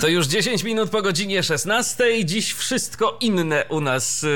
[0.00, 2.24] To już 10 minut po godzinie 16.
[2.24, 4.26] Dziś wszystko inne u nas y,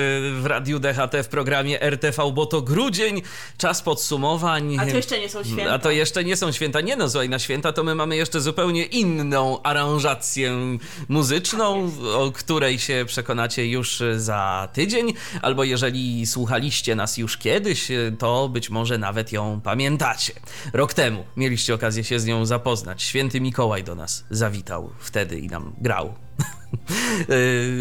[0.41, 3.23] w Radiu DHT w programie RTV, bo to grudzień,
[3.59, 4.77] czas podsumowań.
[4.79, 5.73] A to jeszcze nie są święta.
[5.73, 6.81] A to jeszcze nie są święta.
[6.81, 10.79] Nie no, słuchaj, na święta to my mamy jeszcze zupełnie inną aranżację
[11.09, 17.89] muzyczną, o której się przekonacie już za tydzień, albo jeżeli słuchaliście nas już kiedyś,
[18.19, 20.33] to być może nawet ją pamiętacie.
[20.73, 23.03] Rok temu mieliście okazję się z nią zapoznać.
[23.03, 26.15] Święty Mikołaj do nas zawitał wtedy i nam grał.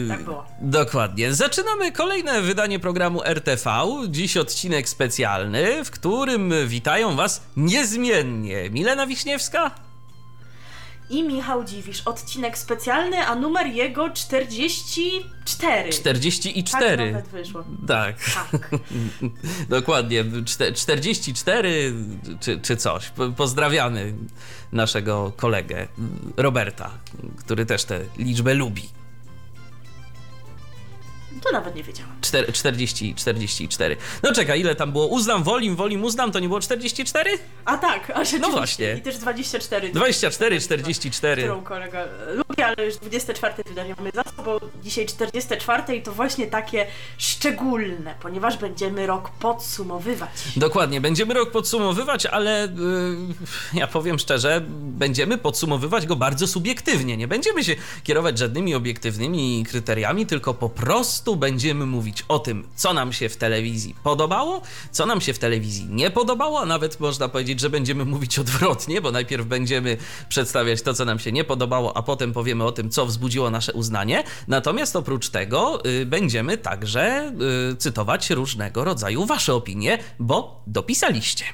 [0.10, 0.46] Tak było.
[0.62, 1.34] Dokładnie.
[1.34, 3.72] Zaczynamy kolejne wydanie programu RTV.
[4.10, 9.72] Dziś odcinek specjalny, w którym witają Was niezmiennie Milena Wiśniewska
[11.12, 12.02] i Michał Dziwisz.
[12.02, 15.90] Odcinek specjalny, a numer jego 44.
[15.90, 16.98] 44.
[16.98, 17.64] Tak nawet wyszło.
[17.88, 18.16] Tak.
[18.34, 18.70] Tak.
[19.70, 20.26] Dokładnie.
[20.76, 21.94] 44
[22.40, 23.12] czy, czy coś.
[23.38, 24.14] Pozdrawiamy
[24.72, 25.88] naszego kolegę
[26.38, 26.92] Roberta,
[27.38, 29.01] który też tę liczbę lubi.
[31.44, 32.12] To nawet nie wiedziałam.
[32.22, 33.98] 4, 40, 44.
[34.24, 35.08] No czekaj, ile tam było?
[35.08, 37.32] Uznam, wolim, wolim, uznam, to nie było 44?
[37.66, 38.40] A tak, a rzeczywiście.
[38.40, 38.94] No właśnie.
[38.98, 39.90] I też 24.
[39.90, 41.42] 24, 44.
[41.42, 44.58] Którą kolega lubi, ale już 24 wydanie mamy za sobą.
[44.84, 50.30] Dzisiaj 44 i to właśnie takie szczególne, ponieważ będziemy rok podsumowywać.
[50.56, 52.68] Dokładnie, będziemy rok podsumowywać, ale
[53.74, 57.18] yy, ja powiem szczerze, będziemy podsumowywać go bardzo subiektywnie.
[57.18, 62.94] Nie będziemy się kierować żadnymi obiektywnymi kryteriami, tylko po prostu będziemy mówić o tym, co
[62.94, 64.62] nam się w telewizji podobało,
[64.92, 69.02] co nam się w telewizji nie podobało, a nawet można powiedzieć, że będziemy mówić odwrotnie,
[69.02, 69.98] bo najpierw będziemy
[70.30, 73.74] przedstawiać to, co nam się nie podobało, a potem powiemy o tym, co wzbudziło nasze
[73.74, 74.24] uznanie.
[74.48, 77.34] Natomiast oprócz tego y, będziemy także
[77.72, 81.46] y, cytować różnego rodzaju wasze opinie, bo dopisaliście.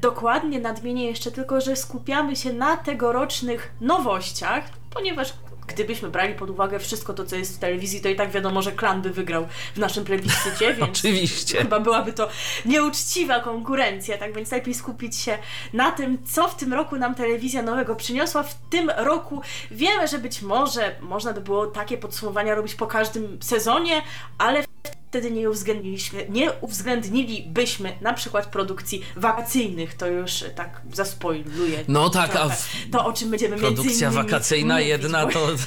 [0.00, 5.32] Dokładnie nadmienię jeszcze tylko, że skupiamy się na tegorocznych nowościach, ponieważ
[5.66, 8.72] gdybyśmy brali pod uwagę wszystko to, co jest w telewizji, to i tak wiadomo, że
[8.72, 11.58] klan by wygrał w naszym plebiscycie, więc Oczywiście.
[11.58, 12.28] chyba byłaby to
[12.64, 15.38] nieuczciwa konkurencja, tak więc lepiej skupić się
[15.72, 18.42] na tym, co w tym roku nam telewizja nowego przyniosła.
[18.42, 23.38] W tym roku wiemy, że być może można by było takie podsumowania robić po każdym
[23.42, 24.02] sezonie,
[24.38, 24.65] ale
[25.10, 31.84] wtedy nie uwzględniliśmy, nie uwzględnilibyśmy na przykład produkcji wakacyjnych, to już tak zaspoiluję.
[31.88, 32.52] No tak, trochę.
[32.52, 32.68] a w...
[32.92, 35.66] to o czym będziemy produkcja wakacyjna mówić, jedna to w,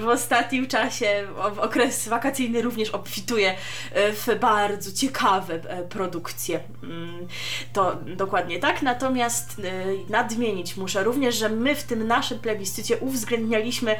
[0.00, 1.26] w ostatnim czasie
[1.60, 3.54] okres wakacyjny również obfituje
[3.92, 6.60] e, w bardzo ciekawe e, produkcje.
[6.82, 7.28] Mm,
[7.72, 8.82] To dokładnie tak.
[8.82, 13.96] Natomiast e, nadmienić muszę również, że my w tym naszym plebiscycie uwzględnialiśmy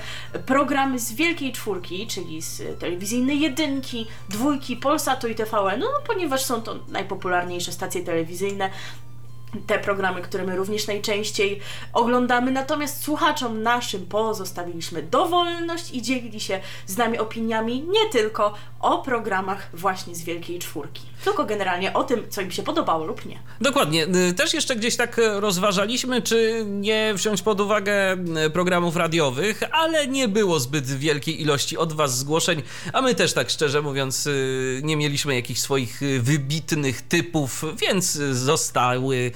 [0.46, 6.62] programy z Wielkiej Czwórki, czyli z telewizyjnej jedynki, dwójki, Polsatu i TVN, no, ponieważ są
[6.62, 8.70] to najpopularniejsze stacje telewizyjne
[9.66, 11.60] te programy, które my również najczęściej
[11.92, 12.50] oglądamy.
[12.50, 19.68] Natomiast słuchaczom naszym pozostawiliśmy dowolność i dzielili się z nami opiniami nie tylko o programach
[19.72, 23.38] właśnie z Wielkiej Czwórki, tylko generalnie o tym, co im się podobało lub nie.
[23.60, 24.06] Dokładnie.
[24.30, 28.16] Y, Też jeszcze gdzieś tak rozważaliśmy, czy nie wziąć pod uwagę
[28.46, 33.32] y, programów radiowych, ale nie było zbyt wielkiej ilości od Was zgłoszeń, a my też
[33.32, 39.32] tak szczerze mówiąc y, nie mieliśmy jakichś swoich y, wybitnych typów, więc y, zostały y,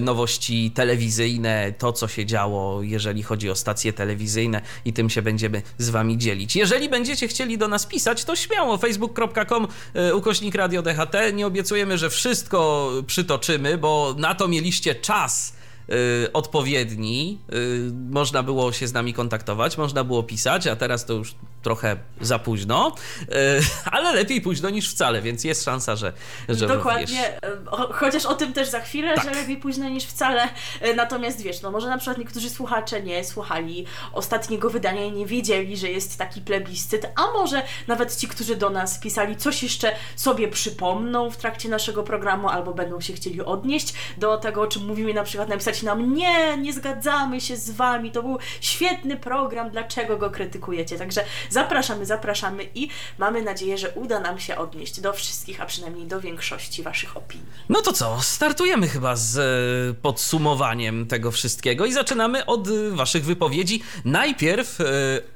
[0.00, 5.62] nowości telewizyjne, to co się działo, jeżeli chodzi o stacje telewizyjne i tym się będziemy
[5.78, 6.56] z Wami dzielić.
[6.56, 11.14] Jeżeli będziecie chcieli do nas pisać, to śmiało facebook.com y, ukośnik radio DHT.
[11.32, 15.59] Nie obiecujemy, że wszystko przytoczymy, bo na to mieliście czas
[15.92, 17.38] y, odpowiedni.
[17.52, 21.96] Y, można było się z nami kontaktować, można było pisać, a teraz to już trochę
[22.20, 23.26] za późno, y,
[23.92, 26.12] ale lepiej późno niż wcale, więc jest szansa, że,
[26.48, 29.24] że Dokładnie, cho- chociaż o tym też za chwilę, Tak.
[29.24, 30.48] że lepiej późno niż wcale.
[30.96, 35.76] Natomiast wiesz, no może na przykład niektórzy słuchacze nie słuchali ostatniego wydania i nie wiedzieli,
[35.76, 40.48] że jest taki plebiscyt, a może nawet ci, którzy do nas pisali, coś jeszcze sobie
[40.48, 45.14] przypomną w trakcie naszego programu, albo będą się chcieli odnieść do tego, o czym mówimy,
[45.14, 50.16] na przykład napisać nam, nie, nie zgadzamy się z wami, to był świetny program, dlaczego
[50.16, 50.98] go krytykujecie?
[50.98, 52.88] Także Zapraszamy, zapraszamy i
[53.18, 57.46] mamy nadzieję, że uda nam się odnieść do wszystkich, a przynajmniej do większości Waszych opinii.
[57.68, 63.24] No to co, startujemy chyba z e, podsumowaniem tego wszystkiego i zaczynamy od e, Waszych
[63.24, 63.82] wypowiedzi.
[64.04, 64.84] Najpierw e,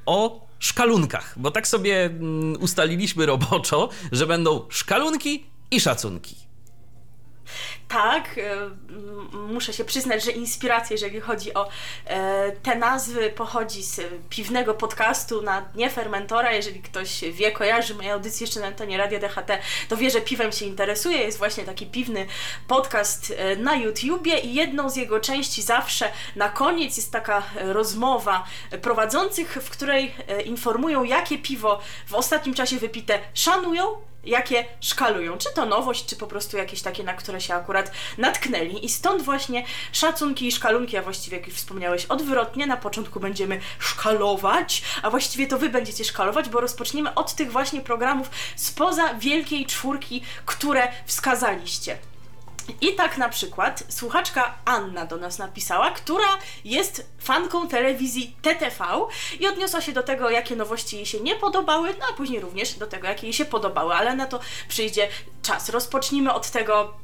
[0.06, 6.43] o szkalunkach, bo tak sobie mm, ustaliliśmy roboczo, że będą szkalunki i szacunki.
[7.88, 8.70] Tak, e,
[9.32, 11.68] muszę się przyznać, że inspiracja, jeżeli chodzi o
[12.06, 14.00] e, te nazwy, pochodzi z
[14.30, 16.52] piwnego podcastu na dnie fermentora.
[16.52, 19.58] Jeżeli ktoś wie, kojarzy moje audycje jeszcze na antenie Radia DHT,
[19.88, 21.18] to wie, że piwem się interesuje.
[21.18, 22.26] Jest właśnie taki piwny
[22.68, 28.44] podcast e, na YouTubie i jedną z jego części zawsze na koniec jest taka rozmowa
[28.82, 30.14] prowadzących, w której
[30.44, 35.38] informują, jakie piwo w ostatnim czasie wypite szanują, jakie szkalują.
[35.38, 38.84] Czy to nowość, czy po prostu jakieś takie, na które się akurat natknęli.
[38.84, 43.60] I stąd właśnie szacunki i szkalunki, a właściwie jak już wspomniałeś odwrotnie, na początku będziemy
[43.78, 49.66] szkalować, a właściwie to wy będziecie szkalować, bo rozpoczniemy od tych właśnie programów spoza wielkiej
[49.66, 51.98] czwórki, które wskazaliście.
[52.80, 58.84] I tak na przykład słuchaczka Anna do nas napisała, która jest fanką telewizji TTV
[59.40, 62.74] i odniosła się do tego, jakie nowości jej się nie podobały, no a później również
[62.74, 65.08] do tego, jakie jej się podobały, ale na to przyjdzie
[65.42, 65.68] czas.
[65.68, 66.94] Rozpocznijmy od tego,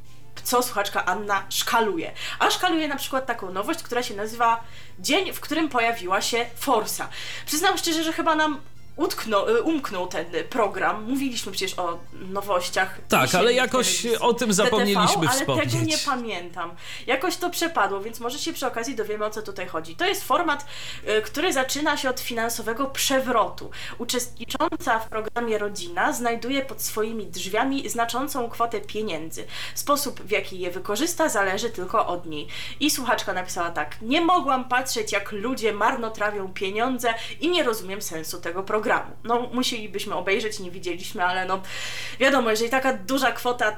[0.43, 2.11] co słuchaczka Anna szkaluje.
[2.39, 4.63] A szkaluje na przykład taką nowość, która się nazywa
[4.99, 7.09] Dzień, w którym pojawiła się Forsa.
[7.45, 8.61] Przyznam szczerze, że chyba nam
[8.95, 11.03] utknął, y, umknął ten program.
[11.03, 12.97] Mówiliśmy przecież o nowościach.
[13.09, 15.71] Tak, ale jakoś o tym zapomnieliśmy TTV, ale wspomnieć.
[15.71, 16.71] tego nie pamiętam.
[17.07, 19.95] Jakoś to przepadło, więc może się przy okazji dowiemy o co tutaj chodzi.
[19.95, 20.65] To jest format,
[21.07, 23.71] y, który zaczyna się od finansowego przewrotu.
[23.97, 29.45] Uczestnicząca w programie rodzina znajduje pod swoimi drzwiami znaczącą kwotę pieniędzy.
[29.75, 32.47] Sposób, w jaki je wykorzysta, zależy tylko od niej.
[32.79, 38.41] I słuchaczka napisała tak: Nie mogłam patrzeć, jak ludzie marnotrawią pieniądze i nie rozumiem sensu
[38.41, 38.80] tego programu.
[39.23, 41.61] No, musielibyśmy obejrzeć, nie widzieliśmy, ale no
[42.19, 43.77] wiadomo, jeżeli taka duża kwota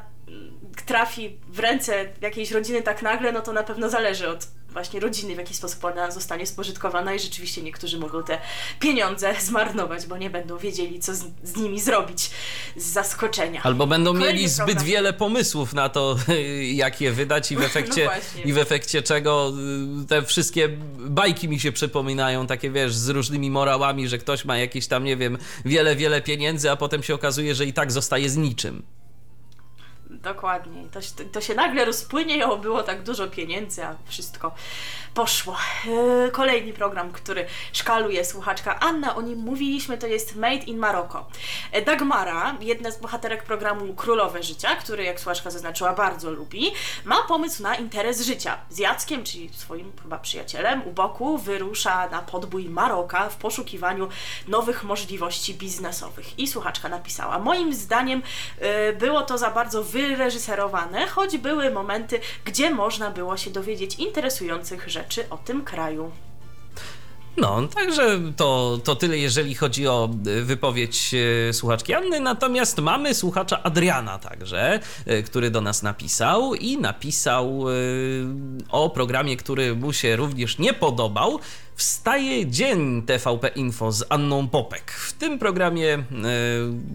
[0.85, 5.35] trafi w ręce jakiejś rodziny tak nagle, no to na pewno zależy od właśnie rodziny,
[5.35, 8.39] w jaki sposób ona zostanie spożytkowana i rzeczywiście niektórzy mogą te
[8.79, 12.29] pieniądze zmarnować, bo nie będą wiedzieli, co z, z nimi zrobić
[12.75, 13.61] z zaskoczenia.
[13.63, 14.85] Albo będą Kolejny mieli zbyt program.
[14.85, 16.15] wiele pomysłów na to,
[16.83, 19.53] jak je wydać i w efekcie, No i w efekcie czego
[20.03, 24.57] y, te wszystkie bajki mi się przypominają, takie wiesz, z różnymi morałami, że ktoś ma
[24.57, 28.29] jakieś tam, nie wiem, wiele, wiele pieniędzy, a potem się okazuje, że i tak zostaje
[28.29, 28.83] z niczym.
[30.23, 30.83] Dokładnie.
[30.91, 30.99] To,
[31.31, 34.55] to się nagle rozpłynie, o było tak dużo pieniędzy, a wszystko
[35.13, 35.57] poszło.
[35.85, 41.25] Yy, Kolejny program, który szkaluje słuchaczka Anna, o nim mówiliśmy, to jest Made in Morocco.
[41.71, 46.71] E, Dagmara, jedna z bohaterek programu Królowe Życia, który, jak słuchaczka zaznaczyła, bardzo lubi,
[47.05, 48.57] ma pomysł na interes życia.
[48.69, 54.07] Z Jackiem, czyli swoim chyba przyjacielem, u boku wyrusza na podbój Maroka w poszukiwaniu
[54.47, 56.39] nowych możliwości biznesowych.
[56.39, 58.21] I słuchaczka napisała, moim zdaniem
[58.89, 64.89] y, było to za bardzo wyreżyserowane, choć były momenty, gdzie można było się dowiedzieć interesujących
[64.89, 66.11] rzeczy o tym kraju.
[67.37, 71.13] No, także to, to tyle, jeżeli chodzi o y, wypowiedź
[71.49, 72.19] y, słuchaczki Anny.
[72.19, 77.65] Natomiast mamy słuchacza Adriana także, y, który do nas napisał i napisał
[78.69, 81.39] o programie, który mu się również nie podobał.
[81.75, 84.91] Wstaje dzień TVP Info z Anną Popek.
[84.91, 86.03] W tym programie y,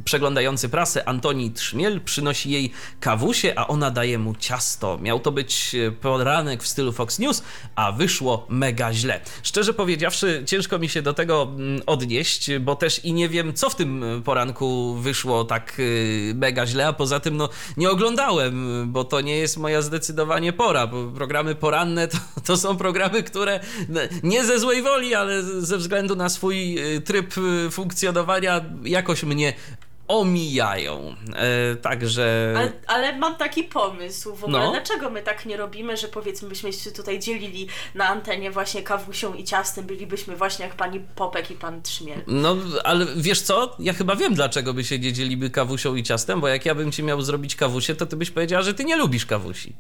[0.05, 4.99] przeglądający prasę Antoni Trzmiel przynosi jej kawusie, a ona daje mu ciasto.
[4.99, 7.43] Miał to być y, poranek w stylu Fox News,
[7.75, 9.21] a wyszło mega źle.
[9.43, 13.71] Szczerze powiedziawszy, ciężko mi się do tego mm, odnieść, bo też i nie wiem, co
[13.71, 18.85] w tym y, poranku wyszło tak y, mega źle, a poza tym no, nie oglądałem,
[18.93, 23.61] bo to nie jest moja zdecydowanie pora, bo programy poranne to, to są programy, które
[24.23, 29.53] nie ze złej woli, ale ze względu na swój y, tryb y, funkcjonowania jakoś mnie
[30.09, 31.15] omijają.
[31.37, 32.55] E, także...
[32.57, 34.71] Ale, ale mam taki pomysł w ogóle, No.
[34.71, 39.35] dlaczego my tak nie robimy, że powiedzmy byśmy się tutaj dzielili na antenie właśnie kawusią
[39.35, 42.21] i ciastem, bylibyśmy właśnie jak pani Popek i pan Trzmiel.
[42.27, 43.77] No, ale wiesz co?
[43.79, 46.93] Ja chyba wiem, dlaczego by się nie dzieliby kawusią i ciastem, bo jak ja bym
[46.93, 49.73] ci miał zrobić kawusie, to ty byś powiedziała, że ty nie lubisz kawusi.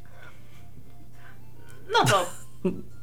[1.92, 2.26] No to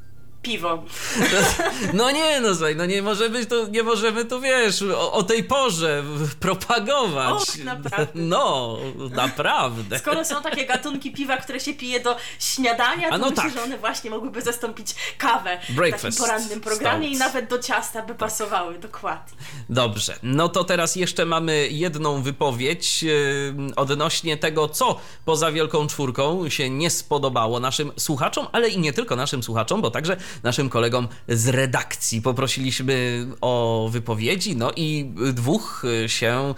[0.46, 0.84] piwo.
[1.94, 5.44] No nie, no słuchaj, no nie możemy tu, nie możemy tu, wiesz, o, o tej
[5.44, 6.04] porze
[6.40, 7.34] propagować.
[7.34, 8.08] Och, naprawdę.
[8.36, 8.78] No,
[9.12, 10.00] naprawdę.
[10.00, 13.54] Skoro są takie gatunki piwa, które się pije do śniadania, to no myślę, tak.
[13.54, 17.16] że one właśnie mogłyby zastąpić kawę w Breakfast takim porannym programie stout.
[17.16, 19.38] i nawet do ciasta by pasowały, dokładnie.
[19.70, 26.50] Dobrze, no to teraz jeszcze mamy jedną wypowiedź yy, odnośnie tego, co poza Wielką Czwórką
[26.50, 31.08] się nie spodobało naszym słuchaczom, ale i nie tylko naszym słuchaczom, bo także naszym kolegom
[31.28, 32.22] z redakcji.
[32.22, 36.54] Poprosiliśmy o wypowiedzi, no i dwóch się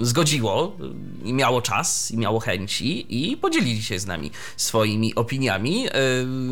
[0.00, 0.76] y, zgodziło
[1.24, 5.86] i miało czas, i miało chęci i podzielili się z nami swoimi opiniami.
[5.86, 5.90] Y,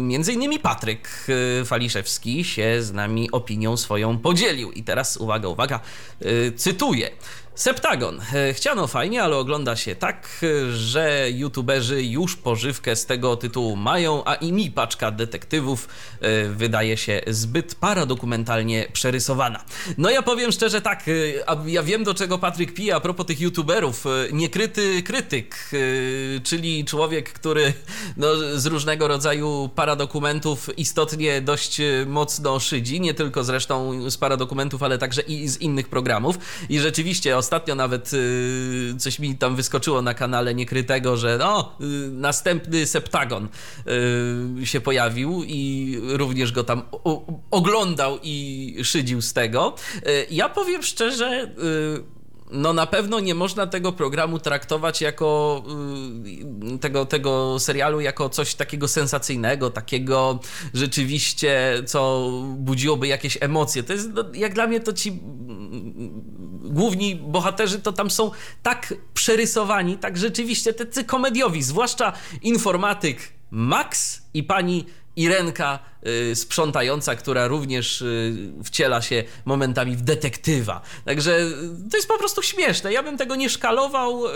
[0.03, 1.09] między innymi Patryk
[1.61, 4.73] y, Faliszewski się z nami opinią swoją podzielił.
[4.73, 5.81] I teraz uwaga, uwaga,
[6.57, 7.11] cytuję.
[7.55, 8.21] Septagon.
[8.35, 10.41] E, chciano fajnie, ale ogląda się tak,
[10.75, 15.89] że youtuberzy już pożywkę z tego tytułu mają, a i mi paczka detektywów
[16.21, 19.65] e, wydaje się zbyt paradokumentalnie przerysowana.
[19.99, 21.13] No ja powiem szczerze tak, e,
[21.71, 24.05] ja wiem do czego Patryk pije a propos tych youtuberów.
[24.33, 25.71] Niekryty krytyk,
[26.45, 27.73] czyli człowiek, który
[28.17, 34.99] no, z różnego rodzaju paradokumentów istotnie dość mocno szydzi, nie tylko zresztą z paradokumentów, ale
[34.99, 36.39] także i z innych programów.
[36.69, 41.85] I rzeczywiście ostatnio nawet y, coś mi tam wyskoczyło na kanale niekrytego, że no, y,
[42.11, 43.49] następny septagon
[44.63, 46.83] y, się pojawił i również go tam
[47.51, 49.75] oglądał i szydził z tego.
[50.31, 51.55] Ja powiem szczerze,
[52.53, 55.63] no na pewno nie można tego programu traktować jako
[56.81, 60.39] tego, tego serialu jako coś takiego sensacyjnego, takiego
[60.75, 63.83] rzeczywiście, co budziłoby jakieś emocje.
[63.83, 65.21] To jest, no, jak dla mnie to ci
[66.65, 68.31] główni bohaterzy to tam są
[68.63, 73.19] tak przerysowani, tak rzeczywiście tacy komediowi, zwłaszcza informatyk
[73.51, 80.81] Max i pani Irenka y, sprzątająca, która również y, wciela się momentami w detektywa.
[81.05, 82.93] Także y, to jest po prostu śmieszne.
[82.93, 84.27] Ja bym tego nie szkalował.
[84.27, 84.31] Y,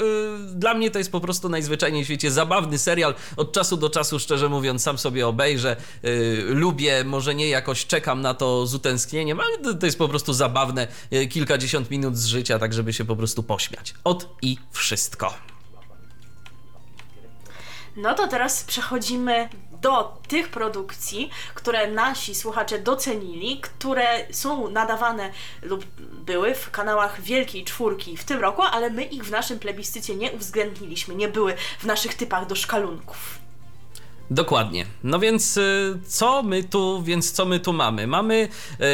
[0.54, 3.14] dla mnie to jest po prostu najzwyczajniej w świecie zabawny serial.
[3.36, 5.76] Od czasu do czasu, szczerze mówiąc, sam sobie obejrzę.
[6.04, 10.32] Y, lubię, może nie jakoś czekam na to z utęsknieniem, ale to jest po prostu
[10.32, 10.88] zabawne.
[11.12, 13.94] Y, kilkadziesiąt minut z życia, tak żeby się po prostu pośmiać.
[14.04, 15.34] Od i wszystko.
[17.96, 19.48] No to teraz przechodzimy
[19.86, 25.30] do tych produkcji, które nasi słuchacze docenili, które są nadawane
[25.62, 25.84] lub
[26.26, 30.32] były w kanałach Wielkiej Czwórki w tym roku, ale my ich w naszym plebiscycie nie
[30.32, 33.38] uwzględniliśmy, nie były w naszych typach do szkalunków.
[34.30, 34.86] Dokładnie.
[35.04, 38.06] No więc y, co my tu, więc co my tu mamy?
[38.06, 38.48] Mamy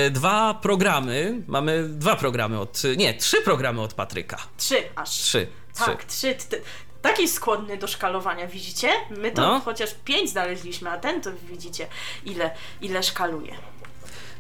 [0.07, 4.37] y, dwa programy, mamy dwa programy od, nie, trzy programy od Patryka.
[4.57, 5.11] Trzy aż.
[5.11, 5.47] Trzy.
[5.79, 6.35] Tak, trzy.
[6.35, 6.61] trzy
[7.03, 8.89] taki skłonny do szkalowania, widzicie?
[9.11, 9.61] My to no.
[9.61, 11.87] chociaż pięć znaleźliśmy, a ten to widzicie,
[12.25, 13.72] ile, ile szkaluje.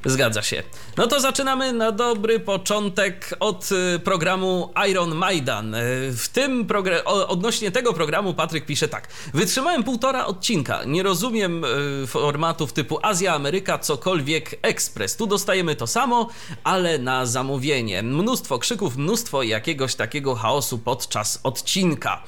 [0.04, 0.62] Zgadza się.
[0.96, 5.74] No to zaczynamy na dobry początek od y, programu Iron Maidan.
[5.74, 5.78] Y,
[6.16, 9.08] w tym progr- odnośnie tego programu Patryk pisze tak.
[9.34, 10.84] Wytrzymałem półtora odcinka.
[10.84, 11.64] Nie rozumiem
[12.04, 15.16] y, formatów typu Azja, Ameryka, cokolwiek ekspres.
[15.16, 16.28] Tu dostajemy to samo,
[16.64, 18.02] ale na zamówienie.
[18.02, 22.22] Mnóstwo krzyków, mnóstwo jakiegoś takiego chaosu podczas odcinka.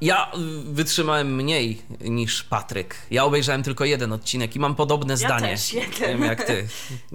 [0.00, 0.32] Ja
[0.64, 2.94] wytrzymałem mniej niż Patryk.
[3.10, 5.48] Ja obejrzałem tylko jeden odcinek i mam podobne ja zdanie.
[5.48, 5.92] Też jeden.
[6.08, 6.66] Wiem jak ty.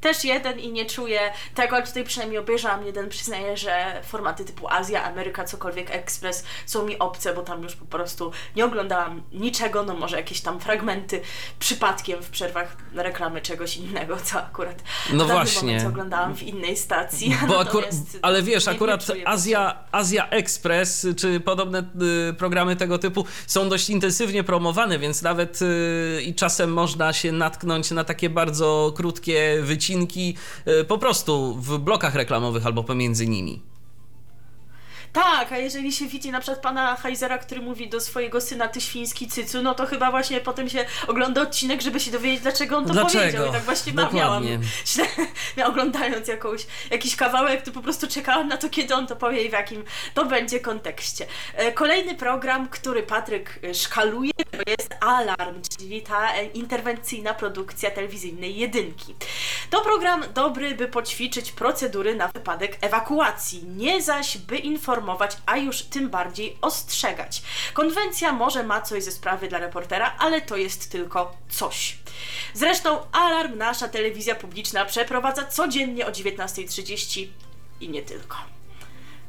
[0.00, 1.20] też jeden i nie czuję
[1.54, 6.84] tego, ale tutaj przynajmniej obejrzałam jeden, przyznaję, że formaty typu Azja, Ameryka, cokolwiek, Express są
[6.86, 11.20] mi obce, bo tam już po prostu nie oglądałam niczego, no może jakieś tam fragmenty
[11.58, 17.36] przypadkiem w przerwach reklamy czegoś innego, co akurat no w właśnie oglądałam w innej stacji.
[17.48, 17.90] Bo akurat,
[18.22, 21.84] ale wiesz, akurat Azja, Azja Express czy podobne
[22.30, 27.32] y, programy tego typu są dość intensywnie promowane, więc nawet y, i czasem można się
[27.32, 33.26] natknąć na takie bardzo krótkie wycinki odcinki e, po prostu w blokach reklamowych albo pomiędzy
[33.26, 33.62] nimi.
[35.12, 38.80] Tak, a jeżeli się widzi na przykład pana Heizera, który mówi do swojego syna ty
[38.80, 42.86] świński cycu, no to chyba właśnie potem się ogląda odcinek, żeby się dowiedzieć, dlaczego on
[42.86, 43.20] to dlaczego?
[43.20, 43.48] powiedział.
[43.48, 44.58] I tak właśnie Dokładnie.
[45.56, 45.68] miałam.
[45.70, 49.48] Oglądając jakąś, jakiś kawałek, to po prostu czekałam na to, kiedy on to powie i
[49.48, 49.84] w jakim
[50.14, 51.26] to będzie kontekście.
[51.54, 57.90] E, kolejny program, który Patryk e, szkaluje, to jest Alarm, czyli ta e, interwencyjna produkcja
[57.90, 59.14] telewizyjnej jedynki.
[59.70, 65.56] To program dobry, by poćwiczyć procedury na wypadek ewakuacji, nie zaś by informować informować, a
[65.56, 67.42] już tym bardziej ostrzegać.
[67.74, 71.98] Konwencja może ma coś ze sprawy dla reportera, ale to jest tylko coś.
[72.54, 77.28] Zresztą alarm nasza telewizja publiczna przeprowadza codziennie o 19.30
[77.80, 78.36] i nie tylko.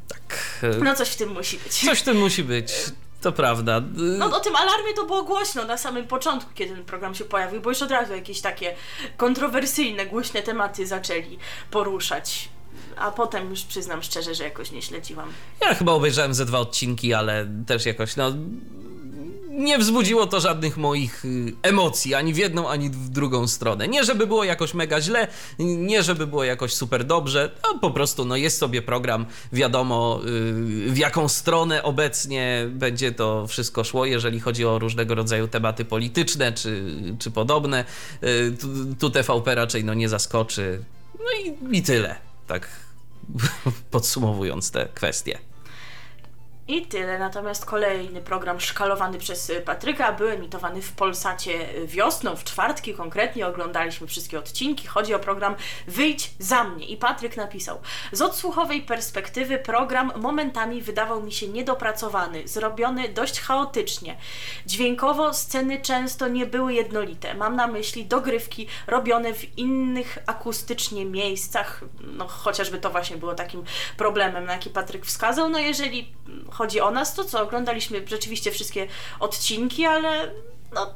[0.08, 0.62] Tak.
[0.84, 1.74] No coś w tym musi być.
[1.86, 2.74] Coś w tym musi być.
[3.22, 3.82] To prawda.
[3.94, 7.62] No o tym alarmie to było głośno na samym początku, kiedy ten program się pojawił,
[7.62, 8.76] bo już od razu jakieś takie
[9.18, 11.40] kontrowersyjne, głośne tematy zaczęli
[11.72, 12.50] poruszać
[13.00, 15.30] a potem już przyznam szczerze, że jakoś nie śledziłam.
[15.62, 18.34] Ja chyba obejrzałem ze dwa odcinki, ale też jakoś, no
[19.58, 23.88] nie wzbudziło to żadnych moich y, emocji, ani w jedną, ani w drugą stronę.
[23.88, 25.28] Nie, żeby było jakoś mega źle,
[25.60, 30.20] nie, żeby było jakoś super dobrze, no po prostu no, jest sobie program, wiadomo
[30.88, 35.86] y, w jaką stronę obecnie będzie to wszystko szło, jeżeli chodzi o różnego rodzaju tematy
[35.86, 37.86] polityczne czy, czy podobne.
[38.24, 38.68] Y, tu,
[39.00, 40.84] tu TVP raczej no, nie zaskoczy.
[41.20, 42.16] No i, i tyle,
[42.48, 42.87] tak
[43.92, 45.40] podsumowując te kwestie.
[46.68, 47.20] I tyle.
[47.20, 52.94] Natomiast kolejny program szkalowany przez y, Patryka był emitowany w Polsacie y, wiosną, w czwartki
[52.94, 53.48] konkretnie.
[53.48, 54.88] Oglądaliśmy wszystkie odcinki.
[54.88, 55.56] Chodzi o program
[55.88, 56.86] Wyjdź za mnie.
[56.86, 57.80] I Patryk napisał:
[58.12, 64.18] Z odsłuchowej perspektywy program momentami wydawał mi się niedopracowany, zrobiony dość chaotycznie.
[64.66, 67.34] Dźwiękowo sceny często nie były jednolite.
[67.34, 71.84] Mam na myśli dogrywki robione w innych akustycznie miejscach.
[72.02, 73.64] No chociażby to właśnie było takim
[73.98, 75.50] problemem, na jaki Patryk wskazał.
[75.50, 76.14] No jeżeli
[76.58, 77.42] chodzi o nas, to co?
[77.42, 78.88] Oglądaliśmy rzeczywiście wszystkie
[79.20, 80.32] odcinki, ale
[80.74, 80.94] no,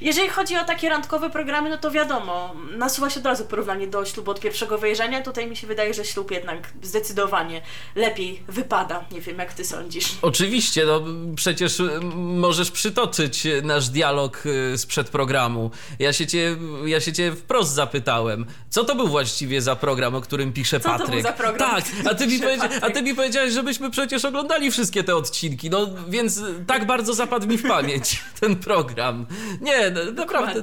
[0.00, 4.04] jeżeli chodzi o takie randkowe programy, no to wiadomo, nasuwa się od razu porównanie do
[4.04, 5.22] ślubu od pierwszego wejrzenia.
[5.22, 7.62] Tutaj mi się wydaje, że ślub jednak zdecydowanie
[7.94, 9.04] lepiej wypada.
[9.12, 10.06] Nie wiem, jak ty sądzisz.
[10.22, 11.02] Oczywiście, no
[11.36, 11.82] przecież
[12.14, 15.70] możesz przytoczyć nasz dialog y, sprzed programu.
[15.98, 20.20] Ja się cię, ja się cię wprost zapytałem, co to był właściwie za program, o
[20.20, 21.06] którym pisze co Patryk?
[21.06, 22.40] To był za program, tak, a ty, mi
[22.80, 27.46] a ty mi powiedziałeś, żebyśmy przecież oglądali wszystkie te odcinki, no więc tak bardzo zapadł
[27.46, 29.26] mi w pamięć ten program.
[29.62, 30.62] Nie, naprawdę,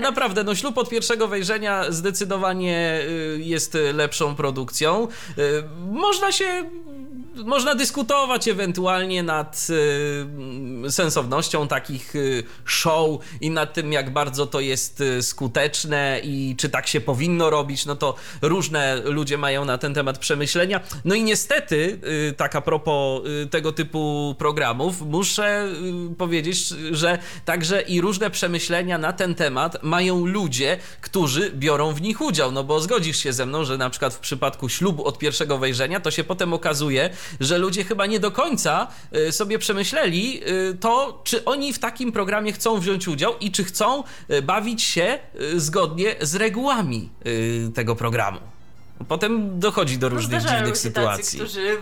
[0.00, 5.08] naprawdę, no ślub od pierwszego wejrzenia zdecydowanie y, jest lepszą produkcją.
[5.38, 6.70] Y, można się
[7.34, 9.66] można dyskutować ewentualnie nad
[10.86, 16.54] y, sensownością takich y, show i nad tym, jak bardzo to jest y, skuteczne i
[16.58, 17.86] czy tak się powinno robić.
[17.86, 20.80] No to różne ludzie mają na ten temat przemyślenia.
[21.04, 22.00] No i niestety,
[22.36, 25.68] tak a propos tego typu programów, muszę
[26.18, 32.20] powiedzieć, że także i różne przemyślenia na ten temat mają ludzie, którzy biorą w nich
[32.20, 32.52] udział.
[32.52, 36.00] No bo zgodzisz się ze mną, że na przykład w przypadku ślubu od pierwszego wejrzenia,
[36.00, 41.20] to się potem okazuje, że ludzie chyba nie do końca y, sobie przemyśleli y, to,
[41.24, 45.18] czy oni w takim programie chcą wziąć udział i czy chcą y, bawić się
[45.56, 47.08] zgodnie z regułami
[47.74, 48.40] tego programu.
[49.08, 51.38] Potem dochodzi do no, różnych no, dziwnych sytuacji.
[51.38, 51.76] Tacy, którzy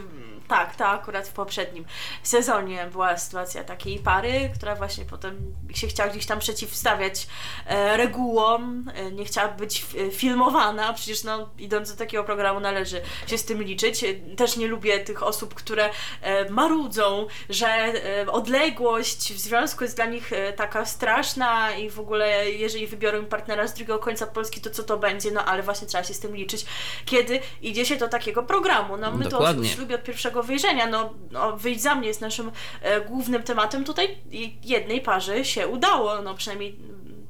[0.52, 1.84] tak, to akurat w poprzednim
[2.22, 7.26] sezonie była sytuacja takiej pary, która właśnie potem się chciała gdzieś tam przeciwstawiać
[7.66, 13.38] e, regułom, e, nie chciała być filmowana, przecież no, idąc do takiego programu należy się
[13.38, 14.04] z tym liczyć.
[14.04, 19.96] E, też nie lubię tych osób, które e, marudzą, że e, odległość w związku jest
[19.96, 24.60] dla nich e, taka straszna i w ogóle jeżeli wybiorą partnera z drugiego końca Polski,
[24.60, 25.30] to co to będzie?
[25.30, 26.66] No ale właśnie trzeba się z tym liczyć,
[27.04, 28.96] kiedy idzie się do takiego programu.
[28.96, 29.68] No my Dokładnie.
[29.68, 30.86] to w ślubie od pierwszego wyjrzenia.
[30.86, 32.52] No, no wyjść za mnie jest naszym
[32.82, 33.84] e, głównym tematem.
[33.84, 34.18] Tutaj
[34.64, 36.76] jednej parze się udało, no przynajmniej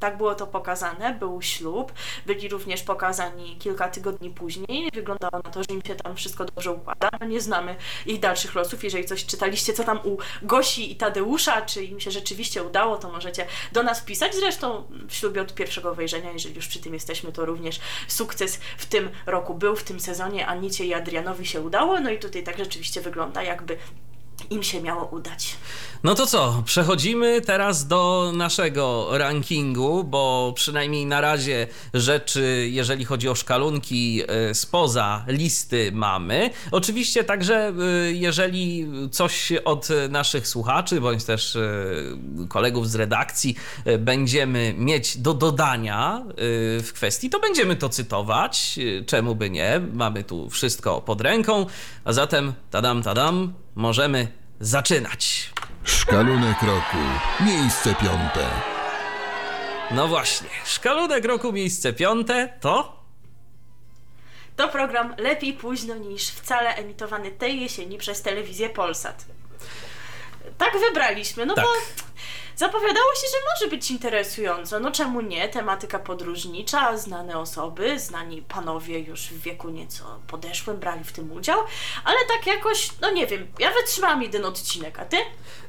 [0.03, 1.93] tak było to pokazane, był ślub,
[2.27, 4.91] byli również pokazani kilka tygodni później.
[4.95, 7.11] Wyglądało na to, że im się tam wszystko dobrze układa.
[7.21, 8.85] No nie znamy ich dalszych losów.
[8.85, 13.13] Jeżeli coś czytaliście, co tam u Gosi i Tadeusza, czy im się rzeczywiście udało, to
[13.13, 14.35] możecie do nas pisać.
[14.35, 18.87] Zresztą w ślubie od pierwszego wejrzenia, jeżeli już przy tym jesteśmy, to również sukces w
[18.87, 22.01] tym roku był, w tym sezonie Anicie i Adrianowi się udało.
[22.01, 23.77] No i tutaj tak rzeczywiście wygląda, jakby
[24.51, 25.57] im się miało udać.
[26.05, 33.29] No to co, przechodzimy teraz do naszego rankingu, bo przynajmniej na razie rzeczy, jeżeli chodzi
[33.29, 36.51] o szkalunki, e, spoza listy mamy.
[36.71, 37.73] Oczywiście także,
[38.09, 41.61] e, jeżeli coś od naszych słuchaczy, bądź też e,
[42.49, 43.57] kolegów z redakcji
[43.99, 46.23] będziemy mieć do dodania
[46.83, 48.79] w kwestii, to będziemy to cytować.
[49.07, 49.81] Czemu by nie?
[49.93, 51.67] Mamy tu wszystko pod ręką.
[52.05, 54.29] A zatem, tadam, tadam, możemy
[54.61, 55.51] zaczynać.
[55.85, 56.97] Szkalunek roku,
[57.41, 58.51] miejsce piąte.
[59.91, 63.03] No właśnie, szkalunek roku, miejsce piąte to.
[64.57, 69.25] To program lepiej późno niż wcale emitowany tej jesieni przez telewizję Polsat.
[70.59, 71.65] Tak wybraliśmy, no tak.
[71.65, 71.71] bo
[72.57, 74.81] Zapowiadało się, że może być interesująco.
[74.81, 75.49] No czemu nie?
[75.49, 81.59] Tematyka podróżnicza, znane osoby, znani panowie już w wieku nieco podeszłym brali w tym udział,
[82.05, 85.17] ale tak jakoś, no nie wiem, ja wytrzymałam jeden odcinek, a ty?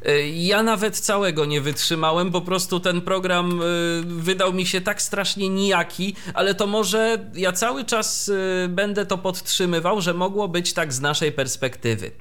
[0.05, 3.65] E, ja nawet całego nie wytrzymałem, po prostu ten program e,
[4.05, 9.17] wydał mi się tak strasznie nijaki, ale to może ja cały czas e, będę to
[9.17, 12.11] podtrzymywał, że mogło być tak z naszej perspektywy.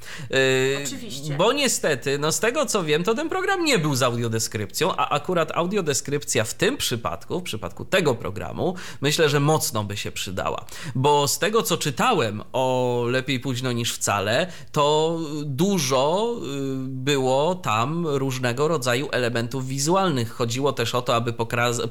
[0.86, 1.34] Oczywiście.
[1.34, 4.96] Bo niestety, no z tego co wiem, to ten program nie był z audiodeskripcji audiodeskrypcją,
[4.96, 10.12] a akurat audiodeskrypcja w tym przypadku, w przypadku tego programu, myślę, że mocno by się
[10.12, 10.64] przydała.
[10.94, 18.06] Bo z tego, co czytałem o lepiej późno niż wcale, to dużo y, było tam
[18.06, 20.32] różnego rodzaju elementów wizualnych.
[20.32, 21.32] Chodziło też o to, aby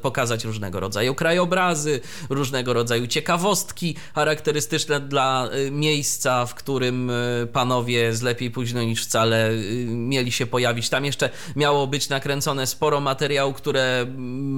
[0.02, 8.14] pokazać różnego rodzaju krajobrazy, różnego rodzaju ciekawostki charakterystyczne dla y, miejsca, w którym y, panowie
[8.14, 9.52] z lepiej późno niż wcale
[9.88, 10.90] mieli się pojawić.
[10.90, 14.06] Tam jeszcze miało być nakręcone sporo materiału, które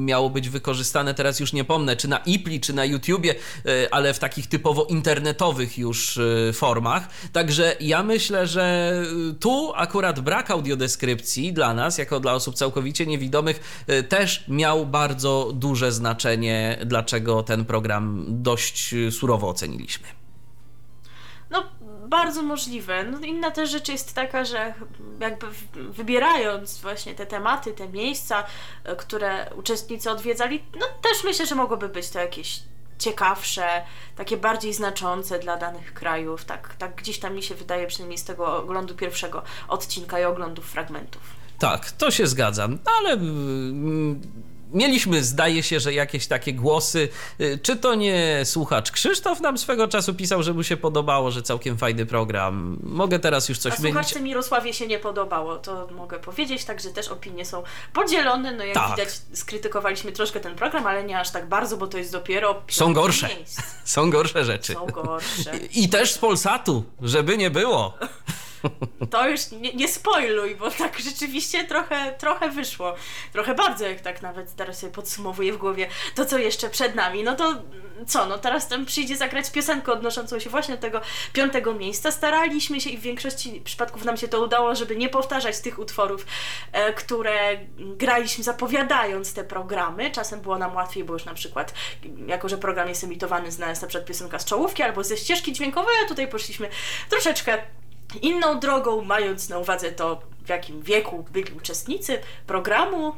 [0.05, 3.35] miało być wykorzystane, teraz już nie pomnę, czy na Ipli, czy na YouTubie,
[3.91, 6.19] ale w takich typowo internetowych już
[6.53, 7.07] formach.
[7.31, 8.93] Także ja myślę, że
[9.39, 15.91] tu akurat brak audiodeskrypcji dla nas, jako dla osób całkowicie niewidomych, też miał bardzo duże
[15.91, 20.07] znaczenie, dlaczego ten program dość surowo oceniliśmy.
[21.51, 21.63] No,
[22.13, 23.03] bardzo możliwe.
[23.03, 24.73] No, inna też rzecz jest taka, że
[25.19, 28.43] jakby wybierając właśnie te tematy, te miejsca,
[28.91, 32.59] y, które uczestnicy odwiedzali, no też myślę, że mogłoby być to jakieś
[32.99, 33.83] ciekawsze,
[34.15, 36.45] takie bardziej znaczące dla danych krajów.
[36.45, 40.65] Tak, tak gdzieś tam mi się wydaje, przynajmniej z tego oglądu pierwszego odcinka i oglądów
[40.65, 41.21] fragmentów.
[41.59, 44.21] Tak, to się zgadza, ale mm,
[44.73, 47.09] mieliśmy, zdaje się, że jakieś takie głosy.
[47.41, 51.41] Y, czy to nie słuchacz Krzysztof nam swego czasu pisał, że mu się podobało, że
[51.41, 52.77] całkiem fajny program.
[52.83, 53.93] Mogę teraz już coś mylić.
[53.93, 58.51] słuchaczce Mirosławie się nie podobało, to mogę powiedzieć, także też opinie są podzielone.
[58.51, 58.91] No jak tak.
[58.91, 62.93] widać, skrytykowaliśmy troszkę ten program, ale nie aż tak bardzo, bo to jest dopiero Są
[62.93, 63.29] gorsze.
[63.85, 64.73] Są gorsze rzeczy.
[64.73, 65.57] Są gorsze.
[65.71, 67.97] I też z Polsatu, żeby nie było.
[69.09, 72.95] To już nie, nie spoiluj, bo tak rzeczywiście trochę, trochę wyszło.
[73.33, 77.23] Trochę bardzo, jak tak nawet teraz sobie podsumowuję w głowie to, co jeszcze przed nami.
[77.23, 77.55] No to
[78.07, 81.01] co, no teraz tam przyjdzie zagrać piosenkę odnoszącą się właśnie do tego
[81.33, 82.11] piątego miejsca.
[82.11, 86.25] Staraliśmy się i w większości przypadków nam się to udało, żeby nie powtarzać tych utworów,
[86.71, 90.11] e, które graliśmy zapowiadając te programy.
[90.11, 91.73] Czasem było nam łatwiej, bo już na przykład,
[92.27, 95.95] jako że program jest emitowany, znalazł na przykład piosenka z czołówki albo ze ścieżki dźwiękowej,
[96.05, 96.69] a tutaj poszliśmy
[97.09, 97.57] troszeczkę
[98.21, 103.13] inną drogą, mając na uwadze to, w jakim wieku byli uczestnicy programu,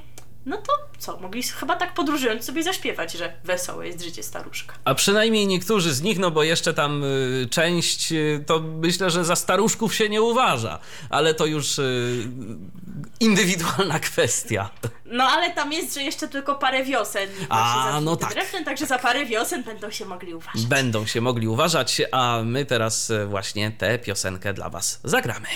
[0.45, 4.73] no to co, mogli chyba tak podróżując sobie zaśpiewać, że wesołe jest życie staruszka.
[4.85, 9.25] A przynajmniej niektórzy z nich, no bo jeszcze tam y, część, y, to myślę, że
[9.25, 10.79] za staruszków się nie uważa,
[11.09, 12.27] ale to już y,
[13.19, 14.69] indywidualna kwestia.
[15.05, 17.29] No ale tam jest, że jeszcze tylko parę wiosen.
[17.49, 18.35] A, no tak.
[18.35, 20.65] Refren, także za parę wiosen będą się mogli uważać.
[20.65, 25.47] Będą się mogli uważać, a my teraz właśnie tę piosenkę dla Was zagramy.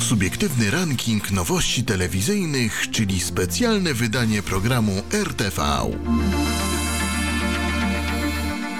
[0.00, 5.62] Subiektywny ranking nowości telewizyjnych, czyli specjalne wydanie programu RTV.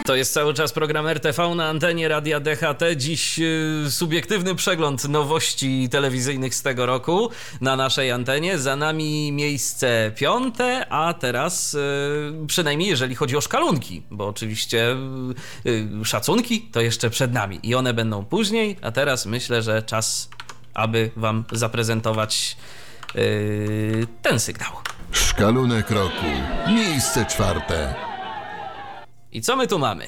[0.05, 2.83] To jest cały czas program RTV na antenie Radia DHT.
[2.97, 8.59] Dziś y, subiektywny przegląd nowości telewizyjnych z tego roku na naszej antenie.
[8.59, 11.79] Za nami miejsce piąte, a teraz y,
[12.47, 14.97] przynajmniej jeżeli chodzi o szkalunki, bo oczywiście
[15.67, 20.29] y, szacunki to jeszcze przed nami i one będą później, a teraz myślę, że czas
[20.75, 22.57] aby Wam zaprezentować
[23.15, 24.73] yy, ten sygnał.
[25.13, 26.27] Szkalunek roku,
[26.67, 27.95] miejsce czwarte.
[29.33, 30.07] I co my tu mamy?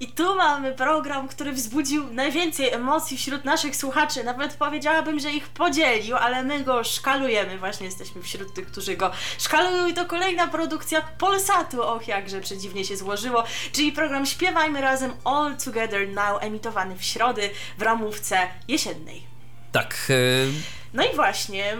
[0.00, 4.24] I tu mamy program, który wzbudził najwięcej emocji wśród naszych słuchaczy.
[4.24, 7.58] Nawet powiedziałabym, że ich podzielił, ale my go szkalujemy.
[7.58, 9.86] Właśnie jesteśmy wśród tych, którzy go szkalują.
[9.86, 11.82] I to kolejna produkcja Polsatu.
[11.82, 13.44] Och, jakże przedziwnie się złożyło.
[13.72, 19.22] Czyli program Śpiewajmy Razem All Together Now, emitowany w środy w ramówce jesiennej.
[19.72, 20.06] Tak.
[20.10, 21.76] Y no i właśnie,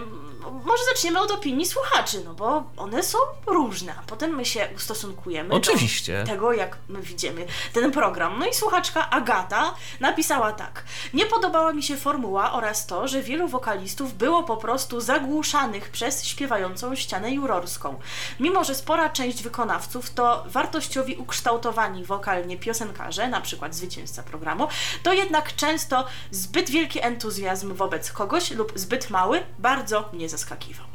[0.51, 5.53] może zaczniemy od opinii słuchaczy, no bo one są różne, a potem my się ustosunkujemy
[5.53, 6.19] Oczywiście.
[6.19, 8.39] do tego, jak my widzimy ten program.
[8.39, 10.83] No i słuchaczka Agata napisała tak.
[11.13, 16.25] Nie podobała mi się formuła oraz to, że wielu wokalistów było po prostu zagłuszanych przez
[16.25, 17.99] śpiewającą ścianę jurorską.
[18.39, 24.67] Mimo, że spora część wykonawców to wartościowi ukształtowani wokalnie piosenkarze, na przykład zwycięzca programu,
[25.03, 30.85] to jednak często zbyt wielki entuzjazm wobec kogoś lub zbyt mały bardzo mnie zaskakiwał.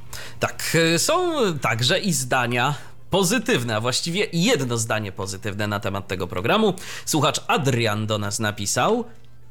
[0.41, 2.75] Tak, y, są także i zdania
[3.11, 6.75] pozytywne, a właściwie jedno zdanie pozytywne na temat tego programu.
[7.05, 9.05] Słuchacz Adrian do nas napisał.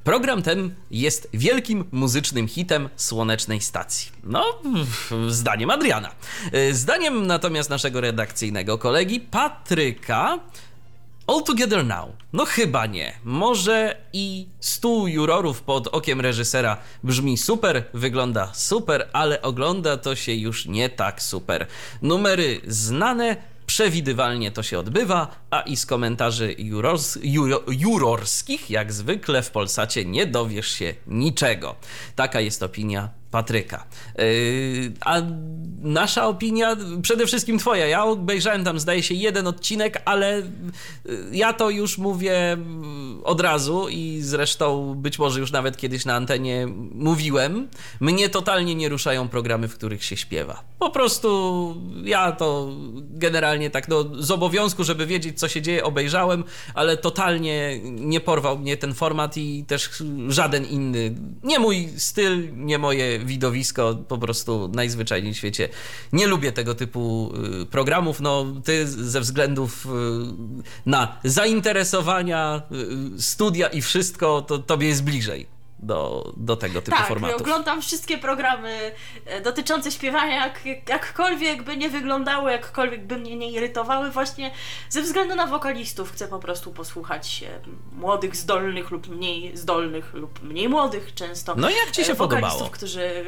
[0.03, 4.11] Program ten jest wielkim muzycznym hitem słonecznej stacji.
[4.23, 4.43] No,
[5.29, 6.09] zdaniem Adriana.
[6.53, 10.39] Y, zdaniem natomiast naszego redakcyjnego kolegi Patryka
[11.31, 12.09] All Together Now.
[12.33, 13.13] No chyba nie.
[13.23, 20.33] Może i stu jurorów pod okiem reżysera brzmi super, wygląda super, ale ogląda to się
[20.33, 21.67] już nie tak super.
[22.01, 29.43] Numery znane, przewidywalnie to się odbywa, a i z komentarzy jurors, juro, jurorskich, jak zwykle
[29.43, 31.75] w Polsacie, nie dowiesz się niczego.
[32.15, 33.85] Taka jest opinia Patryka.
[34.17, 34.23] Yy,
[35.01, 35.21] a
[35.81, 37.87] nasza opinia, przede wszystkim twoja.
[37.87, 40.41] Ja obejrzałem tam, zdaje się, jeden odcinek, ale
[41.05, 42.57] yy, ja to już mówię
[43.17, 47.67] yy, od razu i zresztą być może już nawet kiedyś na antenie mówiłem.
[47.99, 50.63] Mnie totalnie nie ruszają programy, w których się śpiewa.
[50.79, 56.43] Po prostu ja to generalnie tak no, z obowiązku, żeby wiedzieć, co się dzieje, obejrzałem,
[56.73, 59.89] ale totalnie nie porwał mnie ten format i też
[60.27, 61.15] żaden inny.
[61.43, 65.69] Nie mój styl, nie moje widowisko, po prostu najzwyczajniej w świecie.
[66.13, 68.21] Nie lubię tego typu y, programów.
[68.21, 69.89] No, ty ze względów y,
[70.85, 72.61] na zainteresowania,
[73.17, 77.41] y, studia i wszystko, to tobie jest bliżej do, do tego typu tak, formatów.
[77.41, 78.91] oglądam wszystkie programy
[79.25, 84.51] e, dotyczące śpiewania, jak, jakkolwiek by nie wyglądały, jakkolwiek by mnie nie irytowały, właśnie
[84.89, 87.59] ze względu na wokalistów chcę po prostu posłuchać e,
[87.91, 91.55] młodych, zdolnych lub mniej zdolnych lub mniej młodych często.
[91.57, 92.71] No i jak ci się e, wokalistów, podobało?
[92.71, 93.25] Którzy,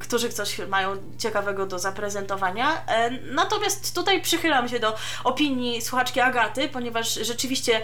[0.00, 2.84] którzy coś mają ciekawego do zaprezentowania.
[3.22, 7.80] Natomiast tutaj przychylam się do opinii słuchaczki Agaty, ponieważ rzeczywiście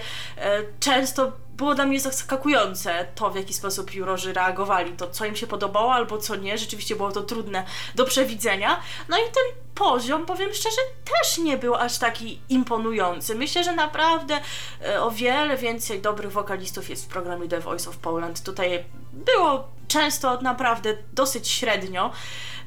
[0.81, 5.47] często było dla mnie zaskakujące to, w jaki sposób jurorzy reagowali, to co im się
[5.47, 6.59] podobało albo co nie.
[6.59, 8.81] Rzeczywiście było to trudne do przewidzenia.
[9.09, 13.35] No i ten poziom, powiem szczerze, też nie był aż taki imponujący.
[13.35, 14.41] Myślę, że naprawdę
[14.85, 18.43] e, o wiele więcej dobrych wokalistów jest w programie The Voice of Poland.
[18.43, 22.11] Tutaj było często naprawdę dosyć średnio.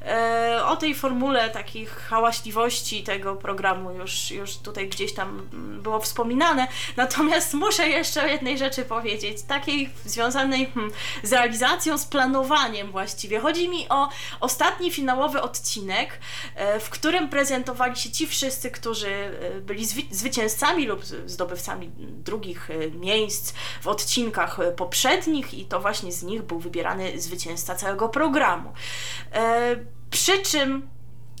[0.06, 6.00] E, O tej formule takich hałaśliwości tego programu już, już tutaj gdzieś tam mm, było
[6.00, 6.68] wspominane.
[6.96, 10.92] Natomiast muszę jeszcze o jednej rzeczy powiedzieć, takiej związanej hmm,
[11.22, 13.40] z realizacją, z planowaniem właściwie.
[13.40, 14.08] Chodzi mi o
[14.40, 16.20] ostatni finałowy odcinek,
[16.54, 22.68] e, w którym prezentowali się ci wszyscy, którzy e, byli zwy- zwycięzcami lub zdobywcami drugich
[22.94, 28.72] miejsc w odcinkach poprzednich i to właśnie z nich był wybierany zwycięzca całego programu.
[30.16, 30.88] Przy czym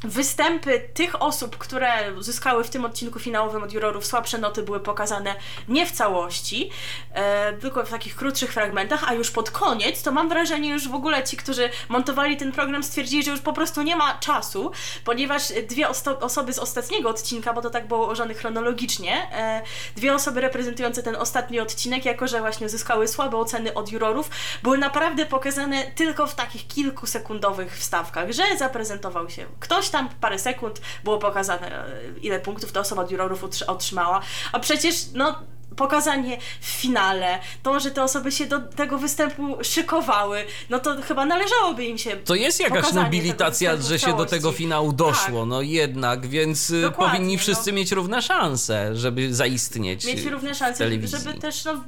[0.04, 5.34] występy tych osób, które uzyskały w tym odcinku finałowym od jurorów słabsze noty, były pokazane
[5.68, 6.70] nie w całości,
[7.12, 10.94] e, tylko w takich krótszych fragmentach, a już pod koniec, to mam wrażenie, już w
[10.94, 14.72] ogóle ci, którzy montowali ten program, stwierdzili, że już po prostu nie ma czasu,
[15.04, 15.88] ponieważ dwie
[16.20, 19.62] osoby z ostatniego odcinka, bo to tak było ułożone chronologicznie, e,
[19.96, 24.30] dwie osoby reprezentujące ten ostatni odcinek, jako że właśnie uzyskały słabe oceny od jurorów,
[24.62, 30.80] były naprawdę pokazane tylko w takich kilkusekundowych wstawkach, że zaprezentował się ktoś tam, parę sekund,
[31.04, 34.20] było pokazane, e, ile punktów ta osoba od jurorów otrzymała,
[34.52, 35.38] a przecież, no,
[35.76, 41.26] pokazanie w finale, to, że te osoby się do tego występu szykowały, no to chyba
[41.26, 45.48] należałoby im się To jest jakaś nobilitacja, że się do tego finału doszło, Tak.
[45.48, 47.40] no jednak, więc y, Dokładnie, powinni no.
[47.40, 51.84] wszyscy mieć równe szanse, żeby zaistnieć mieć równe szanse, żeby też no,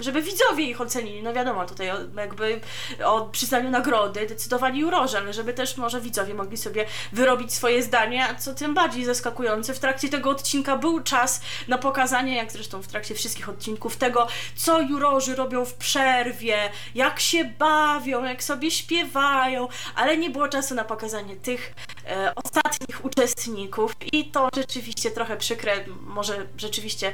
[0.00, 1.22] żeby widzowie ich ocenili.
[1.22, 2.60] No wiadomo, tutaj jakby
[3.04, 8.26] o przyznaniu nagrody decydowali jurorzy, ale żeby też może widzowie mogli sobie wyrobić swoje zdanie,
[8.28, 12.82] a co tym bardziej zaskakujące, w trakcie tego odcinka był czas na pokazanie, jak zresztą
[12.82, 18.70] w trakcie wszystkich odcinków, tego, co jurorzy robią w przerwie, jak się bawią, jak sobie
[18.70, 21.74] śpiewają, ale nie było czasu na pokazanie tych
[22.06, 27.12] e, ostatnich uczestników i to rzeczywiście trochę przykre, może rzeczywiście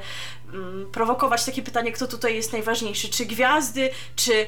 [0.52, 2.75] mm, prowokować takie pytanie, kto tutaj jest najważniejszy,
[3.10, 4.46] czy gwiazdy, czy e,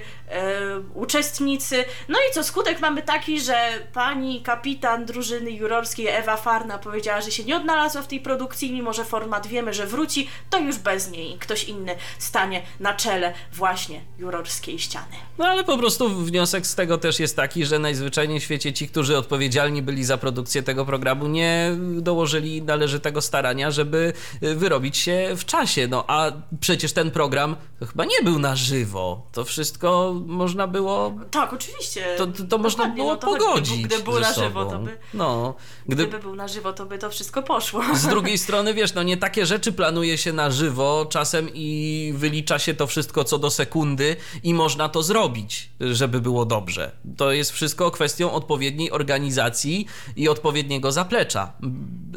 [0.95, 1.85] uczestnicy.
[2.09, 3.57] No i co, skutek mamy taki, że
[3.93, 8.93] pani kapitan drużyny jurorskiej Ewa Farna powiedziała, że się nie odnalazła w tej produkcji, mimo
[8.93, 14.01] że format wiemy, że wróci, to już bez niej ktoś inny stanie na czele właśnie
[14.19, 15.17] jurorskiej ściany.
[15.39, 18.89] No ale po prostu wniosek z tego też jest taki, że najzwyczajniej w świecie ci,
[18.89, 24.13] którzy odpowiedzialni byli za produkcję tego programu, nie dołożyli należytego starania, żeby
[24.43, 25.89] y, wyrobić się w czasie.
[25.89, 29.27] No a przecież ten program to chyba nie był na żywo.
[29.33, 31.15] To wszystko można było.
[31.31, 32.15] Tak, oczywiście.
[32.17, 33.83] To, to, to można było no to pogodzić.
[33.85, 34.99] Gdyby, był na żywo, to by.
[35.15, 35.55] No,
[35.87, 37.83] gdy, Gdyby był na żywo, to by to wszystko poszło.
[37.95, 42.59] z drugiej strony, wiesz, no nie takie rzeczy planuje się na żywo czasem i wylicza
[42.59, 46.91] się to wszystko co do sekundy i można to zrobić, żeby było dobrze.
[47.17, 51.53] To jest wszystko kwestią odpowiedniej organizacji i odpowiedniego zaplecza.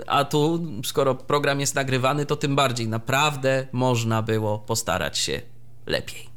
[0.08, 5.42] A tu, skoro program jest nagrywany, to tym bardziej naprawdę można było postarać się
[5.86, 6.32] lepiej.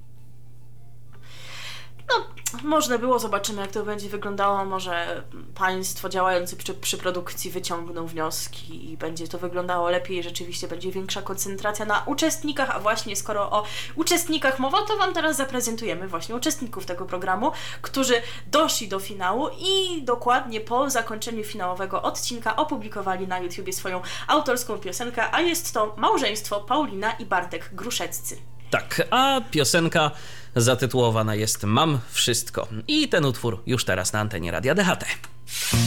[2.09, 2.27] No,
[2.63, 4.65] można było, zobaczymy jak to będzie wyglądało.
[4.65, 10.23] Może państwo działający przy, przy produkcji wyciągną wnioski i będzie to wyglądało lepiej.
[10.23, 15.37] Rzeczywiście będzie większa koncentracja na uczestnikach, a właśnie skoro o uczestnikach mowa, to Wam teraz
[15.37, 17.53] zaprezentujemy właśnie uczestników tego programu,
[17.83, 18.15] którzy
[18.47, 25.35] doszli do finału i dokładnie po zakończeniu finałowego odcinka opublikowali na YouTubie swoją autorską piosenkę,
[25.35, 28.54] a jest to małżeństwo Paulina i Bartek Gruszeccy.
[28.75, 30.11] Tak, a piosenka
[30.57, 32.69] zatytułowana jest Mam wszystko.
[32.89, 35.05] I ten utwór już teraz na antenie Radia DHT.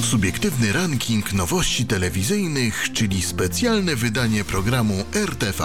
[0.04, 5.64] Subiektywny ranking nowości telewizyjnych, czyli specjalne wydanie programu RTV.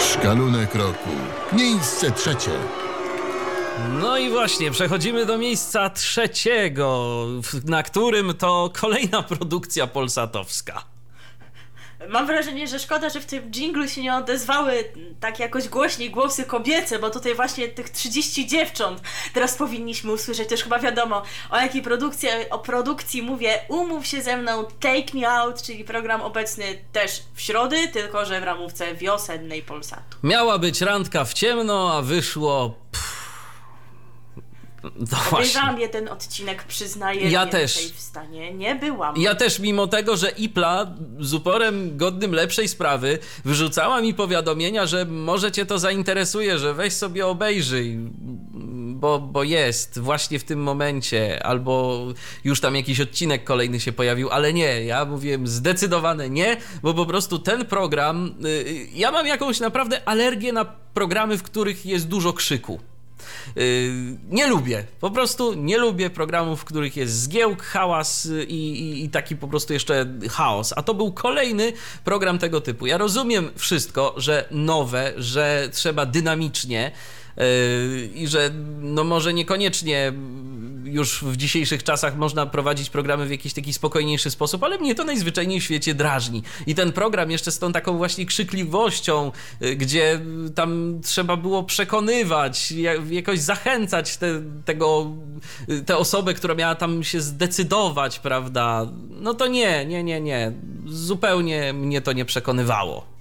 [0.00, 1.10] Szkalunek roku.
[1.52, 2.52] Miejsce trzecie.
[4.00, 7.26] No i właśnie, przechodzimy do miejsca trzeciego,
[7.64, 10.97] na którym to kolejna produkcja polsatowska.
[12.08, 14.84] Mam wrażenie, że szkoda, że w tym dżinglu się nie odezwały
[15.20, 19.00] tak jakoś głośniej głosy kobiece, bo tutaj właśnie tych 30 dziewcząt
[19.34, 20.48] teraz powinniśmy usłyszeć.
[20.48, 23.60] Też chyba wiadomo, o jakiej produkcji, o produkcji mówię.
[23.68, 28.40] Umów się ze mną, Take Me Out, czyli program obecny też w środy, tylko że
[28.40, 30.18] w ramówce wiosennej Polsatu.
[30.22, 32.74] Miała być randka w ciemno, a wyszło...
[32.92, 33.27] Pff,
[34.96, 35.18] no.
[35.32, 37.92] Obejrzałam jeden odcinek, przyznaję, Ja też.
[37.96, 39.16] w stanie nie byłam.
[39.16, 45.04] Ja też, mimo tego, że Ipla z uporem godnym lepszej sprawy wyrzucała mi powiadomienia, że
[45.04, 47.98] może cię to zainteresuje, że weź sobie obejrzyj,
[48.98, 52.04] bo, bo jest właśnie w tym momencie, albo
[52.44, 57.06] już tam jakiś odcinek kolejny się pojawił, ale nie, ja mówiłem zdecydowane nie, bo po
[57.06, 62.32] prostu ten program, y, ja mam jakąś naprawdę alergię na programy, w których jest dużo
[62.32, 62.80] krzyku.
[63.56, 63.62] Yy,
[64.28, 69.04] nie lubię, po prostu nie lubię programów, w których jest zgiełk, hałas y, i, i,
[69.04, 70.74] i taki po prostu jeszcze chaos.
[70.76, 71.72] A to był kolejny
[72.04, 72.86] program tego typu.
[72.86, 76.92] Ja rozumiem wszystko, że nowe, że trzeba dynamicznie
[78.14, 80.12] i że no może niekoniecznie
[80.84, 85.04] już w dzisiejszych czasach można prowadzić programy w jakiś taki spokojniejszy sposób, ale mnie to
[85.04, 86.42] najzwyczajniej w świecie drażni.
[86.66, 90.20] I ten program jeszcze z tą taką właśnie krzykliwością, y, gdzie
[90.54, 95.10] tam trzeba było przekonywać, ja- jakoś zachęcać te, tego,
[95.70, 98.86] y, tę osobę, która miała tam się zdecydować, prawda?
[99.10, 100.52] No to nie, nie, nie, nie.
[100.86, 103.17] Zupełnie mnie to nie przekonywało.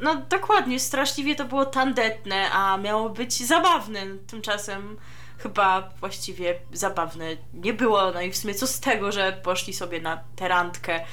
[0.00, 4.00] No dokładnie, straszliwie to było tandetne, a miało być zabawne.
[4.26, 4.96] Tymczasem
[5.38, 8.10] chyba właściwie zabawne nie było.
[8.10, 11.04] No i w sumie co z tego, że poszli sobie na tę randkę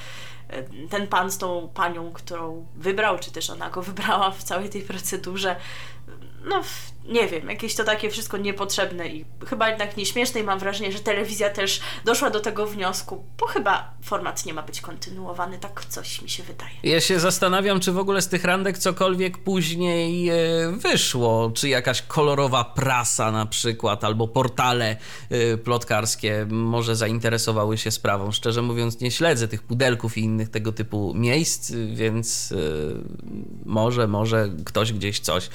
[0.48, 4.70] e, ten pan z tą panią, którą wybrał, czy też ona go wybrała w całej
[4.70, 5.56] tej procedurze.
[6.44, 6.62] No,
[7.04, 10.98] nie wiem, jakieś to takie wszystko niepotrzebne i chyba jednak nieśmieszne i mam wrażenie, że
[10.98, 16.22] telewizja też doszła do tego wniosku, bo chyba format nie ma być kontynuowany, tak coś
[16.22, 16.70] mi się wydaje.
[16.82, 20.34] Ja się zastanawiam, czy w ogóle z tych randek cokolwiek później e,
[20.76, 21.50] wyszło.
[21.54, 24.96] Czy jakaś kolorowa prasa na przykład, albo portale
[25.30, 28.32] e, plotkarskie może zainteresowały się sprawą.
[28.32, 32.56] Szczerze mówiąc, nie śledzę tych pudelków i innych tego typu miejsc, więc e,
[33.64, 35.48] może, może ktoś gdzieś coś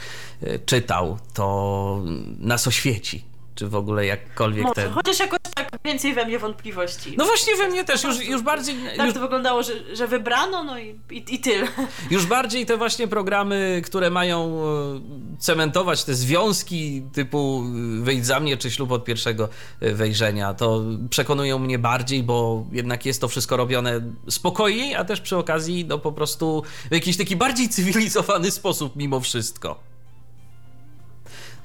[0.66, 2.02] czytał, to
[2.40, 3.24] nas oświeci.
[3.56, 4.92] Czy w ogóle jakkolwiek Może, ten.
[4.92, 7.14] chociaż jakoś tak więcej we mnie wątpliwości.
[7.18, 8.76] No właśnie we mnie też, już, już bardziej.
[8.98, 11.68] tak Już to wyglądało, że, że wybrano, no i, i, i tyle.
[12.12, 17.64] Już bardziej te właśnie programy, które mają e, cementować te związki typu
[18.00, 22.66] e, wyjdź za mnie czy ślub od pierwszego e, wejrzenia, to przekonują mnie bardziej, bo
[22.72, 27.18] jednak jest to wszystko robione spokojniej, a też przy okazji no po prostu w jakiś
[27.18, 29.97] taki bardziej cywilizowany sposób mimo wszystko.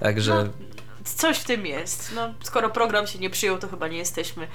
[0.02, 0.50] Także
[1.04, 2.12] Coś w tym jest.
[2.14, 4.46] No, skoro program się nie przyjął, to chyba nie jesteśmy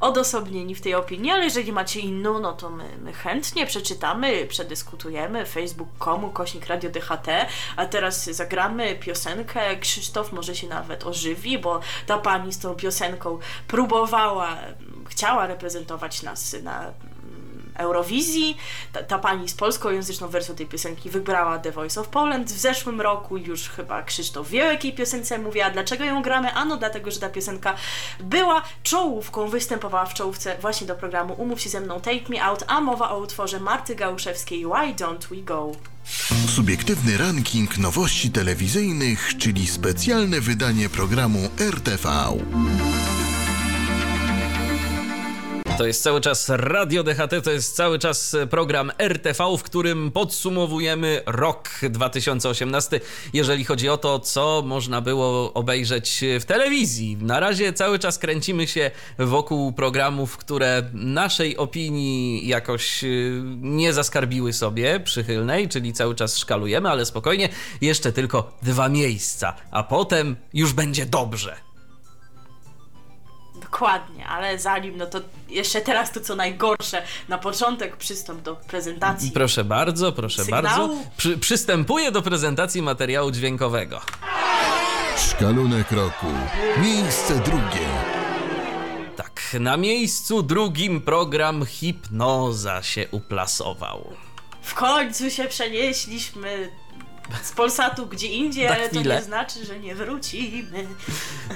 [0.00, 5.46] odosobnieni w tej opinii, ale jeżeli macie inną, no to my, my chętnie przeczytamy, przedyskutujemy.
[5.46, 7.28] Facebook.com, kośnik Radio DHT,
[7.76, 9.76] a teraz zagramy piosenkę.
[9.76, 14.56] Krzysztof może się nawet ożywi, bo ta pani z tą piosenką próbowała,
[15.08, 16.92] chciała reprezentować nas na
[17.78, 18.56] Eurowizji.
[18.92, 23.00] Ta, ta pani z polskojęzyczną wersją tej piosenki wybrała The Voice of Poland w zeszłym
[23.00, 23.36] roku.
[23.36, 26.52] Już chyba Krzysztof wie, o jakiej piosence mówię, a dlaczego ją gramy?
[26.52, 27.74] Ano dlatego, że ta piosenka
[28.20, 32.64] była czołówką, występowała w czołówce właśnie do programu Umów się ze mną Take Me Out,
[32.66, 35.72] a mowa o utworze Marty Gałuszewskiej Why Don't We Go?
[36.48, 42.08] Subiektywny ranking nowości telewizyjnych, czyli specjalne wydanie programu RTV.
[45.78, 50.10] To jest cały czas Radio DHT, to jest cały czas e, program RTV, w którym
[50.10, 53.00] podsumowujemy rok 2018,
[53.32, 57.16] jeżeli chodzi o to, co można było obejrzeć w telewizji.
[57.20, 63.08] Na razie cały czas kręcimy się wokół programów, które naszej opinii jakoś e,
[63.56, 67.48] nie zaskarbiły sobie przychylnej, czyli cały czas szkalujemy, ale spokojnie,
[67.80, 71.65] jeszcze tylko dwa miejsca, a potem już będzie dobrze.
[73.76, 77.02] Dokładnie, ale zanim, no to jeszcze teraz to co najgorsze.
[77.28, 79.30] Na początek przystąp do prezentacji.
[79.30, 80.62] Proszę bardzo, proszę Sygnału?
[80.66, 80.96] bardzo.
[81.16, 84.00] Przy, przystępuję do prezentacji materiału dźwiękowego.
[85.16, 86.26] Szkalunek roku.
[86.82, 87.86] Miejsce drugie.
[89.16, 94.12] Tak, na miejscu drugim program Hipnoza się uplasował.
[94.62, 96.70] W końcu się przenieśliśmy
[97.42, 100.86] z Polsatu gdzie indziej, ale to nie znaczy, że nie wrócimy.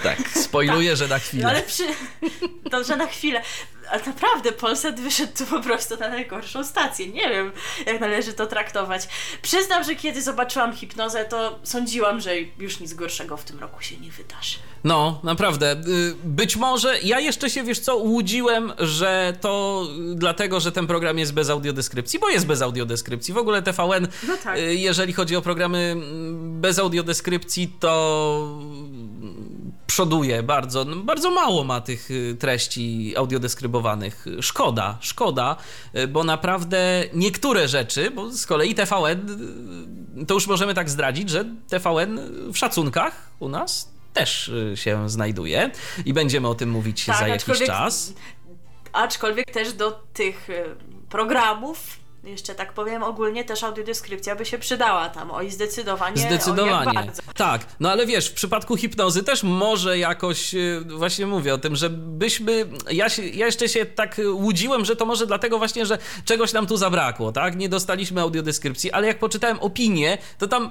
[0.02, 1.42] Tak, spoiluję, że na chwilę.
[1.42, 1.84] No ale przy...
[2.70, 3.42] Dobrze, na chwilę.
[3.90, 7.06] Ale naprawdę Polsat wyszedł tu po prostu na najgorszą stację.
[7.08, 7.52] Nie wiem,
[7.86, 9.08] jak należy to traktować.
[9.42, 13.96] Przyznam, że kiedy zobaczyłam hipnozę, to sądziłam, że już nic gorszego w tym roku się
[13.96, 14.56] nie wydarzy.
[14.84, 15.72] No, naprawdę.
[15.72, 21.18] Y, Być może ja jeszcze się, wiesz co, łudziłem, że to dlatego, że ten program
[21.18, 23.34] jest bez audiodeskrypcji, bo jest bez audiodeskrypcji.
[23.34, 24.58] W ogóle TVN, No tak.
[24.58, 28.60] y, jeżeli chodzi o programy mm, bez audiodeskrypcji, to
[29.90, 30.84] przoduje bardzo.
[30.84, 34.26] No, Bardzo mało ma tych y, treści audiodeskrybowanych.
[34.40, 35.56] Szkoda, szkoda,
[35.96, 39.30] y, bo naprawdę niektóre rzeczy, bo z kolei TVN,
[40.22, 42.20] y, to już możemy tak zdradzić, że TVN
[42.52, 45.70] w szacunkach u nas też się znajduje
[46.04, 48.14] i będziemy o tym mówić Tak, za jakiś czas.
[48.92, 50.48] Aczkolwiek też do tych
[51.08, 55.30] programów, jeszcze tak powiem ogólnie, też audiodeskrypcja by się przydała tam.
[55.30, 56.16] Oj, zdecydowanie.
[56.16, 56.92] Zdecydowanie.
[56.94, 57.22] bardzo.
[57.34, 61.76] Tak, no ale wiesz, w przypadku hipnozy też może jakoś, y, właśnie mówię o tym,
[61.76, 65.98] że byśmy, ja, się, ja jeszcze się tak łudziłem, że to może dlatego właśnie, że
[66.24, 67.56] czegoś nam tu zabrakło, tak?
[67.56, 70.70] Nie dostaliśmy audiodeskrypcji, ale jak poczytałem opinię, to tam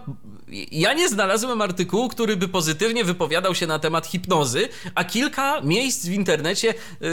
[0.71, 6.05] ja nie znalazłem artykułu, który by pozytywnie wypowiadał się na temat hipnozy, a kilka miejsc
[6.05, 7.09] w internecie yy,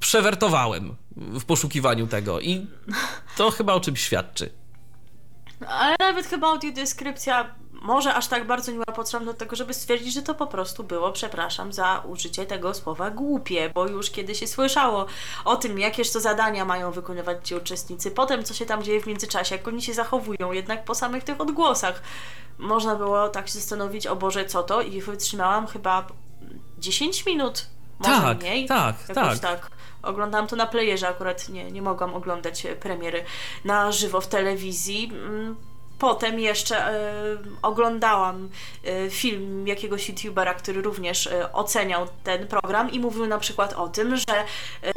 [0.00, 2.66] przewertowałem w poszukiwaniu tego i
[3.36, 4.50] to chyba o czymś świadczy.
[5.68, 10.14] Ale nawet chyba audiodeskrypcja może aż tak bardzo nie ma potrzebna do tego, żeby stwierdzić,
[10.14, 14.46] że to po prostu było, przepraszam za użycie tego słowa, głupie, bo już kiedyś się
[14.46, 15.06] słyszało
[15.44, 19.06] o tym, jakież to zadania mają wykonywać ci uczestnicy, potem co się tam dzieje w
[19.06, 22.02] międzyczasie, jak oni się zachowują, jednak po samych tych odgłosach
[22.58, 26.06] można było tak się zastanowić, o Boże, co to i wytrzymałam chyba
[26.78, 27.66] 10 minut,
[27.98, 28.66] może Tak, mniej.
[28.66, 29.38] tak, tak.
[29.38, 29.70] tak.
[30.06, 33.24] Oglądałam to na playerze, akurat nie, nie mogłam oglądać e, premiery
[33.64, 35.12] na żywo w telewizji.
[35.12, 35.56] Mm,
[35.98, 38.48] Potem jeszcze e, oglądałam
[38.84, 44.16] e, film jakiegoś youtubera, który również oceniał ten program i mówił na przykład o tym,
[44.16, 44.44] że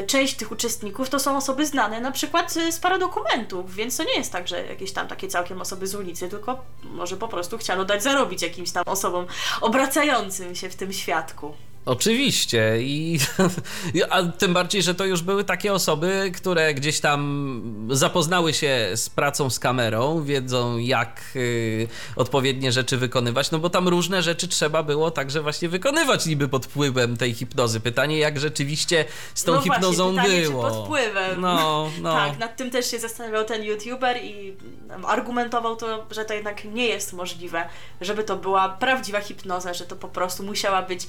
[0.07, 4.31] część tych uczestników to są osoby znane na przykład z paradokumentów, więc to nie jest
[4.31, 8.03] tak, że jakieś tam takie całkiem osoby z ulicy, tylko może po prostu chciano dać
[8.03, 9.25] zarobić jakimś tam osobom
[9.61, 11.53] obracającym się w tym świadku.
[11.85, 13.19] Oczywiście i
[14.09, 19.09] a tym bardziej, że to już były takie osoby, które gdzieś tam zapoznały się z
[19.09, 24.83] pracą z kamerą, wiedzą jak y, odpowiednie rzeczy wykonywać, no bo tam różne rzeczy trzeba
[24.83, 27.79] było także właśnie wykonywać niby pod wpływem tej hipnozy.
[27.79, 30.63] Pytanie jak rzeczywiście z tą no hipnozą właśnie, pytanie, było.
[30.63, 31.41] Czy pod wpływem.
[31.41, 32.13] No, no.
[32.13, 34.57] Tak, nad tym też się zastanawiał ten youtuber i
[34.89, 37.69] um, argumentował to, że to jednak nie jest możliwe,
[38.01, 41.07] żeby to była prawdziwa hipnoza, że to po prostu musiała być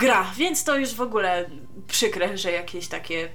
[0.00, 0.26] gra.
[0.36, 1.50] Więc to już w ogóle
[1.88, 3.28] przykre, że jakieś takie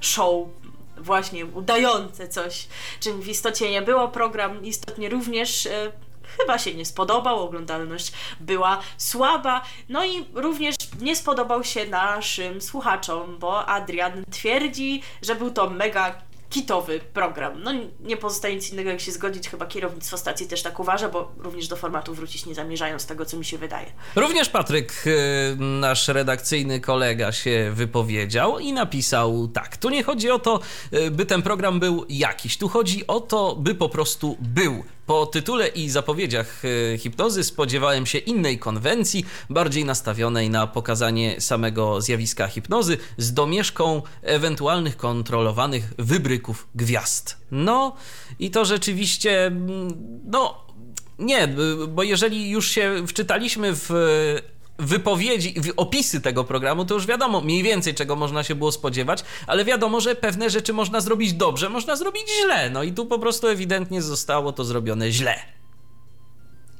[0.00, 0.48] show
[0.96, 2.68] właśnie udające coś,
[3.00, 4.08] czym w istocie nie było.
[4.08, 5.92] Program istotnie również e,
[6.38, 13.38] chyba się nie spodobał, oglądalność była słaba, no i również nie spodobał się naszym słuchaczom,
[13.38, 17.62] bo Adrian twierdzi, że był to mega kitowy program.
[17.62, 21.32] No nie pozostaje nic innego jak się zgodzić, chyba kierownictwo stacji też tak uważa, bo
[21.38, 23.86] również do formatu wrócić nie zamierzają z tego, co mi się wydaje.
[24.16, 29.76] Również Patryk, y, nasz redakcyjny kolega, się wypowiedział i napisał tak.
[29.76, 30.60] Tu nie chodzi o to,
[30.92, 32.58] y, by ten program był jakiś.
[32.58, 34.84] Tu chodzi o to, by po prostu był.
[35.08, 42.00] Po tytule i zapowiedziach y, hipnozy spodziewałem się innej konwencji, bardziej nastawionej na pokazanie samego
[42.00, 47.36] zjawiska hipnozy z domieszką ewentualnych kontrolowanych wybryków gwiazd.
[47.50, 47.96] No
[48.38, 50.54] i to rzeczywiście, mm, no
[51.18, 51.48] nie,
[51.88, 53.90] bo jeżeli już się wczytaliśmy w
[54.78, 59.64] wypowiedzi, opisy tego programu, to już wiadomo mniej więcej czego można się było spodziewać, ale
[59.64, 62.70] wiadomo, że pewne rzeczy można zrobić dobrze, można zrobić źle.
[62.70, 65.38] No i tu po prostu ewidentnie zostało to zrobione źle.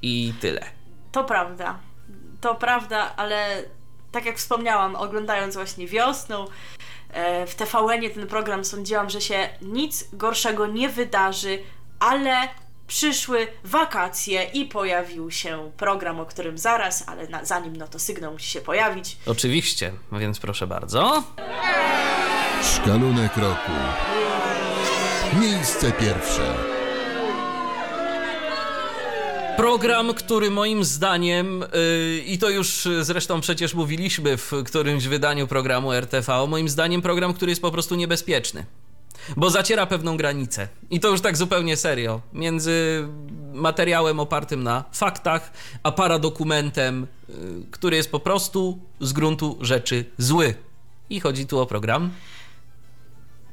[0.02, 0.60] I tyle.
[1.12, 1.78] To prawda.
[2.40, 3.64] To prawda, ale
[4.12, 6.46] tak jak wspomniałam, oglądając właśnie wiosną
[7.10, 11.58] e, w TVN-ie ten program, sądziłam, że się nic gorszego nie wydarzy,
[12.00, 12.48] ale
[12.88, 18.32] przyszły wakacje i pojawił się program, o którym zaraz, ale na, zanim no to sygnał
[18.32, 19.16] musi się pojawić.
[19.26, 21.22] Oczywiście, więc proszę bardzo.
[22.74, 23.72] Szkalunek roku.
[25.40, 26.54] Miejsce pierwsze.
[29.56, 35.92] Program, który moim zdaniem, yy, i to już zresztą przecież mówiliśmy w którymś wydaniu programu
[35.92, 38.66] RTV, moim zdaniem program, który jest po prostu niebezpieczny.
[39.36, 40.68] Bo zaciera pewną granicę.
[40.90, 42.20] I to już tak zupełnie serio.
[42.32, 43.08] Między
[43.52, 45.52] materiałem opartym na faktach,
[45.82, 47.34] a paradokumentem, yy,
[47.70, 50.54] który jest po prostu z gruntu rzeczy zły.
[51.10, 52.10] I chodzi tu o program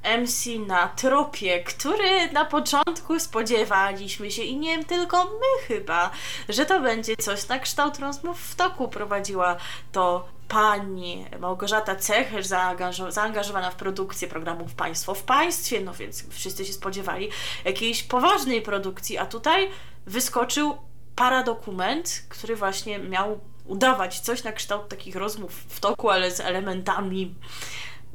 [0.06, 6.12] MC na tropie, który na początku spodziewaliśmy się i nie tylko my chyba,
[6.50, 8.88] że to będzie coś na kształt rozmów w toku.
[8.88, 9.56] Prowadziła
[9.92, 16.66] to pani Małgorzata Cecherz, zaangażo- zaangażowana w produkcję programów Państwo w Państwie, no więc wszyscy
[16.66, 17.30] się spodziewali
[17.66, 19.70] jakiejś poważnej produkcji, a tutaj
[20.06, 20.78] wyskoczył
[21.16, 27.36] paradokument, który właśnie miał udawać coś na kształt takich rozmów w toku, ale z elementami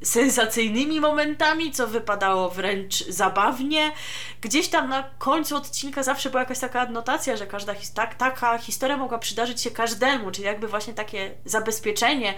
[0.02, 3.92] sensacyjnymi momentami, co wypadało wręcz zabawnie.
[4.40, 8.58] Gdzieś tam na końcu odcinka zawsze była jakaś taka adnotacja, że każda his- tak, taka
[8.58, 12.34] historia mogła przydarzyć się każdemu, czyli jakby właśnie takie zabezpieczenie,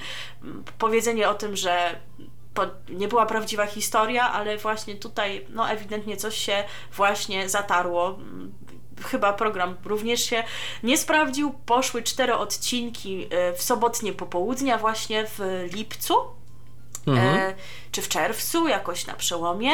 [0.79, 2.01] powiedzenie o tym, że
[2.55, 8.19] to nie była prawdziwa historia, ale właśnie tutaj no ewidentnie coś się właśnie zatarło.
[9.05, 10.45] Chyba program również się
[10.83, 11.53] nie sprawdził.
[11.67, 16.15] Poszły cztery odcinki e, w sobotnie popołudnia właśnie w lipcu
[17.09, 17.55] e,
[17.93, 19.73] czy w czerwcu, jakoś na przełomie.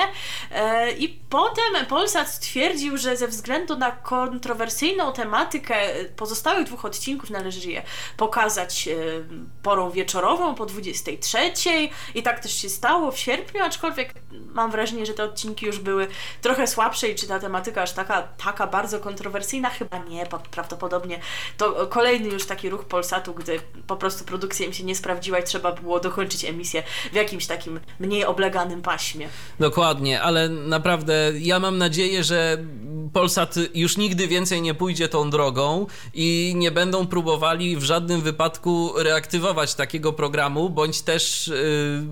[0.50, 5.76] E, I potem Polsat stwierdził, że ze względu na kontrowersyjną tematykę
[6.16, 7.82] pozostałych dwóch odcinków należy je
[8.16, 8.94] pokazać e,
[9.62, 11.38] porą wieczorową po 23.
[12.14, 14.14] I tak też się stało w sierpniu, aczkolwiek
[14.52, 16.08] mam wrażenie, że te odcinki już były
[16.40, 19.70] trochę słabsze i czy ta tematyka aż taka, taka bardzo kontrowersyjna?
[19.70, 21.20] Chyba nie, prawdopodobnie
[21.56, 25.42] to kolejny już taki ruch Polsatu, gdy po prostu produkcja im się nie sprawdziła i
[25.42, 29.28] trzeba było dokończyć emisję w jakimś takim mniej obleganym paśmie.
[29.60, 32.58] Dokładnie, ale naprawdę ja mam nadzieję, że
[33.12, 38.92] Polsat już nigdy więcej nie pójdzie tą drogą i nie będą próbowali w żadnym wypadku
[38.96, 42.02] reaktywować takiego programu, bądź też yy,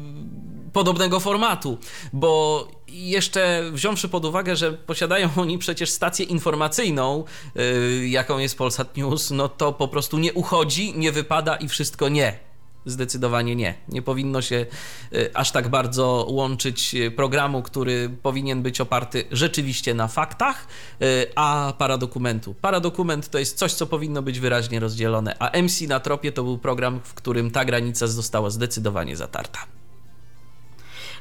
[0.72, 1.78] podobnego formatu,
[2.12, 8.96] bo jeszcze wziąwszy pod uwagę, że posiadają oni przecież stację informacyjną, yy, jaką jest Polsat
[8.96, 12.45] News, no to po prostu nie uchodzi, nie wypada i wszystko nie.
[12.86, 13.74] Zdecydowanie nie.
[13.88, 14.66] Nie powinno się
[15.12, 20.66] y, aż tak bardzo łączyć y, programu, który powinien być oparty rzeczywiście na faktach,
[21.02, 22.54] y, a paradokumentu.
[22.54, 26.58] Paradokument to jest coś, co powinno być wyraźnie rozdzielone, a MC na tropie to był
[26.58, 29.58] program, w którym ta granica została zdecydowanie zatarta.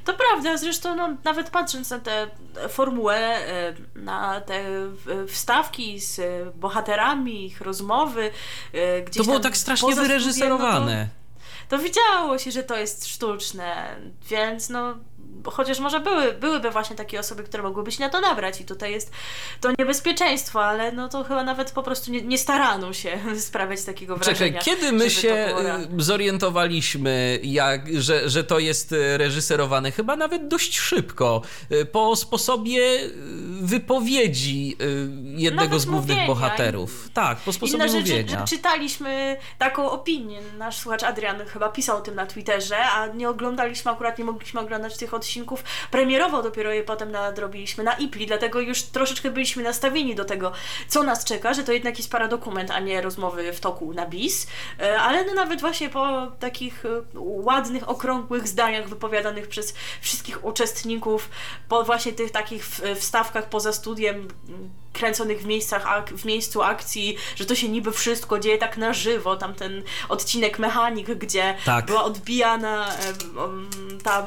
[0.03, 2.28] To prawda, zresztą no, nawet patrząc na tę
[2.70, 3.38] formułę,
[3.95, 4.63] na te
[5.28, 6.22] wstawki z
[6.55, 8.32] bohaterami, ich rozmowy,
[9.05, 10.97] gdzieś To było tak strasznie wyreżyserowane.
[11.03, 11.24] No to,
[11.70, 13.95] to widziało się, że to jest sztuczne,
[14.30, 14.97] więc no
[15.51, 18.91] chociaż może były, byłyby właśnie takie osoby, które mogłyby się na to nabrać i tutaj
[18.91, 19.11] jest
[19.61, 24.19] to niebezpieczeństwo, ale no to chyba nawet po prostu nie, nie starano się sprawiać takiego
[24.19, 24.61] Czekaj, wrażenia.
[24.61, 25.55] kiedy my się
[25.99, 29.91] y, zorientowaliśmy, jak, że, że to jest y, reżyserowane?
[29.91, 31.41] Chyba nawet dość szybko.
[31.71, 32.81] Y, Po sposobie
[33.61, 34.77] wypowiedzi
[35.35, 36.27] jednego Nawet z głównych mówienia.
[36.27, 37.09] bohaterów.
[37.13, 38.39] Tak, po sposobie Inna rzecz, mówienia.
[38.39, 40.39] że czytaliśmy taką opinię.
[40.57, 44.59] Nasz słuchacz Adrian chyba pisał o tym na Twitterze, a nie oglądaliśmy, akurat nie mogliśmy
[44.59, 45.34] oglądać tych odcinków
[45.91, 50.51] premierowo, dopiero je potem nadrobiliśmy na IPLI, dlatego już troszeczkę byliśmy nastawieni do tego,
[50.88, 54.47] co nas czeka, że to jednak jest paradokument, a nie rozmowy w toku na bis.
[54.79, 61.29] E, Ale no nawet właśnie po takich e, ładnych, okrągłych zdaniach wypowiadanych przez wszystkich uczestników,
[61.69, 64.27] po właśnie tych takich w- wstawkach poza studiem,
[64.99, 68.93] kręconych w miejscach, ak- w miejscu akcji, że to się niby wszystko dzieje tak na
[68.93, 71.85] żywo, tam ten odcinek Mechanik, gdzie Tak.
[71.85, 72.97] była odbijana e,
[74.03, 74.25] ta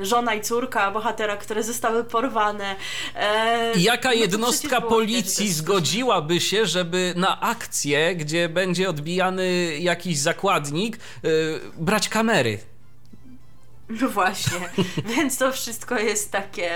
[0.00, 2.76] e, żona i córka bohatera, które zostały porwane.
[3.14, 10.18] E, I Jaka no jednostka policji zgodziłaby się, żeby na akcję, gdzie będzie odbijany jakiś
[10.18, 10.98] zakładnik,
[11.78, 12.58] brać kamery?
[13.88, 14.58] No właśnie,
[15.16, 16.70] więc to wszystko jest takie.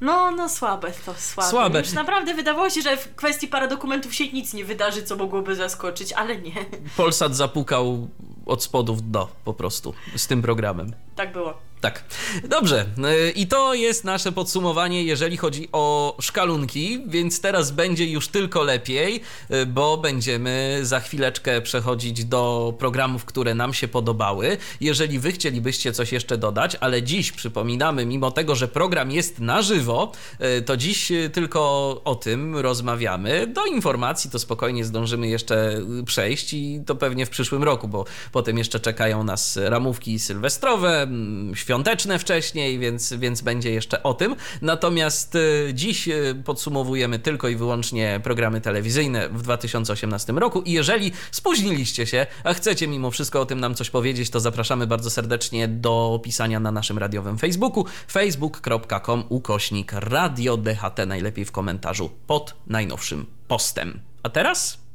[0.00, 1.50] No, no słabe to słabe.
[1.50, 1.78] Słabe.
[1.78, 6.12] Już naprawdę wydawało się, że w kwestii paradokumentów się nic nie wydarzy, co mogłoby zaskoczyć,
[6.12, 6.52] ale nie.
[6.96, 8.08] Polsat zapukał
[8.46, 10.92] od spodu w dno po prostu z tym programem.
[11.16, 11.67] Tak było.
[11.80, 12.04] Tak.
[12.48, 12.86] Dobrze.
[13.28, 18.62] y, I to jest nasze podsumowanie, jeżeli chodzi o szkalunki, więc teraz będzie już tylko
[18.62, 19.20] lepiej,
[19.50, 24.56] y, bo będziemy za chwileczkę przechodzić do programów, które nam się podobały.
[24.80, 29.62] Jeżeli wy chcielibyście coś jeszcze dodać, ale dziś przypominamy, mimo tego, że program jest na
[29.62, 30.12] żywo,
[30.58, 31.60] y, to dziś tylko
[32.04, 33.46] o tym rozmawiamy.
[33.46, 38.58] Do informacji to spokojnie zdążymy jeszcze przejść i to pewnie w przyszłym roku, bo potem
[38.58, 44.36] jeszcze czekają nas ramówki sylwestrowe, mm, świąteczne wcześniej, więc, więc będzie jeszcze o tym.
[44.62, 51.12] Natomiast y, dziś y, podsumowujemy tylko i wyłącznie programy telewizyjne w 2018 roku i jeżeli
[51.30, 55.68] spóźniliście się, a chcecie mimo wszystko o tym nam coś powiedzieć, to zapraszamy bardzo serdecznie
[55.68, 63.26] do pisania na naszym radiowym Facebooku facebook.com ukośnik radio DHT najlepiej w komentarzu pod najnowszym
[63.48, 64.00] postem.
[64.22, 64.87] A teraz?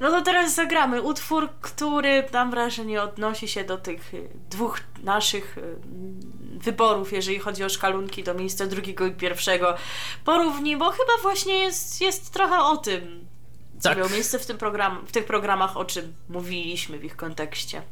[0.00, 5.58] No to teraz zagramy utwór, który mam wrażenie odnosi się do tych y, dwóch naszych
[5.58, 5.62] y,
[6.58, 9.74] wyborów, jeżeli chodzi o szkalunki do miejsca drugiego i pierwszego.
[10.24, 13.26] Porównij, bo chyba właśnie jest, jest trochę o tym,
[13.78, 13.98] co Tak.
[13.98, 17.82] miało miejsce w, tym program, w tych programach, o czym mówiliśmy w ich kontekście.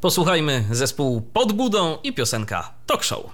[0.00, 3.24] Posłuchajmy zespół Pod Budą i piosenka Talk Show.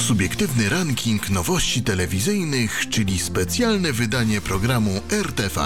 [0.00, 5.60] Subiektywny ranking nowości telewizyjnych, czyli specjalne wydanie programu RTV.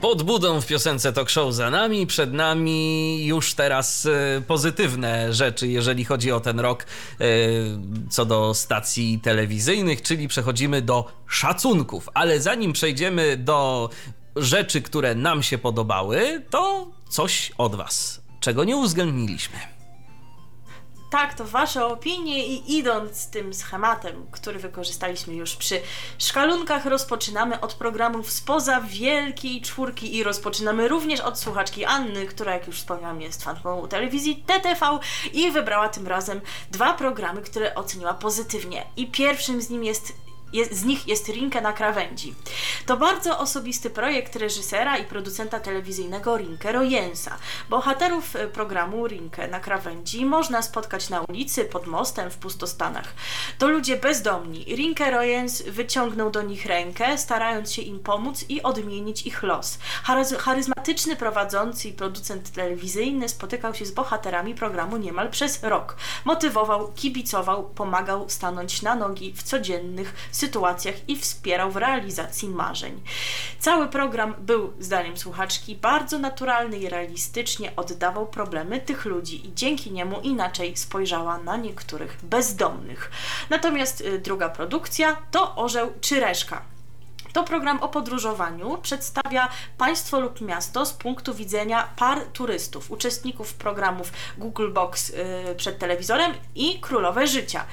[0.00, 5.68] Pod budą w piosence Talk Show za nami, przed nami już teraz e, pozytywne rzeczy,
[5.68, 7.26] jeżeli chodzi o ten rok e,
[8.10, 12.08] co do stacji telewizyjnych, czyli przechodzimy do szacunków.
[12.14, 13.90] Ale zanim przejdziemy do
[14.36, 19.75] rzeczy, które nam się podobały, to coś od Was, czego nie uwzględniliśmy.
[21.10, 25.80] Tak, to wasze opinie i idąc tym schematem, który wykorzystaliśmy już przy
[26.18, 32.66] szkalunkach, rozpoczynamy od programów spoza Wielkiej Czwórki i rozpoczynamy również od słuchaczki Anny, która jak
[32.66, 34.98] już wspomniałam jest fanką telewizji TTV
[35.32, 36.40] i wybrała tym razem
[36.70, 38.86] dwa programy, które oceniła pozytywnie.
[38.96, 40.12] I pierwszym z nim jest
[40.56, 42.34] jest, z nich jest Rinke na krawędzi.
[42.86, 47.36] To bardzo osobisty projekt reżysera i producenta telewizyjnego Rinke Rojensa.
[47.70, 53.14] Bohaterów e, programu Rinke na krawędzi można spotkać na ulicy, pod mostem, w pustostanach.
[53.58, 54.64] To ludzie bezdomni.
[54.64, 59.78] Rinke Rojens wyciągnął do nich rękę, starając się im pomóc i odmienić ich los.
[60.06, 65.96] Charyz- charyzmatyczny prowadzący i producent telewizyjny spotykał się z bohaterami programu niemal przez rok.
[66.24, 70.45] Motywował, kibicował, pomagał stanąć na nogi w codziennych sytuacjach
[71.08, 73.00] i wspierał w realizacji marzeń.
[73.58, 79.92] Cały program był, zdaniem słuchaczki, bardzo naturalny i realistycznie oddawał problemy tych ludzi i dzięki
[79.92, 83.10] niemu inaczej spojrzała na niektórych bezdomnych.
[83.50, 86.75] Natomiast y, druga produkcja to Orzeł czy Reszka.
[87.36, 94.12] To program o podróżowaniu przedstawia państwo lub miasto z punktu widzenia par turystów, uczestników programów
[94.38, 95.14] Google Box y,
[95.56, 97.64] przed telewizorem i Królowe Życia.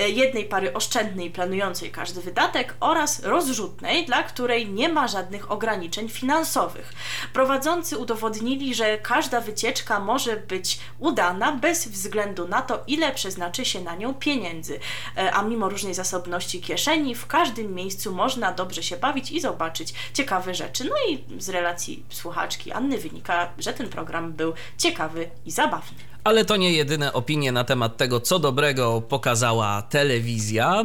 [0.00, 6.08] Y, jednej pary oszczędnej, planującej każdy wydatek oraz rozrzutnej, dla której nie ma żadnych ograniczeń
[6.08, 6.92] finansowych.
[7.32, 13.80] Prowadzący udowodnili, że każda wycieczka może być udana bez względu na to, ile przeznaczy się
[13.80, 14.80] na nią pieniędzy.
[15.16, 19.94] E, A mimo różnej zasobności kieszeni, w każdym miejscu można dobrze się bawić i zobaczyć
[20.14, 20.84] ciekawe rzeczy.
[20.84, 26.11] No i z relacji słuchaczki Anny wynika, że ten program był ciekawy i zabawny.
[26.24, 30.84] Ale to nie jedyne opinie na temat tego, co dobrego pokazała telewizja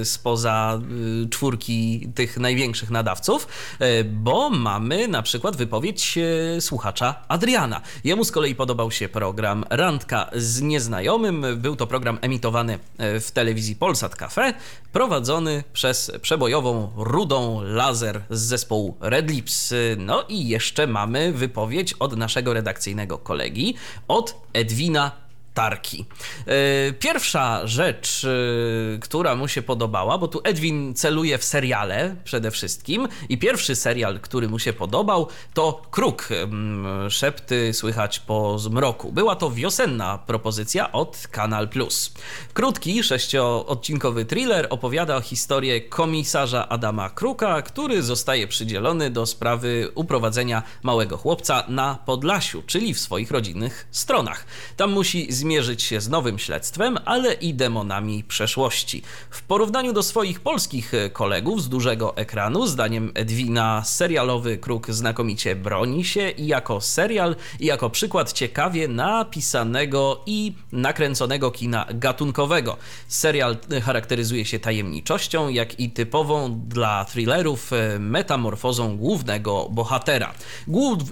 [0.00, 0.80] y, spoza
[1.24, 3.48] y, czwórki tych największych nadawców,
[3.80, 6.18] y, bo mamy na przykład wypowiedź
[6.60, 7.80] słuchacza Adriana.
[8.04, 11.46] Jemu z kolei podobał się program Randka z nieznajomym.
[11.56, 14.54] Był to program emitowany w telewizji Polsat Cafe,
[14.92, 19.74] prowadzony przez przebojową Rudą Lazer z zespołu Red Lips.
[19.96, 23.74] No i jeszcze mamy wypowiedź od naszego redakcyjnego kolegi,
[24.08, 25.12] od Edwina wina
[25.54, 26.04] Tarki.
[26.46, 32.50] E, Pierwsza rzecz, e, która mu się podobała, bo tu Edwin celuje w seriale przede
[32.50, 36.28] wszystkim i pierwszy serial, który mu się podobał, to Kruk.
[36.30, 39.12] Mm, Szepty słychać po zmroku.
[39.12, 42.12] Była to wiosenna propozycja od Kanal Plus.
[42.52, 51.16] Krótki, sześcioodcinkowy thriller opowiada historię komisarza Adama Kruka, który zostaje przydzielony do sprawy uprowadzenia małego
[51.16, 54.46] chłopca na Podlasiu, czyli w swoich rodzinnych stronach.
[54.76, 59.02] Tam musi zmierzyć się z nowym śledztwem, ale i demonami przeszłości.
[59.30, 65.56] W porównaniu do swoich polskich e, kolegów z dużego ekranu, zdaniem Edwina, serialowy Kruk znakomicie
[65.56, 72.76] broni się i jako serial, i jako przykład ciekawie napisanego i nakręconego kina gatunkowego.
[73.08, 80.34] Serial e, charakteryzuje się tajemniczością, jak i typową dla thrillerów e, metamorfozą głównego bohatera.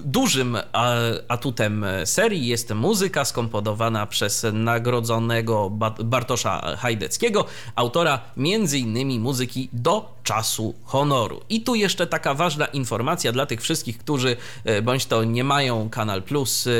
[0.05, 0.59] Dużym
[1.29, 7.45] atutem serii jest muzyka skomponowana przez nagrodzonego Ba- Bartosza Hajdeckiego,
[7.75, 9.21] autora m.in.
[9.21, 11.41] muzyki do czasu honoru.
[11.49, 15.91] I tu jeszcze taka ważna informacja dla tych wszystkich, którzy e, bądź to nie mają
[15.91, 16.71] Kanal Plus, e,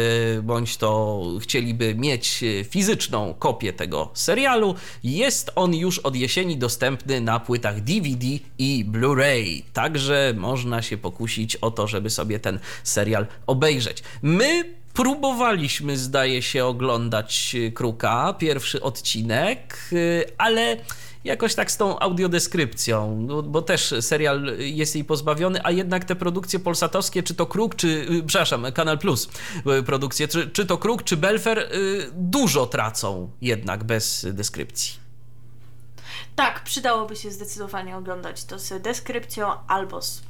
[0.43, 4.75] bądź to chcieliby mieć e, fizyczną kopię tego serialu.
[5.05, 8.27] Jest on już od jesieni dostępny na płytach DVD
[8.59, 14.03] i Blu-ray, także można się pokusić o to, żeby sobie ten serial obejrzeć.
[14.23, 20.77] My próbowaliśmy, zdaje się, oglądać y, Kruka, pierwszy odcinek, y, ale
[21.25, 26.17] jakoś tak z tą audiodeskrypcją, no, bo też serial jest jej pozbawiony, a jednak te
[26.17, 29.29] produkcje polsatowskie, czy to Kruk, czy, y, przepraszam, Kanal Plus
[29.87, 31.71] produkcje, czy, czy to Kruk, czy Belfer,
[32.13, 35.07] dużo tracą jednak bez deskrypcji.
[36.37, 40.23] Tak, przydałoby się zdecydowanie oglądać to z deskrypcją albo z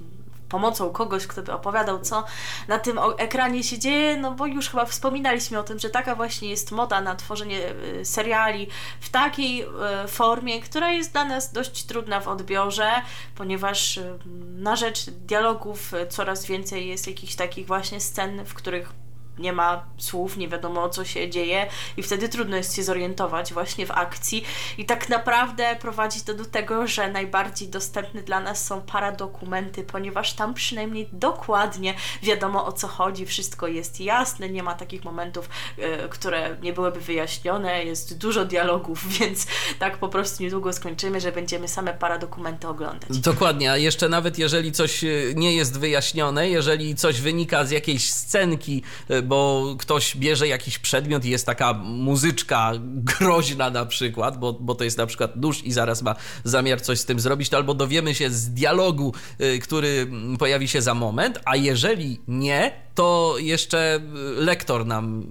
[0.48, 2.24] pomocą kogoś, kto by opowiadał, co
[2.68, 6.48] na tym ekranie się dzieje, no bo już chyba wspominaliśmy o tym, że taka właśnie
[6.48, 7.60] jest moda na tworzenie
[8.00, 8.68] y, seriali
[9.00, 9.68] w takiej y,
[10.08, 12.90] formie, która jest dla nas dość trudna w odbiorze,
[13.34, 14.18] ponieważ y,
[14.56, 19.05] na rzecz dialogów coraz więcej jest jakichś takich właśnie scen, w których
[19.38, 21.66] nie ma słów, nie wiadomo co się dzieje
[21.96, 24.44] i wtedy trudno jest się zorientować właśnie w akcji
[24.78, 30.32] i tak naprawdę prowadzi to do tego, że najbardziej dostępne dla nas są paradokumenty, ponieważ
[30.32, 36.08] tam przynajmniej dokładnie wiadomo o co chodzi, wszystko jest jasne, nie ma takich momentów, yy,
[36.10, 39.46] które nie byłyby wyjaśnione, jest dużo dialogów, więc
[39.78, 43.18] tak po prostu niedługo skończymy, że będziemy same paradokumenty oglądać.
[43.18, 48.12] Dokładnie, a jeszcze nawet jeżeli coś e, nie jest wyjaśnione, jeżeli coś wynika z jakiejś
[48.12, 54.52] scenki, e, bo ktoś bierze jakiś przedmiot i jest taka muzyczka groźna na przykład, bo,
[54.52, 56.14] bo to jest na przykład nóż i zaraz ma
[56.44, 60.82] zamiar coś z tym zrobić, to albo dowiemy się z dialogu, y, który pojawi się
[60.82, 64.00] za moment, a jeżeli nie, to jeszcze
[64.36, 65.26] lektor nam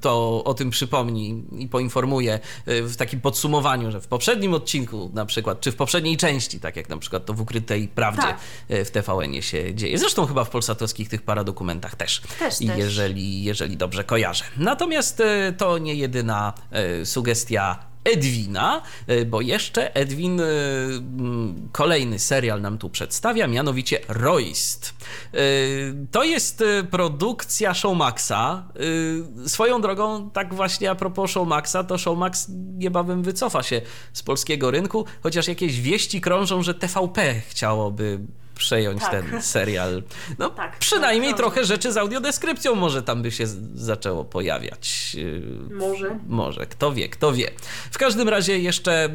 [0.00, 5.26] to o tym przypomni i poinformuje y, w takim podsumowaniu, że w poprzednim odcinku na
[5.26, 8.38] przykład, czy w poprzedniej części, tak jak na przykład to w Ukrytej Prawdzie tak.
[8.70, 9.98] Y, w TVN-ie się dzieje.
[9.98, 13.46] Zresztą chyba w polsatowskich tych paradokumentach też, też, jeżeli, też.
[13.46, 14.44] jeżeli dobrze kojarzę.
[14.56, 15.22] Natomiast
[15.58, 16.52] to nie jedyna
[17.04, 20.44] sugestia Edwina, e, bo jeszcze Edwin e,
[21.72, 24.94] kolejny serial nam tu przedstawia, mianowicie Royst.
[25.34, 25.38] E,
[26.10, 28.64] to jest produkcja Showmaxa.
[29.46, 32.46] Swoją drogą, tak właśnie a propos Showmaxa, to Showmax
[32.78, 33.80] niebawem wycofa się
[34.12, 38.20] z polskiego rynku, chociaż jakieś wieści krążą, że TVP chciałoby
[38.54, 39.10] przejąć tak.
[39.10, 40.02] ten serial.
[40.38, 45.16] No, tak, przynajmniej tak, trochę rzeczy z audiodeskrypcją może tam by się zaczęło pojawiać.
[45.18, 46.18] Y, może.
[46.28, 47.50] Może, kto wie, kto wie.
[47.90, 49.06] W każdym razie jeszcze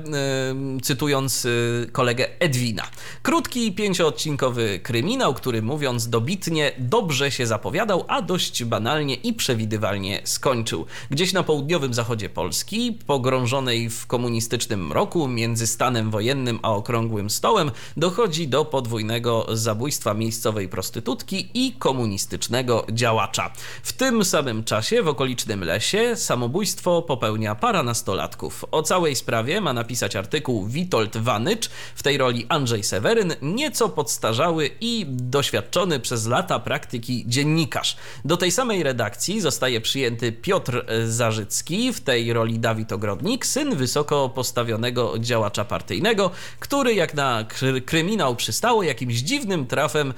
[0.77, 2.83] y, cytując y, kolegę Edwina.
[3.23, 10.85] Krótki, pięcioodcinkowy kryminał, który mówiąc dobitnie, dobrze się zapowiadał, a dość banalnie i przewidywalnie skończył.
[11.09, 17.71] Gdzieś na południowym zachodzie Polski, pogrążonej w komunistycznym roku, między stanem wojennym a okrągłym stołem,
[17.97, 23.53] dochodzi do podwójnego zabójstwa miejscowej prostytutki i komunistycznego działacza.
[23.83, 28.65] W tym samym czasie w okolicznym lesie samobójstwo popełnia para nastolatków.
[28.71, 34.69] O całej sprawie ma napisać artykuł Witold Wanycz, w tej roli Andrzej Seweryn, nieco podstarzały
[34.81, 37.97] i doświadczony przez lata praktyki dziennikarz.
[38.25, 44.29] Do tej samej redakcji zostaje przyjęty Piotr Zarzycki, w tej roli Dawid Ogrodnik, syn wysoko
[44.29, 47.45] postawionego działacza partyjnego, który jak na
[47.85, 50.13] kryminał przystało jakimś dziwnym trafem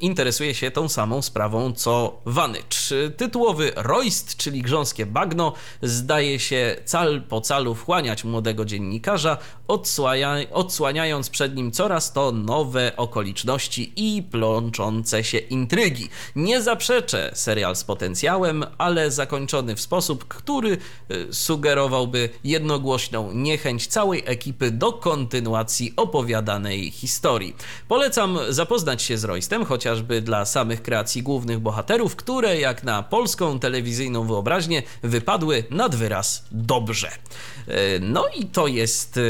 [0.00, 2.92] interesuje się tą samą sprawą co Vanycz.
[3.16, 11.30] Tytułowy Royst, czyli grząskie bagno, zdaje się cal po calu wchłaniać młodego dziennikarza, odsłania, odsłaniając
[11.30, 16.08] przed nim coraz to nowe okoliczności i plączące się intrygi.
[16.36, 20.78] Nie zaprzeczę serial z potencjałem, ale zakończony w sposób, który
[21.08, 27.56] e, sugerowałby jednogłośną niechęć całej ekipy do kontynuacji opowiadanej historii.
[27.88, 33.02] Polecam Polecam zapoznać się z Roystem, chociażby dla samych kreacji głównych bohaterów, które jak na
[33.02, 37.08] polską telewizyjną wyobraźnię wypadły nad wyraz dobrze.
[37.08, 39.20] E, no i to jest e,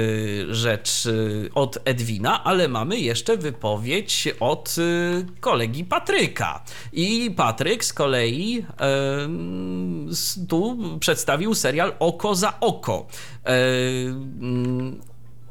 [0.55, 4.76] rzecz e, od Edwina, ale mamy jeszcze wypowiedź od
[5.40, 6.64] kolegi Patryka.
[6.92, 8.64] I Patryk z kolei
[10.49, 13.07] tu przedstawił serial Oko za oko.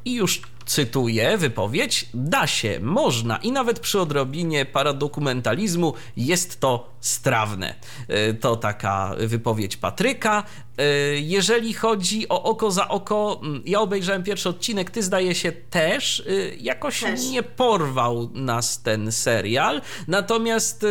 [0.04, 7.74] I już cytuję wypowiedź, da się, można i nawet przy odrobinie paradokumentalizmu jest to strawne.
[8.08, 10.44] E, to taka wypowiedź Patryka.
[10.78, 15.52] E, jeżeli chodzi o oko za oko, mm, ja obejrzałem pierwszy odcinek, ty zdaje się
[15.52, 17.26] też, e, jakoś też.
[17.30, 20.86] nie porwał nas ten serial, natomiast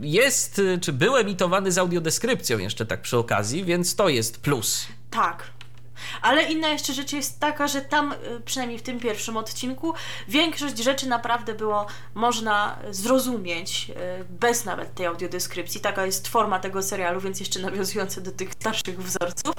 [0.00, 4.86] jest, czy był emitowany z audiodeskrypcją jeszcze tak przy okazji, więc to jest plus.
[5.10, 5.44] Tak,
[6.22, 9.94] ale inna jeszcze rzecz jest taka, że tam, y, przynajmniej w tym pierwszym odcinku,
[10.28, 13.90] większość rzeczy naprawdę było można zrozumieć
[14.20, 15.80] y, bez nawet tej audiodeskrypcji.
[15.80, 19.54] Taka jest forma tego serialu, więc jeszcze nawiązujące do tych starszych wzorców.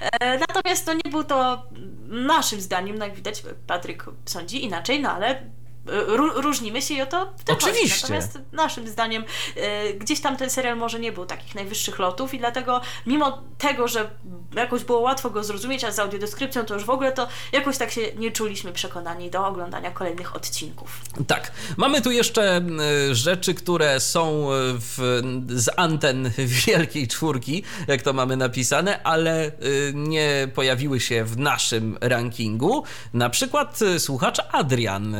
[0.00, 1.62] E, natomiast to nie był to
[2.08, 5.50] naszym zdaniem, jak widać, Patryk sądzi inaczej, no ale
[6.34, 8.00] różnimy się i o to w tym Oczywiście.
[8.00, 8.02] Chodzi.
[8.02, 9.24] Natomiast naszym zdaniem
[9.56, 13.88] y, gdzieś tam ten serial może nie był takich najwyższych lotów i dlatego mimo tego,
[13.88, 14.10] że
[14.56, 17.90] jakoś było łatwo go zrozumieć, a z audiodeskrypcją to już w ogóle to jakoś tak
[17.90, 21.00] się nie czuliśmy przekonani do oglądania kolejnych odcinków.
[21.26, 21.52] Tak.
[21.76, 22.60] Mamy tu jeszcze
[23.10, 26.30] y, rzeczy, które są w, z anten
[26.66, 32.84] wielkiej czwórki, jak to mamy napisane, ale y, nie pojawiły się w naszym rankingu.
[33.12, 35.16] Na przykład słuchacz Adrian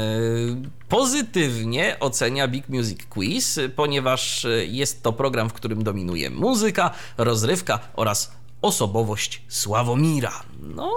[0.89, 8.33] pozytywnie ocenia Big Music Quiz, ponieważ jest to program, w którym dominuje muzyka, rozrywka oraz
[8.63, 10.43] osobowość Sławomira.
[10.61, 10.93] No,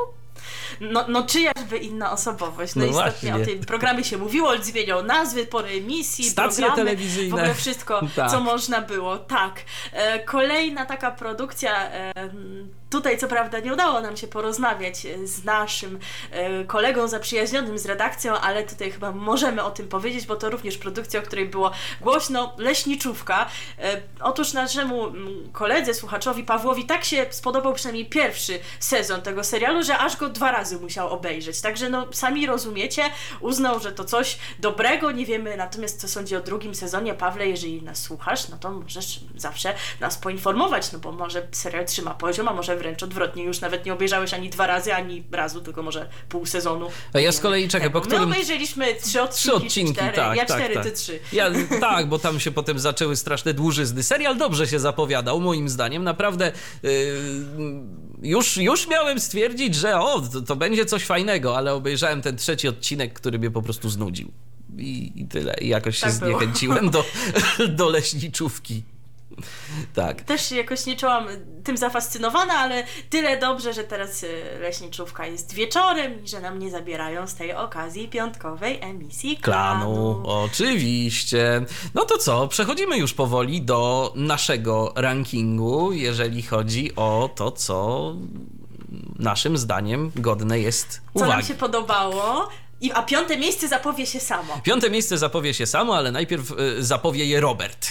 [0.82, 2.76] no, no czyjażby inna osobowość?
[2.76, 3.54] No, No istotnie właśnie.
[3.54, 7.30] o tym programie się mówiło, zmieniał nazwy, pory emisji, Stacje programy, telewizyjne.
[7.30, 8.32] w ogóle wszystko, Tak.
[8.32, 9.18] co można było.
[9.18, 9.62] Tak.
[9.92, 11.90] E, kolejna taka produkcja,
[12.90, 16.00] tutaj co prawda nie udało nam się porozmawiać e, z naszym
[16.32, 20.78] e, kolegą zaprzyjaźnionym z redakcją, ale tutaj chyba możemy o tym powiedzieć, bo to również
[20.78, 21.72] produkcja, o której było
[22.02, 23.50] głośno, Leśniczówka.
[23.80, 29.84] E, otóż naszemu mm, koledze, słuchaczowi Pawłowi tak się spodobał przynajmniej pierwszy sezon tego serialu,
[29.84, 31.62] że aż go dwa razy musiał obejrzeć.
[31.62, 33.04] Także no sami rozumiecie,
[33.40, 37.14] uznał, że to coś dobrego, nie wiemy natomiast co sądzi o drugim sezonie.
[37.14, 42.14] Pawle, jeżeli nas słuchasz, no to możesz zawsze nas poinformować, no bo może serial trzyma
[42.14, 45.84] poziom, a może wręcz odwrotnie, już nawet nie obejrzałeś ani dwa razy, ani razu, tylko
[45.84, 46.88] może pół sezonu.
[47.14, 47.94] A ja z kolei czekaj, temu.
[47.94, 50.14] po którym- My obejrzeliśmy trzy odcinki, Trzy odcinki, cztery.
[50.16, 50.84] tak, ja tak, cztery, tak.
[50.84, 51.20] ty trzy.
[51.34, 54.04] Ja, tak, bo tam się potem zaczęły straszne dłużyzny.
[54.04, 56.04] Serial dobrze się zapowiadał, moim zdaniem.
[56.04, 56.52] Naprawdę
[56.84, 56.92] yy,
[58.22, 62.68] już, już miałem stwierdzić, że o, to, to będzie coś fajnego, ale obejrzałem ten trzeci
[62.68, 64.32] odcinek, który mnie po prostu znudził.
[64.78, 65.56] I, i tyle.
[65.62, 66.38] I jakoś się Tak było.
[66.38, 67.06] zniechęciłem do,
[67.80, 68.84] do leśniczówki.
[69.94, 70.22] Tak.
[70.22, 71.28] Też jakoś nie czułam
[71.64, 74.30] tym zafascynowana, ale tyle dobrze, że teraz y,
[74.62, 79.86] leśniczówka jest wieczorem i że nam nie zabierają z tej okazji piątkowej emisji klanu.
[79.86, 81.66] Klanu, oczywiście.
[81.94, 88.14] No to co, przechodzimy już powoli do naszego rankingu, jeżeli chodzi o to, co
[89.20, 91.48] naszym zdaniem godne jest Co nam uwagi.
[91.48, 92.50] się podobało.
[92.82, 94.62] I, a piąte miejsce zapowie się samo.
[94.64, 97.88] Piąte miejsce zapowie się samo, ale najpierw y, zapowie je Robert.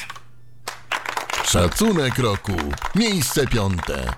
[1.57, 2.53] Szacunek roku.
[2.95, 4.13] Miejsce piąte.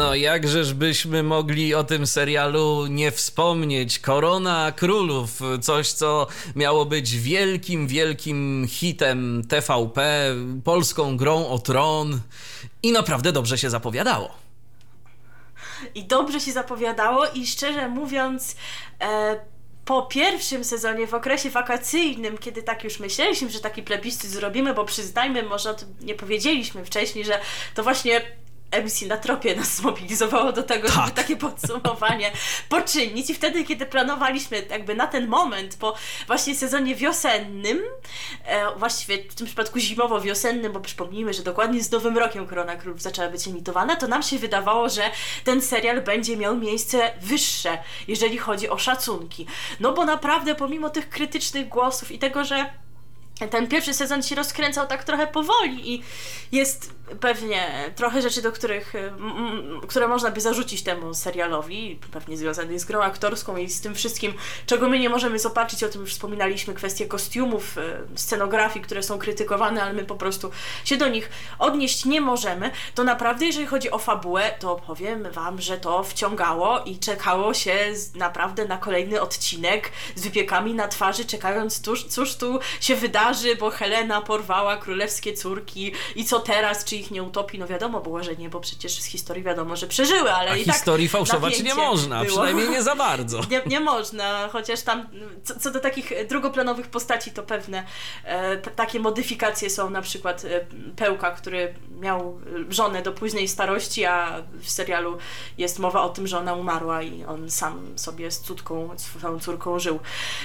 [0.00, 3.98] No jakżeż byśmy mogli o tym serialu nie wspomnieć.
[3.98, 6.26] Korona Królów, coś co
[6.56, 10.26] miało być wielkim, wielkim hitem TVP,
[10.64, 12.20] polską grą o tron
[12.82, 14.30] i naprawdę dobrze się zapowiadało.
[15.94, 18.56] I dobrze się zapowiadało i szczerze mówiąc...
[19.00, 19.40] E,
[19.84, 24.84] po pierwszym sezonie, w okresie wakacyjnym, kiedy tak już myśleliśmy, że taki plebiscyt zrobimy, bo
[24.84, 27.40] przyznajmy, może o tym nie powiedzieliśmy wcześniej, że
[27.74, 28.20] to właśnie
[28.72, 31.10] MC na tropie nas zmobilizowało do tego, żeby Tak.
[31.14, 32.32] takie podsumowanie
[32.68, 35.94] poczynić i wtedy, kiedy planowaliśmy jakby na ten moment, po
[36.26, 37.82] właśnie sezonie wiosennym,
[38.44, 43.02] e, właściwie w tym przypadku zimowo-wiosennym, bo przypomnijmy, że dokładnie z Nowym Rokiem Korona Królów
[43.02, 45.02] zaczęła być emitowana, to nam się wydawało, że
[45.44, 49.46] ten serial będzie miał miejsce wyższe, jeżeli chodzi o szacunki.
[49.80, 52.70] No bo naprawdę pomimo tych krytycznych głosów i tego, że
[53.50, 56.02] ten pierwszy sezon się rozkręcał tak trochę powoli i
[56.52, 59.12] jest pewnie trochę rzeczy, do których, y,
[59.88, 64.32] które można by zarzucić temu serialowi, pewnie związane z grą aktorską i z tym wszystkim,
[64.66, 67.82] czego my nie możemy zobaczyć, o tym już wspominaliśmy, kwestie kostiumów, y,
[68.14, 70.50] scenografii, które są krytykowane, ale my po prostu
[70.84, 75.60] się do nich odnieść nie możemy, to naprawdę jeżeli chodzi o fabułę, to powiem Wam,
[75.60, 77.74] że to wciągało i czekało się
[78.14, 83.70] naprawdę na kolejny odcinek z wypiekami na twarzy, czekając cóż, cóż tu się wydarzy, bo
[83.70, 87.58] Helena porwała królewskie córki i co teraz, czy ich nie utopi?
[87.58, 90.64] No wiadomo było, że nie, bo przecież z historii wiadomo, że przeżyły, ale A i
[90.64, 92.28] tak historii fałszować nie można, było.
[92.28, 93.40] przynajmniej nie za bardzo.
[93.50, 95.08] Nie, nie można, chociaż tam
[95.44, 97.84] co, co do takich drugoplanowych postaci, to pewne
[98.24, 104.42] e, takie modyfikacje są, na przykład e, Pełka, który miał żonę do późnej starości, a
[104.60, 105.18] w serialu
[105.58, 109.78] jest mowa o tym, że ona umarła i on sam sobie z córką, swoją córką
[109.78, 110.00] żył.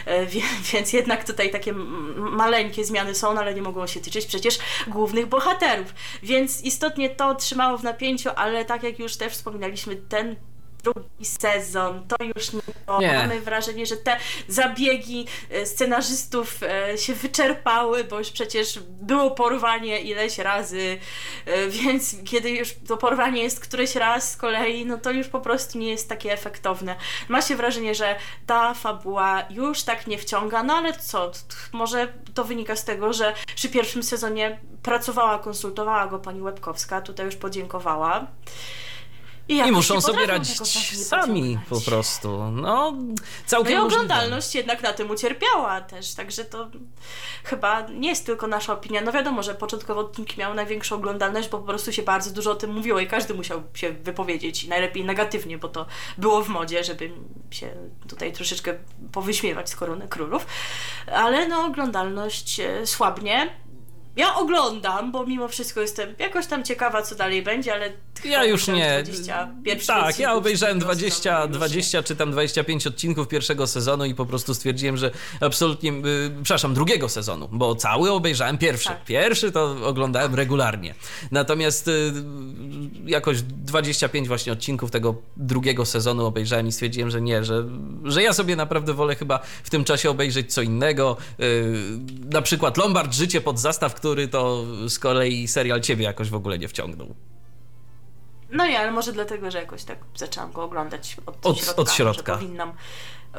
[0.05, 0.25] E,
[0.73, 1.73] więc jednak tutaj takie
[2.17, 5.93] maleńkie zmiany są, no ale nie mogą się tyczyć przecież głównych bohaterów.
[6.23, 10.35] Więc istotnie to trzymało w napięciu, ale tak jak już też wspominaliśmy, ten
[10.85, 12.99] drugi sezon, to już nie to.
[12.99, 13.13] Nie.
[13.13, 14.17] Mamy wrażenie, że te
[14.47, 20.97] zabiegi e, scenarzystów e, się wyczerpały, bo już przecież było porwanie ileś razy,
[21.45, 25.39] e, więc kiedy już to porwanie jest któryś raz z kolei, no to już po
[25.39, 26.95] prostu nie jest takie efektowne.
[27.27, 28.15] Ma się wrażenie, że
[28.45, 31.31] ta fabuła już tak nie wciąga, no ale co,
[31.71, 37.25] może to wynika z tego, że przy pierwszym sezonie pracowała, konsultowała go pani Łebkowska, tutaj
[37.25, 38.27] już podziękowała.
[39.47, 40.59] I, jakoś muszą sobie radzić
[40.97, 42.29] sami po prostu.
[42.29, 42.93] No, No
[43.45, 43.95] całkiem i możliwe.
[43.95, 46.67] oglądalność jednak na tym ucierpiała też, także to
[47.43, 49.01] chyba nie jest tylko nasza opinia.
[49.01, 52.55] No wiadomo, że początkowo odcinki miały największą oglądalność, bo po prostu się bardzo dużo o
[52.55, 55.85] tym mówiło i każdy musiał się wypowiedzieć, i najlepiej negatywnie, bo to
[56.17, 57.11] było w modzie, żeby
[57.51, 57.73] się
[58.09, 58.73] tutaj troszeczkę
[59.11, 60.45] powyśmiewać z korony królów.
[61.13, 63.49] Ale no oglądalność e, słabnie.
[64.15, 67.93] Ja oglądam, bo mimo wszystko jestem jakoś tam ciekawa, co dalej będzie, ale
[68.23, 69.03] Ja już nie.
[69.03, 71.57] 21 Tak, ja obejrzałem z tego 20, sezonu, już nie.
[71.57, 75.11] 20 czy tam 25 odcinków pierwszego sezonu i po prostu stwierdziłem, że
[75.41, 78.89] absolutnie, y, przepraszam, drugiego sezonu, bo cały obejrzałem pierwszy.
[78.89, 79.05] Tak.
[79.05, 80.95] Pierwszy to oglądałem regularnie.
[81.31, 82.13] Natomiast y,
[83.05, 87.65] jakoś 25 właśnie odcinków tego drugiego sezonu obejrzałem i stwierdziłem, że nie, że,
[88.03, 91.17] że ja sobie naprawdę wolę chyba w tym czasie obejrzeć co innego.
[91.39, 91.73] Y,
[92.31, 96.59] na przykład Lombard Życie pod zastaw, który to z kolei serial ciebie jakoś w ogóle
[96.59, 97.34] nie wciągnął.
[98.49, 101.81] No nie, ale może dlatego, że jakoś tak zaczęłam go oglądać od, Od- środka.
[101.81, 102.33] od środka.
[102.33, 102.73] Powinnam,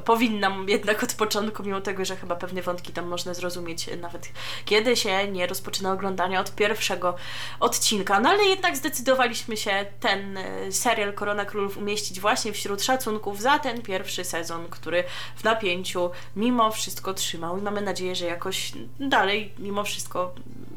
[0.04, 4.28] powinnam jednak od początku, mimo tego, że chyba pewne wątki tam można zrozumieć nawet
[4.64, 7.14] kiedy się nie rozpoczyna oglądania od pierwszego
[7.61, 8.20] odcinka.
[8.20, 13.59] No ale jednak zdecydowaliśmy się ten e, serial Korona Królów umieścić właśnie wśród szacunków za
[13.59, 15.04] ten pierwszy sezon, który
[15.36, 20.34] w napięciu mimo wszystko trzymał i mamy nadzieję, że jakoś dalej mimo wszystko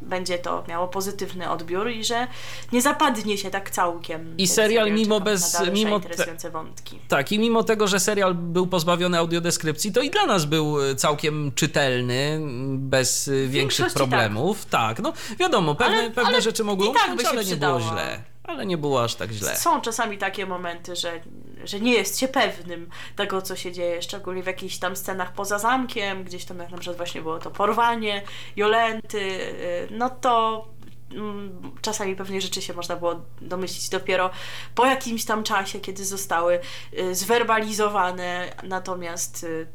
[0.10, 2.28] będzie to miało pozytywny odbiór i że
[2.72, 4.34] nie zapadnie się tak całkiem.
[4.38, 7.00] I ten serial mimo bez- mimo te- interesujące wątki.
[7.08, 10.96] Tak, i mimo tego, że serial był pozbawiony audiodeskrypcji, to i dla nas był e,
[10.96, 12.40] całkiem czytelny,
[12.78, 14.66] bez e, większych większości problemów.
[14.66, 15.00] Tak.
[15.00, 17.80] no wiadomo, pewne, Ale- pewne ale rzeczy mogły tak umknąć, się ale nie przydało.
[17.80, 18.24] było źle.
[18.50, 19.56] Ale nie było aż tak źle.
[19.56, 21.22] Są czasami takie momenty, że,
[21.64, 25.60] że nie jest się pewnym tego, co się dzieje, szczególnie w jakichś tam scenach poza
[25.60, 28.24] zamkiem, gdzieś tam jak na przykład właśnie było to porwanie
[28.56, 30.68] Jolenty, y, no to
[31.12, 34.30] mm, czasami pewnej rzeczy się można było domyślić dopiero
[34.76, 36.60] po jakimś tam czasie, kiedy zostały
[37.00, 39.68] y, zwerbalizowane, natomiast y,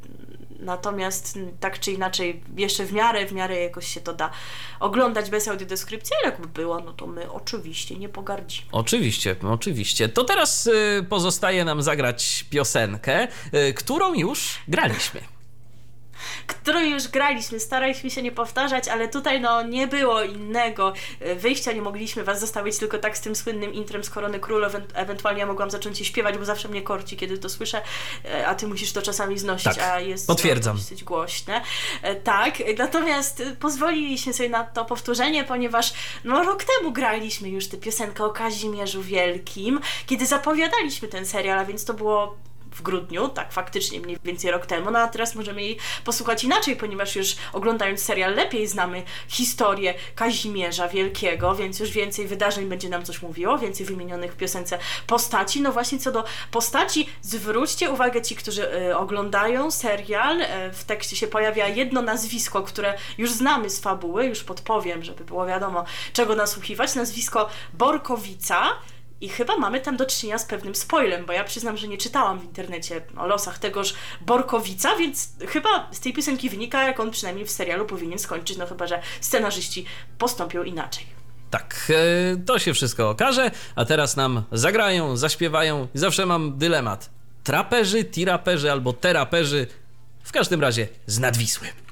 [0.64, 4.30] Natomiast tak czy inaczej, jeszcze w miarę, w miarę jakoś się to da
[4.80, 8.68] oglądać bez audiodeskrypcji, ale jakby było, no to my oczywiście nie pogardzimy.
[8.72, 10.08] Oczywiście, oczywiście.
[10.08, 15.33] To teraz y, pozostaje nam zagrać piosenkę, y, którą już graliśmy.
[16.46, 21.72] Którą już graliśmy, staraliśmy się nie powtarzać, ale tutaj no nie było innego e, wyjścia,
[21.72, 25.46] nie mogliśmy was zostawić tylko tak z tym słynnym intrem z Korony Ewen- ewentualnie ja
[25.46, 27.82] mogłam zacząć je śpiewać, bo zawsze mnie korci, kiedy to słyszę,
[28.24, 30.76] e, a ty musisz to czasami znosić, Tak, a jest potwierdzam.
[30.76, 31.60] dosyć głośne.
[32.02, 35.92] E, Tak, natomiast pozwoliliśmy sobie na to powtórzenie, ponieważ
[36.24, 41.64] no rok temu graliśmy już tę piosenkę o Kazimierzu Wielkim, kiedy zapowiadaliśmy ten serial, a
[41.64, 42.36] więc to było
[42.74, 46.76] w grudniu, tak faktycznie mniej więcej rok temu, no a teraz możemy jej posłuchać inaczej,
[46.76, 53.04] ponieważ już oglądając serial lepiej znamy historię Kazimierza Wielkiego, więc już więcej wydarzeń będzie nam
[53.04, 55.60] coś mówiło, więcej wymienionych w piosence postaci.
[55.60, 61.16] No właśnie co do postaci, zwróćcie uwagę ci, którzy y, oglądają serial, y, w tekście
[61.16, 66.34] się pojawia jedno nazwisko, które już znamy z fabuły, już podpowiem, żeby było wiadomo, czego
[66.34, 68.66] nasłuchiwać, nazwisko Borkowica,
[69.24, 72.40] i chyba mamy tam do czynienia z pewnym spoilem, bo ja przyznam, że nie czytałam
[72.40, 77.46] w internecie o losach tegoż Borkowica, więc chyba z tej piosenki wynika, jak on przynajmniej
[77.46, 79.84] w serialu powinien skończyć, no chyba, że scenarzyści
[80.18, 81.06] postąpią inaczej.
[81.50, 81.92] Tak,
[82.32, 87.10] e, to się wszystko okaże, a teraz nam zagrają, zaśpiewają zawsze mam dylemat.
[87.44, 89.66] Traperzy, tiraperzy albo teraperzy,
[90.22, 91.83] w każdym razie z Nadwisły.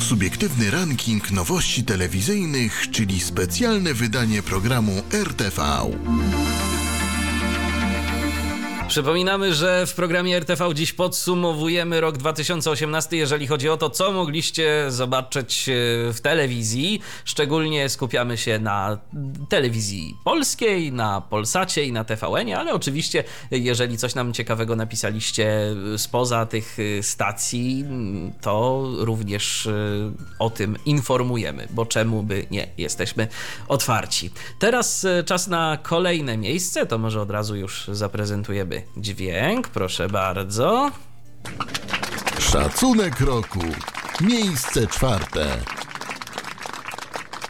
[0.00, 5.62] Subiektywny ranking nowości telewizyjnych, czyli specjalne wydanie programu RTV.
[8.92, 14.84] Przypominamy, że w programie RTV dziś podsumowujemy rok 2018, jeżeli chodzi o to, co mogliście
[14.88, 15.72] zobaczyć e,
[16.12, 17.00] w telewizji.
[17.24, 18.98] Szczególnie skupiamy się na
[19.48, 26.46] telewizji polskiej, na Polsacie i na TVN-ie, ale oczywiście, jeżeli coś nam ciekawego napisaliście spoza
[26.46, 27.84] tych e, stacji,
[28.40, 29.72] to również e,
[30.38, 33.28] o tym informujemy, bo czemu by nie, jesteśmy
[33.68, 34.30] otwarci.
[34.58, 40.90] Teraz e, czas na kolejne miejsce, to może od razu już zaprezentujemy dźwięk, proszę bardzo.
[42.38, 43.60] Szacunek roku.
[44.20, 45.46] Miejsce czwarte.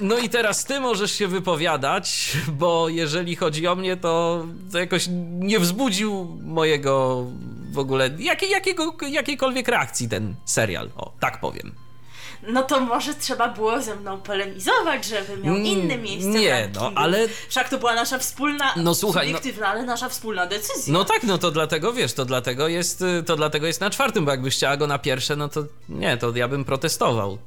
[0.00, 5.08] No i teraz ty możesz się wypowiadać, bo jeżeli chodzi o mnie, to, to jakoś
[5.38, 7.24] nie wzbudził mojego
[7.72, 10.90] w ogóle jakiej, jakiego, jakiejkolwiek reakcji ten serial.
[10.96, 11.72] O, tak powiem.
[12.48, 16.80] No to może trzeba było ze mną polemizować, żeby miał Mm, inne miejsce nie, rankingu.
[16.80, 20.92] no, ale- Wszak to była nasza wspólna, No, słuchaj, no- subiektywna, ale nasza wspólna decyzja.
[20.92, 24.30] No tak, no to dlatego wiesz, to dlatego jest, to dlatego jest na czwartym, bo
[24.30, 27.38] jakbyś chciała go na pierwsze, no to nie, to ja bym protestował.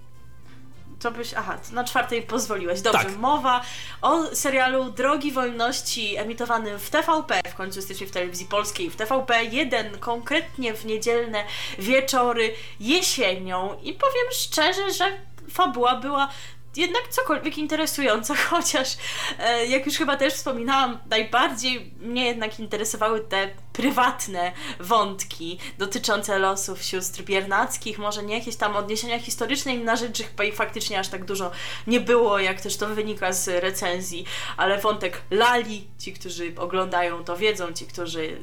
[1.05, 2.81] Co byś, aha, na czwartej pozwoliłeś.
[2.81, 3.17] Dobrze, Tak.
[3.17, 3.61] mowa
[4.01, 9.43] o serialu Drogi Wolności emitowanym w TVP, w końcu jesteśmy w telewizji polskiej, w TVP
[9.43, 11.43] 1, konkretnie w niedzielne
[11.79, 15.05] wieczory jesienią i powiem szczerze, że
[15.49, 16.29] fabuła była
[16.77, 18.97] jednak cokolwiek interesująca, chociaż
[19.39, 26.83] e, jak już chyba też wspominałam, najbardziej mnie jednak interesowały te prywatne wątki dotyczące losów
[26.83, 31.25] sióstr Biernackich, może nie jakieś tam odniesienia historyczne na rzecz, chyba ich faktycznie aż tak
[31.25, 31.51] dużo
[31.87, 34.25] nie było, jak też to wynika z recenzji,
[34.57, 38.37] ale wątek Lali, ci, którzy oglądają to wiedzą, ci, którzy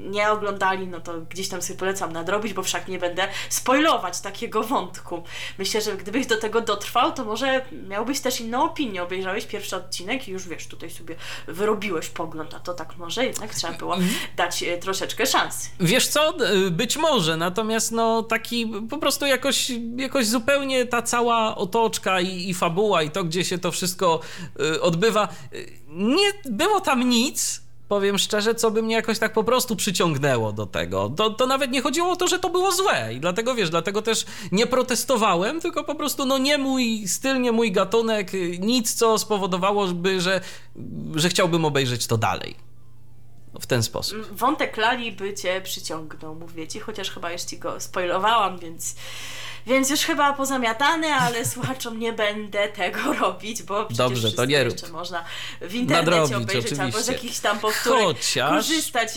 [0.00, 4.62] nie oglądali, no to gdzieś tam sobie polecam nadrobić, bo wszak nie będę spoilować takiego
[4.62, 5.22] wątku.
[5.58, 9.02] Myślę, że gdybyś do tego dotrwał, to może miałbyś też inną opinię.
[9.02, 13.54] Obejrzałeś pierwszy odcinek i już wiesz, tutaj sobie wyrobiłeś pogląd, a to tak może jednak
[13.54, 13.96] trzeba było
[14.36, 15.68] dać e, troszeczkę szansy.
[15.80, 16.34] Wiesz co,
[16.66, 22.50] y, być może, natomiast no taki po prostu jakoś, jakoś zupełnie ta cała otoczka i,
[22.50, 24.20] i fabuła i to, gdzie się to wszystko
[24.60, 25.28] y, odbywa,
[25.88, 30.66] nie było tam nic, powiem szczerze, co by mnie jakoś tak po prostu przyciągnęło do
[30.66, 31.08] tego.
[31.16, 34.02] To, to nawet nie chodziło o to, że to było złe i dlatego, wiesz, dlatego
[34.02, 39.18] też nie protestowałem, tylko po prostu no nie mój styl, nie mój gatunek, nic, co
[39.18, 40.40] spowodowałoby, że,
[41.14, 42.54] że chciałbym obejrzeć to dalej.
[43.60, 44.18] W ten sposób.
[44.32, 48.96] Wątek Lali by cię przyciągnął, mówię ci, chociaż chyba już ci go spoilowałam, więc,
[49.66, 54.64] więc już chyba pozamiatane, ale słuchaczom nie będę tego robić, bo przecież Dobrze, to nie
[54.64, 54.72] rób.
[54.72, 55.24] jeszcze można
[55.60, 57.12] w internecie Nadrobić, obejrzeć albo z oczywiście.
[57.12, 59.08] jakichś tam powtórek Chociaż- korzystać.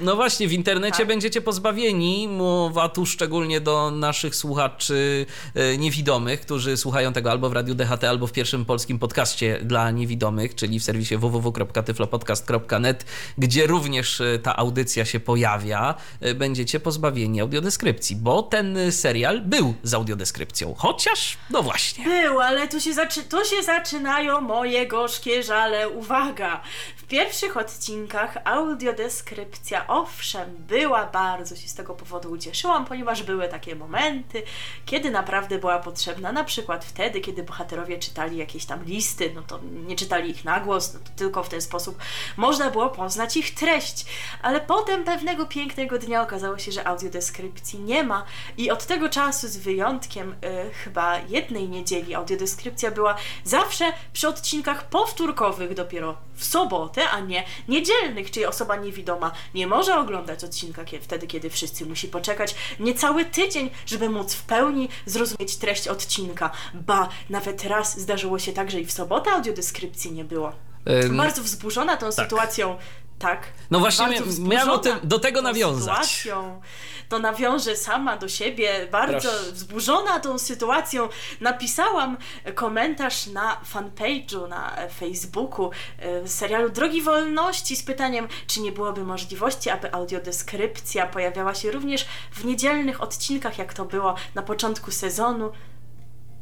[0.00, 1.06] No właśnie, w internecie Tak.
[1.06, 7.52] będziecie pozbawieni, mowa tu szczególnie do naszych słuchaczy e, niewidomych, którzy słuchają tego albo w
[7.52, 13.04] Radiu DHT, albo w pierwszym polskim podcaście dla niewidomych, czyli w serwisie www.tyflopodcast.net,
[13.38, 19.74] gdzie również e, ta audycja się pojawia, e, będziecie pozbawieni audiodeskrypcji, bo ten serial był
[19.88, 22.04] z audiodeskrypcją, chociaż, no właśnie.
[22.04, 25.88] Był, ale tu się, zaczy- tu się zaczynają moje gorzkie żale.
[25.88, 26.60] Uwaga!
[26.96, 33.76] W pierwszych odcinkach audiodeskrypcja, owszem, była bardzo się z tego powodu ucieszyłam, ponieważ były takie
[33.76, 34.42] momenty,
[34.86, 36.32] kiedy naprawdę była potrzebna.
[36.32, 40.60] Na przykład wtedy, kiedy bohaterowie czytali jakieś tam listy, no to nie czytali ich na
[40.60, 41.98] głos, no to tylko w ten sposób
[42.36, 44.06] można było poznać ich treść.
[44.42, 48.24] Ale potem pewnego pięknego dnia okazało się, że audiodeskrypcji nie ma
[48.56, 49.56] i od tego czasu z
[50.44, 57.44] y, chyba jednej niedzieli audiodeskrypcja była zawsze przy odcinkach powtórkowych dopiero w sobotę, a nie
[57.68, 63.24] niedzielnych, czyli osoba niewidoma nie może oglądać odcinka kie- wtedy, kiedy wszyscy musi poczekać niecały
[63.24, 66.50] tydzień, żeby móc w pełni zrozumieć treść odcinka.
[66.74, 70.52] Ba, nawet raz zdarzyło się tak, że i w sobotę audiodeskrypcji nie było.
[71.16, 72.78] Bardzo wzburzona tą sytuacją.
[73.18, 73.46] Tak.
[73.70, 76.06] No właśnie Bardzo mia- wzburzona miałem o tym- do tego tą nawiązać.
[76.06, 76.60] Sytuacją,
[77.08, 78.88] to nawiążę sama do siebie.
[78.92, 79.52] Bardzo Proszę.
[79.52, 81.08] wzburzona tą sytuacją
[81.40, 82.16] napisałam
[82.54, 89.70] komentarz na fanpage'u na Facebooku e, serialu Drogi Wolności z pytaniem, czy nie byłoby możliwości,
[89.70, 95.52] aby audiodeskrypcja pojawiała się również w niedzielnych odcinkach, jak to było na początku sezonu.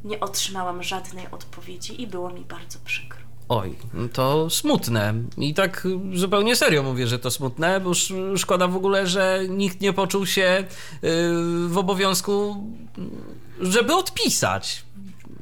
[0.05, 3.25] Nie otrzymałam żadnej odpowiedzi i było mi bardzo przykro.
[3.49, 3.76] Oj,
[4.12, 5.14] to smutne.
[5.38, 9.80] I tak zupełnie serio mówię, że to smutne, bo sz- szkoda w ogóle, że nikt
[9.80, 10.64] nie poczuł się
[11.03, 12.64] yy, w obowiązku,
[13.61, 14.86] żeby odpisać.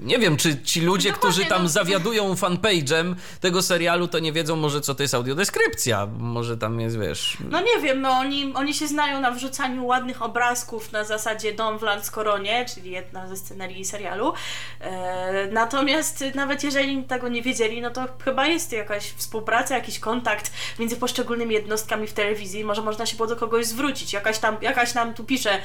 [0.05, 1.69] Nie wiem, czy ci ludzie, Dokładnie, którzy tam no.
[1.69, 6.09] zawiadują fanpage'em tego serialu, to nie wiedzą może, co to jest audiodeskrypcja.
[6.19, 7.37] Może tam jest, wiesz...
[7.51, 11.79] No nie wiem, no oni, oni się znają na wrzucaniu ładnych obrazków na zasadzie Dom
[11.79, 14.33] w Landskoronie, czyli jedna ze scenerii serialu.
[14.81, 20.53] E, natomiast nawet jeżeli tego nie wiedzieli, no to chyba jest jakaś współpraca, jakiś kontakt
[20.79, 22.65] między poszczególnymi jednostkami w telewizji.
[22.65, 24.13] Może można się było do kogoś zwrócić.
[24.13, 25.59] Jakaś tam, jakaś nam tu pisze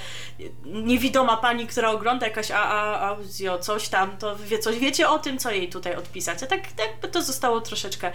[0.66, 5.20] niewidoma pani, która ogląda jakaś a, a, audio, coś tam, to wie, coś wiecie o
[5.20, 6.44] tym, co jej tutaj odpisać.
[6.44, 8.12] A tak jakby to zostało troszeczkę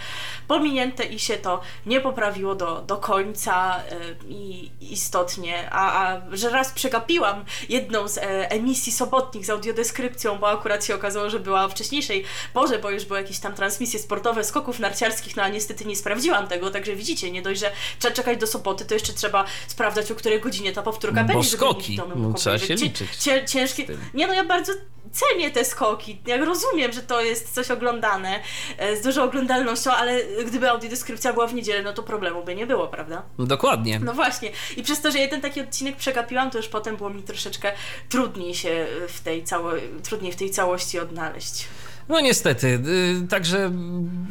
[0.48, 3.82] pominięte i się to nie poprawiło do, do końca e,
[4.28, 5.70] i istotnie.
[5.70, 10.94] A, a że raz przegapiłam jedną z e, emisji sobotnich z audiodeskrypcją, bo akurat się
[10.94, 15.42] okazało, że była wcześniejszej porze, bo już były jakieś tam transmisje sportowe skoków narciarskich, no
[15.42, 18.94] a niestety nie sprawdziłam tego, także widzicie, nie dość, że trzeba czekać do soboty, to
[18.94, 21.48] jeszcze trzeba sprawdzać, o której godzinie ta powtórka Bo będzie.
[21.48, 23.86] skoki, niewidomy no, mógł trzeba się Cię- liczyć Cię, ciężkie.
[24.14, 24.72] Nie no, ja bardzo
[25.12, 26.03] cenię te skoki.
[26.26, 28.40] Ja rozumiem, że to jest coś oglądane
[28.78, 32.66] e, z dużą oglądalnością, ale gdyby audiodeskrypcja była w niedzielę, no to problemu by nie
[32.66, 33.22] było, prawda?
[33.38, 33.98] Dokładnie.
[33.98, 34.50] No właśnie.
[34.76, 37.72] I przez to, że jeden taki odcinek przegapiłam, to już potem było mi troszeczkę
[38.08, 39.70] trudniej się w tej, cało...
[40.02, 41.68] trudniej w tej całości odnaleźć.
[42.08, 42.66] No niestety,
[43.24, 43.72] y, także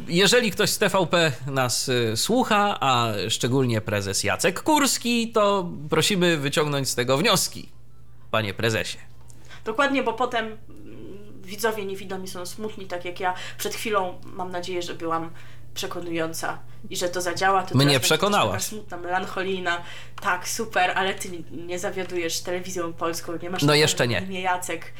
[0.08, 6.88] jeżeli ktoś z TVP nas y, słucha, a szczególnie prezes Jacek Kurski, to prosimy wyciągnąć
[6.88, 7.68] z tego wnioski,
[8.30, 8.98] panie prezesie.
[9.64, 10.56] Dokładnie, bo potem
[11.44, 15.30] widzowie niewidomi są smutni, tak jak ja przed chwilą mam nadzieję, że byłam
[15.74, 16.58] przekonująca
[16.90, 17.62] i że to zadziała.
[17.62, 18.62] To Mnie przekonałaś.
[18.62, 19.82] smutna, melancholijna.
[20.22, 24.18] Tak, super, ale ty nie zawiadujesz telewizją polską, nie masz No jeszcze nie.
[24.20, 24.92] imię Jacek,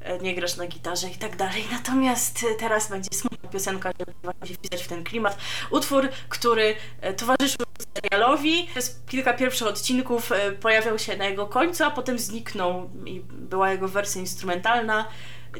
[0.00, 1.64] e, nie grasz na gitarze i tak dalej.
[1.72, 5.38] Natomiast e, teraz będzie smutna piosenka, żeby właśnie wpisać w ten klimat.
[5.70, 8.66] Utwór, który e, towarzyszył serialowi.
[8.70, 10.30] Przez kilka pierwszych odcinków
[10.60, 15.08] pojawiał się na jego końcu, a potem zniknął i była jego wersja instrumentalna.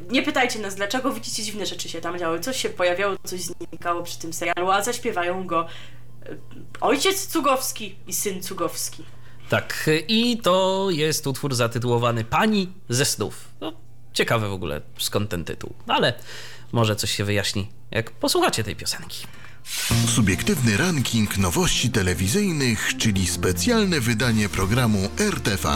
[0.09, 2.39] Nie pytajcie nas dlaczego, widzicie dziwne rzeczy się tam działy.
[2.39, 5.67] Coś się pojawiało, coś znikało przy tym serialu, a zaśpiewają go
[6.25, 6.37] e,
[6.81, 9.03] ojciec Cugowski i syn Cugowski.
[9.49, 13.47] Tak, i to jest utwór zatytułowany Pani ze snów.
[13.61, 13.73] No,
[14.13, 16.13] ciekawe w ogóle skąd ten tytuł, ale
[16.71, 19.27] może coś się wyjaśni, jak posłuchacie tej piosenki.
[20.07, 25.69] Subiektywny ranking nowości telewizyjnych, czyli specjalne wydanie programu RTV.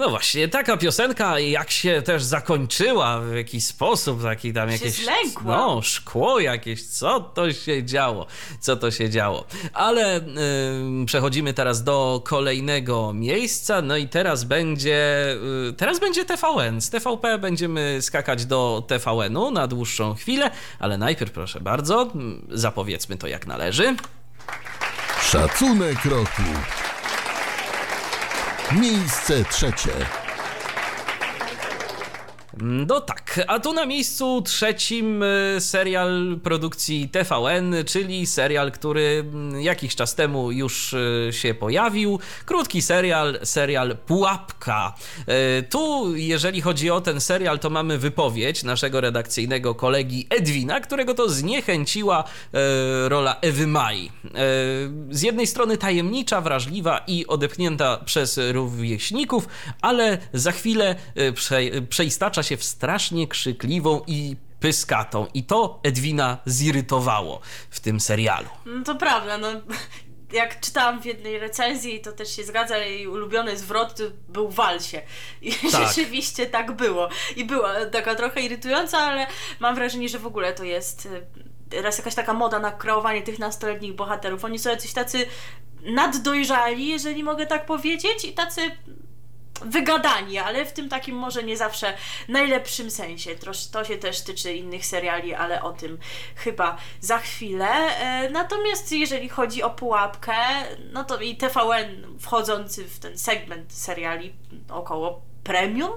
[0.00, 5.04] No właśnie, taka piosenka, jak się też zakończyła w jakiś sposób, taki tam Się jakieś.
[5.04, 5.56] zlękła.
[5.56, 8.26] No, szkło jakieś, co to się działo?
[8.60, 9.44] Co to się działo?
[9.72, 13.82] Ale ym, przechodzimy teraz do kolejnego miejsca.
[13.82, 15.26] No i teraz będzie.
[15.68, 16.80] y, teraz będzie TVN.
[16.80, 22.12] Z TVP będziemy skakać do TVN-u na dłuższą chwilę, ale najpierw, proszę bardzo,
[22.50, 23.96] zapowiedzmy to jak należy.
[25.22, 26.42] Szacunek roku.
[28.72, 29.92] Miejsce trzecie.
[32.58, 39.60] No tak, a tu na miejscu trzecim y, serial produkcji TVN, czyli serial, który mm,
[39.60, 42.18] jakiś czas temu już y, się pojawił.
[42.44, 44.94] Krótki serial, serial Pułapka.
[45.58, 51.14] Y, Tu, jeżeli chodzi o ten serial, to mamy wypowiedź naszego redakcyjnego kolegi Edwina, którego
[51.14, 52.24] to zniechęciła
[53.08, 54.10] rola Ewy Mai.
[55.10, 59.48] Z jednej strony tajemnicza, wrażliwa i odepchnięta przez rówieśników,
[59.80, 60.96] ale za chwilę
[61.34, 65.26] prze, przeistacza się w strasznie krzykliwą i pyskatą.
[65.34, 67.40] I to Edwina zirytowało
[67.70, 68.48] w tym serialu.
[68.66, 69.48] No to prawda, no.
[70.32, 73.98] Jak czytałam w jednej recenzji, to też się zgadza, jej ulubiony zwrot
[74.28, 74.96] był walsie.
[75.42, 75.70] I Tak.
[75.88, 77.08] rzeczywiście tak było.
[77.36, 79.26] I była taka trochę irytująca, ale
[79.60, 81.26] mam wrażenie, że w ogóle to jest y,
[81.70, 84.44] teraz jakaś taka moda na kreowanie tych nastoletnich bohaterów.
[84.44, 85.26] Oni są jacyś tacy
[85.82, 88.60] naddojrzali, jeżeli mogę tak powiedzieć, i tacy
[89.64, 91.94] wygadani, ale w tym takim może nie zawsze
[92.28, 93.34] najlepszym sensie.
[93.34, 95.98] Trosz, to się też tyczy innych seriali, ale o tym
[96.36, 97.68] chyba za chwilę.
[97.68, 100.34] E, Natomiast jeżeli chodzi o pułapkę,
[100.92, 104.34] no to i TVN wchodzący w ten segment seriali
[104.68, 105.90] około premium,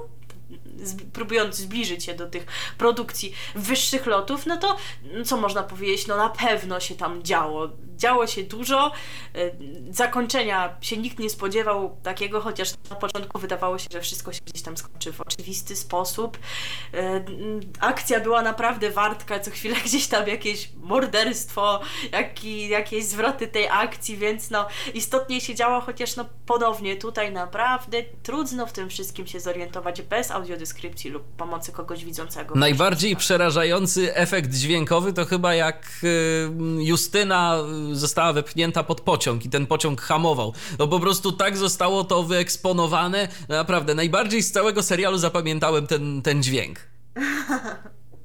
[1.13, 2.45] próbując zbliżyć się do tych
[2.77, 7.69] produkcji wyższych lotów, no to mm, co można powiedzieć, no na pewno się tam działo.
[7.97, 8.91] Działo się dużo.
[9.35, 9.51] y,
[9.91, 14.61] Zakończenia się nikt nie spodziewał takiego, chociaż na początku wydawało się, że wszystko się gdzieś
[14.61, 16.37] tam skończy w oczywisty sposób.
[16.37, 21.79] Y, mm, Akcja była naprawdę wartka, co chwilę gdzieś tam jakieś morderstwo,
[22.11, 28.03] jaki, jakieś zwroty tej akcji, więc no istotnie się działo, chociaż no ponownie tutaj naprawdę
[28.23, 32.55] trudno w tym wszystkim się zorientować bez audiodeskrypcji lub pomocy kogoś widzącego.
[32.55, 37.57] Najbardziej przerażający efekt dźwiękowy to chyba jak y, Justyna
[37.91, 40.53] y, została wepchnięta pod pociąg i ten pociąg hamował.
[40.79, 43.27] No po prostu tak zostało to wyeksponowane.
[43.49, 46.79] Naprawdę, najbardziej z całego serialu zapamiętałem ten, ten dźwięk.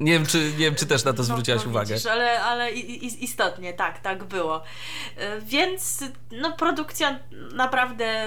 [0.01, 1.95] Nie wiem, czy, nie wiem, czy też na to zwróciłaś no, uwagę.
[1.95, 4.62] Widzisz, ale, ale istotnie, tak, tak było.
[5.16, 7.19] E, Więc no, produkcja
[7.55, 8.27] naprawdę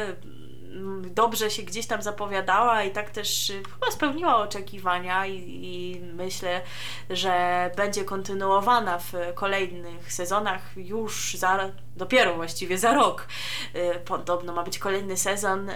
[1.15, 6.61] dobrze się gdzieś tam zapowiadała i tak też y, chyba spełniła oczekiwania i, i myślę,
[7.09, 13.27] że będzie kontynuowana w kolejnych sezonach już za, dopiero właściwie za rok.
[13.75, 15.69] Y, Podobno ma być kolejny sezon.
[15.69, 15.73] y,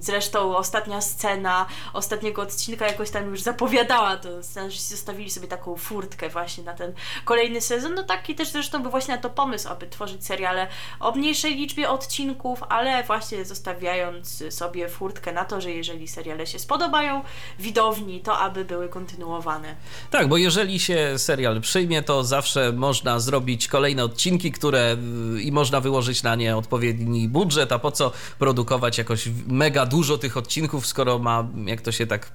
[0.00, 4.42] Zresztą ostatnia scena ostatniego odcinka jakoś tam już zapowiadała to.
[4.42, 6.92] Scenarzyści zostawili sobie taką furtkę właśnie na ten
[7.24, 7.94] kolejny sezon.
[7.94, 10.66] No taki też zresztą był właśnie na to pomysł, aby tworzyć seriale
[11.00, 13.44] o mniejszej liczbie odcinków, ale właśnie
[13.78, 17.22] zostawiając sobie furtkę na to, że jeżeli seriale się spodobają
[17.58, 19.76] widowni, to aby były kontynuowane.
[20.10, 24.96] Tak, bo jeżeli się serial przyjmie, to zawsze można zrobić kolejne odcinki, które
[25.36, 30.18] y, i można wyłożyć na nie odpowiedni budżet, a po co produkować jakoś mega dużo
[30.18, 32.32] tych odcinków, skoro ma, jak to się tak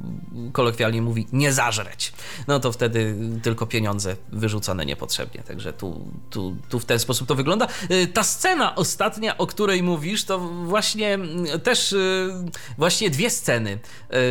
[0.53, 2.13] kolokwialnie mówi, nie zażreć.
[2.47, 5.43] No to wtedy tylko pieniądze wyrzucone niepotrzebnie.
[5.43, 7.67] Także tu, tu, tu w ten sposób to wygląda.
[7.91, 11.32] Y, Ta scena ostatnia, o której mówisz, to właśnie mm,
[11.63, 12.29] też y,
[12.77, 13.79] właśnie dwie sceny.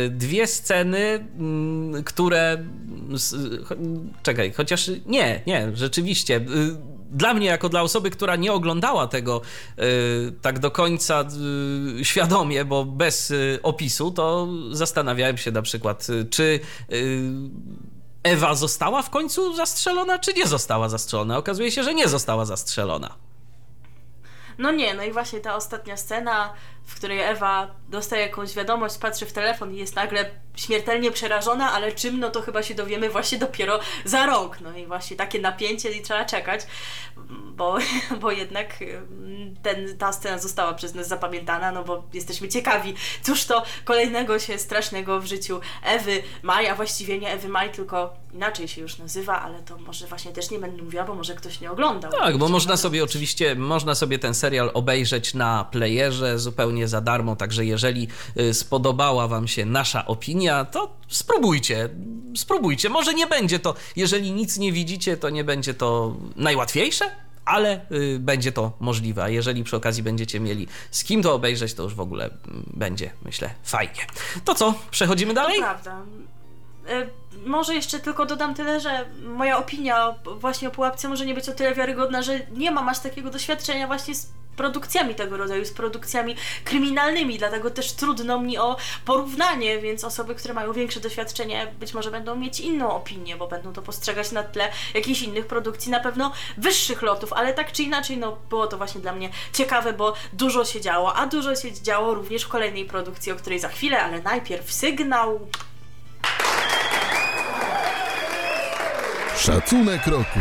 [0.05, 2.63] Y, Dwie sceny, mm, które.
[3.63, 3.75] cho-
[4.23, 6.35] Czekaj, chociaż nie, nie, rzeczywiście.
[6.37, 6.43] y,
[7.11, 9.41] dla mnie, jako dla osoby, która nie oglądała tego
[10.41, 11.25] tak do końca
[12.03, 16.59] świadomie, bo bez opisu, to zastanawiałem się na przykład, czy
[18.23, 21.37] Ewa została w końcu zastrzelona, czy nie została zastrzelona?
[21.37, 23.15] Okazuje się, że nie została zastrzelona.
[24.57, 26.53] No nie, no i właśnie ta ostatnia scena,
[26.85, 31.91] w której Ewa dostaje jakąś wiadomość, patrzy w telefon i jest nagle śmiertelnie przerażona, ale
[31.91, 34.61] czym, no to chyba się dowiemy właśnie dopiero za rok.
[34.61, 36.61] No i właśnie takie napięcie i trzeba czekać,
[37.55, 37.77] bo,
[38.21, 43.45] bo jednak mm, ten, ta scena została przez nas zapamiętana, no bo jesteśmy ciekawi, cóż
[43.45, 48.67] to kolejnego się strasznego w życiu Ewy Maj, a właściwie nie Ewy Maj, tylko inaczej
[48.67, 51.71] się już nazywa, ale to może właśnie też nie będę mówiła, bo może ktoś nie
[51.71, 52.11] oglądał.
[52.11, 57.35] Tak, bo można sobie oczywiście, można sobie ten serial obejrzeć na playerze zupełnie za darmo,
[57.35, 61.89] także jeżeli y, spodobała Wam się nasza opinia, to spróbujcie,
[62.35, 62.89] spróbujcie.
[62.89, 67.11] Może nie będzie to, jeżeli nic nie widzicie, to nie będzie to najłatwiejsze,
[67.45, 69.23] ale y, będzie to możliwe.
[69.23, 72.31] A jeżeli przy okazji będziecie mieli z kim to obejrzeć, to już w ogóle y,
[72.73, 74.07] będzie, myślę, fajnie.
[74.45, 75.55] To co, przechodzimy dalej?
[75.55, 76.01] To prawda.
[76.89, 77.09] Y,
[77.45, 81.53] może jeszcze tylko dodam tyle, że moja opinia właśnie o pułapce może nie być o
[81.53, 86.35] tyle wiarygodna, że nie mam aż takiego doświadczenia właśnie z produkcjami tego rodzaju, z produkcjami
[86.63, 92.11] kryminalnymi, dlatego też trudno mi o porównanie, więc osoby, które mają większe doświadczenie być może
[92.11, 96.31] będą mieć inną opinię, bo będą to postrzegać na tle jakichś innych produkcji, na pewno
[96.57, 100.65] wyższych lotów, ale tak czy inaczej, no było to właśnie dla mnie ciekawe, bo dużo
[100.65, 104.21] się działo, a dużo się działo również w kolejnej produkcji, o której za chwilę, ale
[104.21, 105.39] najpierw sygnał.
[109.45, 110.39] Szacunek roku.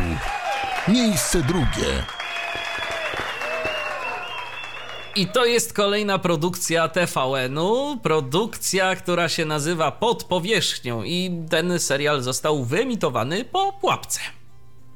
[0.88, 2.04] Miejsce drugie.
[5.16, 12.22] I to jest kolejna produkcja TVN-u, produkcja, która się nazywa Pod powierzchnią i ten serial
[12.22, 14.20] został wyemitowany po pułapce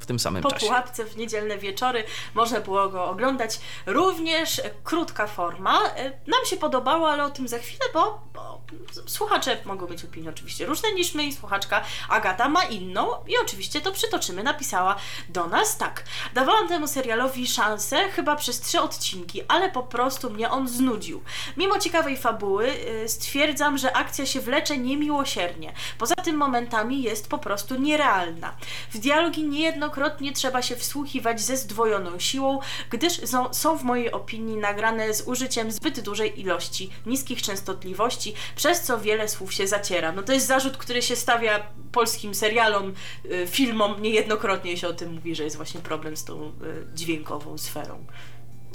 [0.06, 0.66] w tym samym po czasie.
[0.66, 2.04] Po pułapce w niedzielne wieczory
[2.34, 3.60] można było go oglądać.
[3.86, 5.80] Również krótka forma.
[5.96, 8.60] E, nam się podobało, ale o tym za chwilę, bo, bo
[9.06, 13.80] słuchacze mogą mieć opinie oczywiście różne niż my i słuchaczka Agata ma inną i oczywiście
[13.80, 14.42] to przytoczymy.
[14.42, 14.96] Napisała
[15.28, 16.04] do nas tak.
[16.34, 21.22] Dawałam temu serialowi szansę chyba przez trzy odcinki, ale po prostu mnie on znudził.
[21.56, 25.72] Mimo ciekawej fabuły yy, stwierdzam, że akcja się wlecze niemiłosiernie.
[25.98, 28.56] Poza tym momentami jest po prostu nierealna.
[28.90, 32.58] W dialogi niejednokrotnie Niejednokrotnie trzeba się wsłuchiwać ze zdwojoną siłą,
[32.90, 33.20] gdyż
[33.52, 39.28] są w mojej opinii nagrane z użyciem zbyt dużej ilości niskich częstotliwości, przez co wiele
[39.28, 40.12] słów się zaciera.
[40.12, 42.94] No to jest zarzut, który się stawia polskim serialom,
[43.24, 46.52] y, filmom, niejednokrotnie się o tym mówi, że jest właśnie problem z tą y,
[46.94, 48.04] dźwiękową sferą.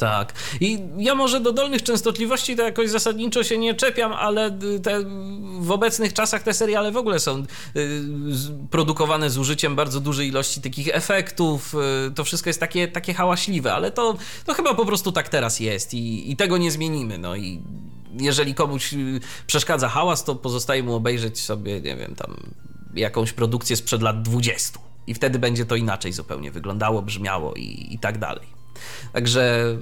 [0.02, 0.34] Tak.
[0.60, 4.52] I ja może do dolnych częstotliwości to jakoś zasadniczo się nie czepiam, ale
[4.84, 5.03] te,
[5.60, 7.44] w obecnych czasach te seriale w ogóle są
[7.76, 8.02] y,
[8.72, 11.76] produkowane z użyciem bardzo dużej ilości takich efektów.
[12.07, 15.60] Y, to wszystko jest takie, takie hałaśliwe, ale to, to chyba po prostu tak teraz
[15.60, 17.18] jest i, i tego nie zmienimy.
[17.18, 17.61] No i
[18.19, 22.36] jeżeli komuś y, przeszkadza hałas, to pozostaje mu obejrzeć sobie, nie wiem, tam
[22.94, 24.80] jakąś produkcję sprzed lat 20.
[25.07, 28.61] I wtedy będzie to inaczej zupełnie wyglądało, brzmiało i, i tak dalej.
[29.14, 29.76] Także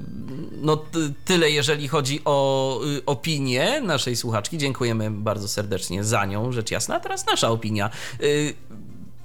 [0.51, 0.85] no
[1.25, 4.57] tyle, jeżeli chodzi o y, opinię naszej słuchaczki.
[4.57, 6.95] Dziękujemy bardzo serdecznie za nią, rzecz jasna.
[6.95, 7.89] A teraz nasza opinia.
[8.21, 8.53] Y,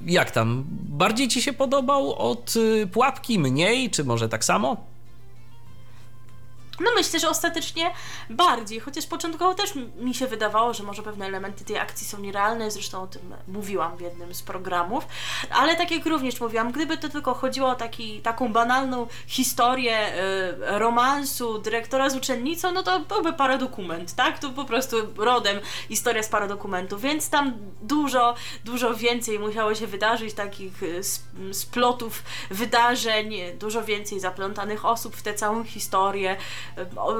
[0.07, 0.65] jak tam?
[0.71, 4.94] Bardziej ci się podobał od y, pułapki, mniej, czy może tak samo?
[6.81, 7.91] No myślę, że ostatecznie
[8.31, 12.71] bardziej, chociaż początkowo też mi się wydawało, że może pewne elementy tej akcji są nierealne,
[12.71, 15.07] zresztą o tym mówiłam w jednym z programów,
[15.51, 20.79] ale tak jak również mówiłam, gdyby to tylko chodziło o taki, taką banalną historię y,
[20.79, 24.39] romansu dyrektora z uczennicą, no to byłby paradokument, tak?
[24.39, 27.53] To po prostu rodem historia z paradokumentu, więc tam
[27.83, 28.35] dużo,
[28.65, 31.01] dużo więcej musiało się wydarzyć, takich y,
[31.53, 36.37] splotów wydarzeń, dużo więcej zaplątanych osób w tę całą historię,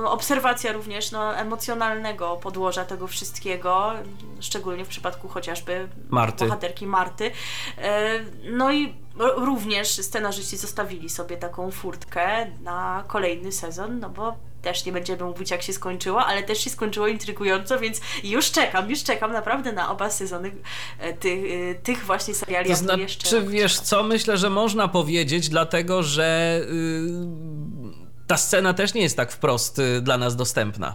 [0.04, 3.92] obserwacja również no, emocjonalnego podłoża tego wszystkiego,
[4.40, 6.44] szczególnie w przypadku chociażby Marty.
[6.44, 7.30] bohaterki Marty.
[7.78, 8.94] E, no i
[9.36, 14.34] również scenarzyści zostawili sobie taką furtkę na kolejny sezon, no bo
[14.64, 18.90] też nie będziemy mówić jak się skończyło, ale też się skończyło intrygująco, więc już czekam,
[18.90, 20.50] już czekam naprawdę na oba sezony
[20.98, 22.70] e, tych, e, tych właśnie seriali.
[22.70, 26.60] To znaczy, jeszcze wiesz co, myślę, że można powiedzieć, dlatego że...
[26.68, 30.94] Yy ta scena też nie jest tak wprost y, dla nas dostępna.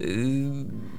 [0.00, 0.26] Y,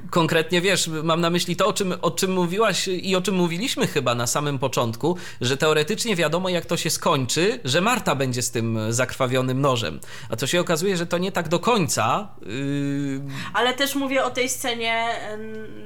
[0.10, 3.88] konkretnie wiesz, mam na myśli to, o czym, o czym mówiłaś i o czym mówiliśmy
[3.88, 8.52] chyba na samym początku, że teoretycznie wiadomo, jak to się skończy, że Marta będzie z
[8.52, 10.00] tym zakrwawionym nożem.
[10.30, 12.28] A to się okazuje, że to nie tak do końca.
[12.42, 13.22] Yy...
[13.54, 15.10] Ale też mówię o tej scenie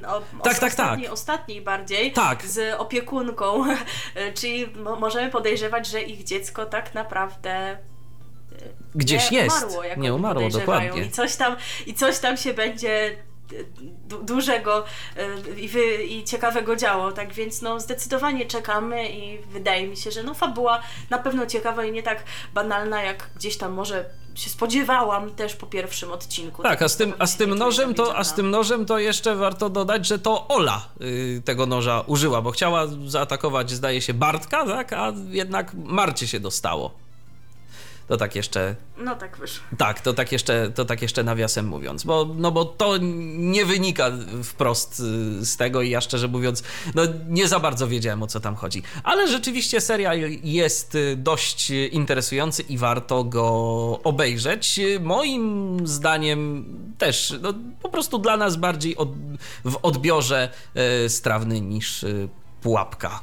[0.07, 1.13] o, tak, tak, ostatniej, tak.
[1.13, 2.45] ostatniej bardziej, tak.
[2.45, 3.63] z opiekunką.
[4.39, 4.67] Czyli
[4.99, 7.77] możemy podejrzewać, że ich dziecko tak naprawdę
[8.95, 9.63] Gdzieś nie jest.
[9.63, 11.01] Umarło, jak nie umarło, dokładnie.
[11.05, 11.55] I coś tam,
[11.85, 13.15] i coś tam się będzie
[14.07, 14.83] du- dużego
[15.55, 20.11] y, i, wy, i ciekawego działo, tak więc no zdecydowanie czekamy i wydaje mi się,
[20.11, 24.05] że no fabuła na pewno ciekawa i nie tak banalna, jak gdzieś tam może
[24.35, 26.63] się spodziewałam też po pierwszym odcinku.
[26.63, 29.35] Tak, a z tym, a z tym nożem to, a z tym nożem to jeszcze
[29.35, 34.65] warto dodać, że to Ola y, tego noża użyła, bo chciała zaatakować, zdaje się, Bartka,
[34.65, 34.93] tak?
[34.93, 37.06] A jednak Marcie się dostało.
[38.07, 39.65] To tak jeszcze No tak wyszło.
[39.77, 42.97] Tak, to tak jeszcze, to tak jeszcze nawiasem mówiąc, bo, no bo to
[43.37, 44.11] nie wynika
[44.43, 46.63] wprost y, z tego i ja szczerze mówiąc,
[46.95, 48.83] no nie za bardzo wiedziałem o co tam chodzi.
[49.03, 53.45] Ale rzeczywiście serial jest y, dość y, interesujący i warto go
[54.03, 54.79] obejrzeć.
[54.99, 56.65] Moim zdaniem
[56.97, 59.09] też, no po prostu dla nas bardziej od,
[59.65, 60.49] w odbiorze
[61.05, 62.29] y, strawny niż y,
[62.61, 63.19] pułapka.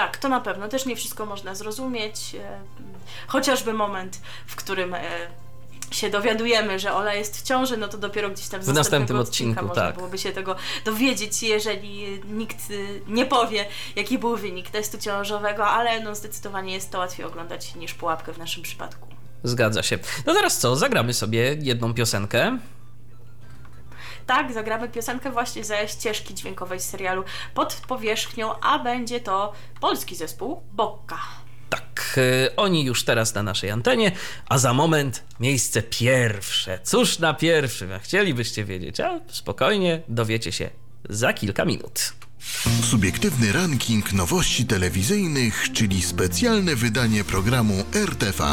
[0.00, 0.68] Tak, to na pewno.
[0.68, 2.34] Też nie wszystko można zrozumieć.
[2.34, 2.60] e,
[3.26, 5.00] Chociażby moment, w którym e,
[5.90, 9.50] się dowiadujemy, że Ola jest w ciąży, no to dopiero gdzieś tam W następnym odcinku,
[9.50, 9.94] odcinka można tak.
[9.96, 13.66] byłoby się tego dowiedzieć, jeżeli nikt y, nie powie,
[13.96, 18.38] jaki był wynik testu ciążowego, ale no zdecydowanie jest to łatwiej oglądać niż pułapkę w
[18.38, 19.08] naszym przypadku.
[19.44, 19.98] Zgadza się.
[20.26, 20.76] No teraz co?
[20.76, 22.58] Zagramy sobie jedną piosenkę.
[24.26, 27.24] Tak, zagramy piosenkę właśnie ze ścieżki dźwiękowej z serialu
[27.54, 31.18] Pod powierzchnią, a będzie to polski zespół Bokka.
[31.70, 34.12] Tak, y, oni już teraz na naszej antenie,
[34.48, 36.78] a za moment miejsce pierwsze.
[36.82, 40.70] Cóż na pierwszym, chcielibyście wiedzieć, a spokojnie dowiecie się
[41.08, 42.12] za kilka minut.
[42.82, 48.44] Subiektywny ranking nowości telewizyjnych, czyli specjalne wydanie programu RTV.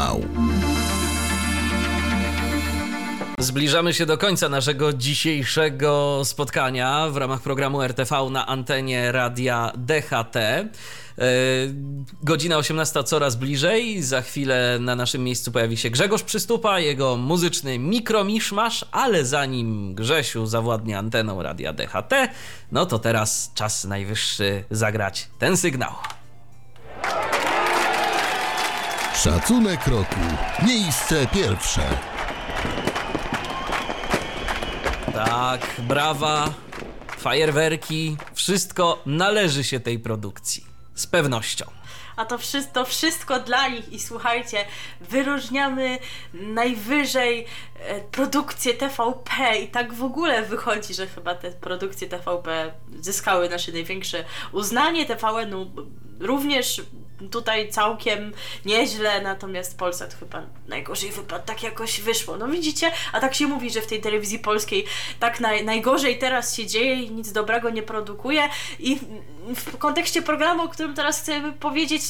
[3.38, 10.34] Zbliżamy się do końca naszego dzisiejszego spotkania w ramach programu RTV na antenie radia DHT.
[10.34, 11.24] Yy,
[12.22, 14.02] Godzina 18 coraz bliżej.
[14.02, 20.46] Za chwilę na naszym miejscu pojawi się Grzegorz Przystupa, jego muzyczny mikromiszmasz, ale zanim Grzesiu
[20.46, 22.12] zawładnie anteną radia DHT,
[22.72, 25.92] no to teraz czas najwyższy zagrać ten sygnał.
[29.14, 30.20] Szacunek roku.
[30.66, 32.17] Miejsce pierwsze.
[35.26, 36.54] Tak, brawa,
[37.16, 40.66] fajerwerki, wszystko należy się tej produkcji.
[40.94, 41.64] Z pewnością.
[42.16, 44.64] A to wszystko, wszystko dla nich i słuchajcie,
[45.00, 45.98] wyróżniamy
[46.34, 47.46] najwyżej
[47.78, 53.72] e, produkcje TVP i tak w ogóle wychodzi, że chyba te produkcje TVP zyskały nasze
[53.72, 55.06] największe uznanie.
[55.06, 55.70] TVN-u
[56.20, 56.82] również
[57.30, 58.32] tutaj całkiem
[58.64, 62.36] nieźle, natomiast Polsat chyba najgorzej wypadł, tak jakoś wyszło.
[62.36, 64.84] No widzicie, a tak się mówi, że w tej telewizji polskiej
[65.20, 69.00] tak naj, najgorzej teraz się dzieje i nic dobrego nie produkuje i
[69.54, 72.02] w, kontekście programu, o którym teraz chcemy powiedzieć,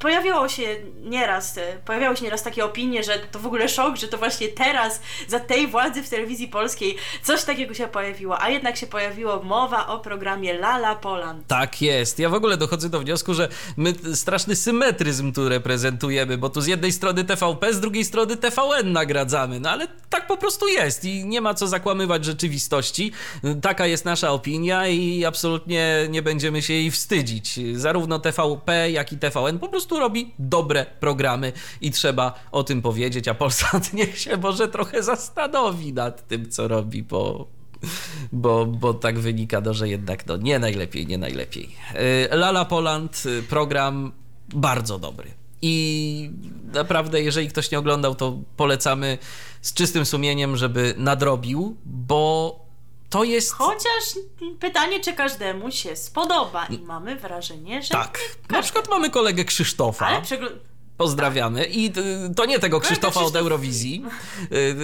[0.00, 4.08] pojawiało się nieraz, e, pojawiały się nieraz takie opinie, że to w ogóle szok, że
[4.08, 8.76] to właśnie teraz, za tej władzy w telewizji polskiej coś takiego się pojawiło, a jednak
[8.76, 11.46] się pojawiło mowa o programie Lala Poland.
[11.46, 12.18] Tak jest.
[12.18, 16.66] Ja w ogóle dochodzę do wniosku, że my straszny symetryzm tu reprezentujemy, bo tu z
[16.66, 19.60] jednej strony TVP, z drugiej strony TVN nagradzamy.
[19.60, 23.12] No ale tak po prostu jest i nie ma co zakłamywać rzeczywistości.
[23.62, 27.60] Taka jest nasza opinia i absolutnie nie będziemy się jej wstydzić.
[27.74, 33.28] Zarówno TVP, jak i TVN po prostu robi dobre programy i trzeba o tym powiedzieć,
[33.28, 37.48] a Polsat niech się może trochę zastanowi nad tym, co robi, bo
[38.32, 41.76] bo, bo tak wynika, no, że jednak no, nie najlepiej, nie najlepiej.
[42.32, 44.12] Y, Lala Poland, y, program
[44.54, 45.30] bardzo dobry.
[45.62, 46.30] I
[46.72, 49.18] naprawdę, jeżeli ktoś nie oglądał, to polecamy
[49.62, 52.63] z czystym sumieniem, żeby nadrobił, bo
[53.14, 53.52] to jest.
[53.52, 54.02] Chociaż
[54.60, 58.18] pytanie, czy każdemu się spodoba i mamy wrażenie, że Tak.
[58.50, 60.06] Na przykład mamy kolegę Krzysztofa.
[60.06, 60.58] Ale przegl-
[60.96, 61.64] Pozdrawiamy.
[61.64, 61.86] I
[62.30, 64.04] y, to nie tego Krzysztofa od Eurowizji,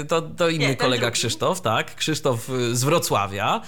[0.01, 1.15] y, to, to inny ten kolega drugi.
[1.15, 1.95] Krzysztof, tak.
[1.95, 3.61] Krzysztof y, z Wrocławia.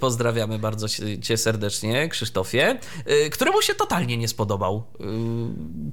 [0.00, 0.86] Pozdrawiamy bardzo
[1.22, 2.78] cię- serdecznie, Krzysztofie,
[3.32, 4.84] któremu się totalnie nie spodobał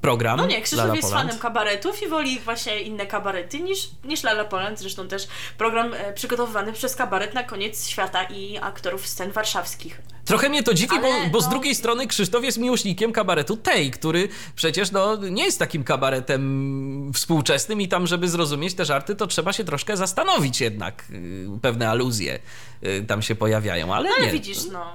[0.02, 0.38] program.
[0.38, 1.28] No nie, Krzysztof Lala jest Poland.
[1.28, 4.80] fanem kabaretów i woli właśnie inne kabarety niż, niż Lala Poland.
[4.80, 5.28] Zresztą też
[5.58, 10.02] program e, przygotowywany przez kabaret na koniec świata i aktorów scen warszawskich.
[10.26, 13.92] Trochę mnie to dziwi, bo, bo z no- drugiej strony Krzysztof jest miłośnikiem kabaretu Tej,
[13.92, 19.28] który przecież no, nie jest takim kabaretem współczesnym i tam, żeby zrozumieć te żarty, to
[19.28, 21.06] trzeba się troszkę zastanowić jednak.
[21.12, 22.40] y, Pewne aluzje
[22.84, 24.32] y, tam się pojawiają, ale No ale nie.
[24.34, 24.94] widzisz, no...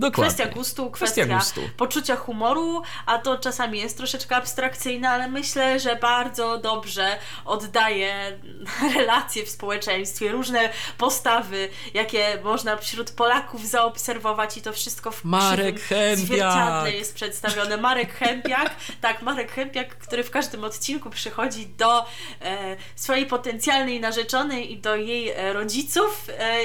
[0.00, 0.34] Dokładnie.
[0.34, 1.76] Kwestia gustu, Kwestia kwestia, gustu.
[1.76, 8.38] poczucia humoru, a to czasami jest troszeczkę abstrakcyjne, ale myślę, że bardzo dobrze oddaje
[8.96, 15.80] relacje w społeczeństwie, różne postawy, jakie można wśród Polaków zaobserwować i to wszystko w Marek
[16.14, 17.76] zwierciadle jest przedstawione.
[17.76, 22.06] Marek Chępiak, tak, Marek Chępiak, który w każdym odcinku przychodzi do
[22.42, 26.28] e, swojej potencjalnej narzeczonej i do jej e, rodziców.
[26.38, 26.58] E,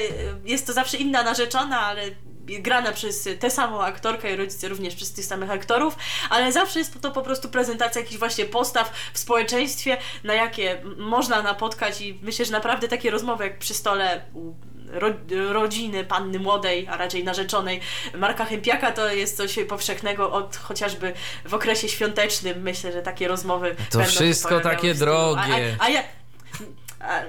[0.46, 2.02] jest to zawsze inna narzeczona, ale
[2.46, 5.96] grana przez tę samą aktorkę i rodzice również przez tych samych aktorów,
[6.30, 11.42] ale zawsze jest to po prostu prezentacja jakichś właśnie postaw w społeczeństwie, na jakie można
[11.42, 14.54] napotkać i myślę, że naprawdę takie rozmowy jak przy stole u
[14.92, 15.10] ro,
[15.50, 17.82] rodziny panny młodej, a raczej narzeczonej
[18.14, 21.14] Marka Chępiaka to jest coś powszechnego od chociażby
[21.46, 22.62] w okresie świątecznym.
[22.62, 25.76] Myślę, że takie rozmowy To wszystko takie drogie.
[25.80, 26.04] A, a, a ja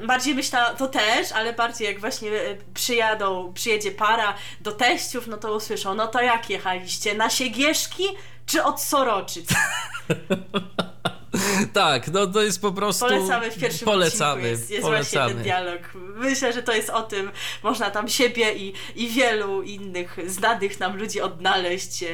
[0.07, 5.37] bardziej myślę to też, ale bardziej jak właśnie e, przyjadą, przyjedzie para do teściów, no
[5.37, 7.15] to usłyszą, no to jak jechaliście?
[7.15, 8.05] Na Siegierzki
[8.47, 9.49] czy od Soroczyc?
[11.73, 13.05] Tak, no to jest po prostu...
[13.05, 15.35] Polecamy w pierwszym Polecamy, jest, jest właśnie polecamy.
[15.35, 15.81] ten dialog.
[16.17, 17.31] Myślę, że to jest o tym,
[17.63, 22.07] można tam siebie i, i wielu innych znanych nam ludzi odnaleźć e,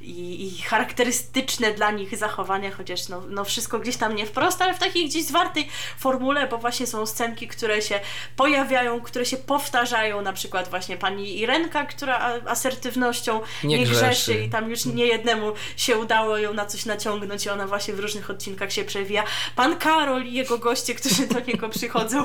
[0.00, 4.74] i, i charakterystyczne dla nich zachowania, chociaż no, no wszystko gdzieś tam nie wprost, ale
[4.74, 5.68] w takiej gdzieś zwartej
[5.98, 8.00] formule, bo właśnie są scenki, które się
[8.36, 14.00] pojawiają, które się powtarzają, na przykład właśnie pani Irenka, która asertywnością Nie nie, grzeszy.
[14.04, 17.94] grzeszy i tam już nie jednemu się udało ją na coś naciągnąć i ona właśnie
[17.94, 19.24] w różnych odcinkach się przewija.
[19.56, 22.24] Pan Karol i jego goście, którzy do niego przychodzą.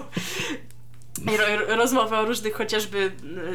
[1.25, 3.11] Ro- ro- Rozmowa o różnych chociażby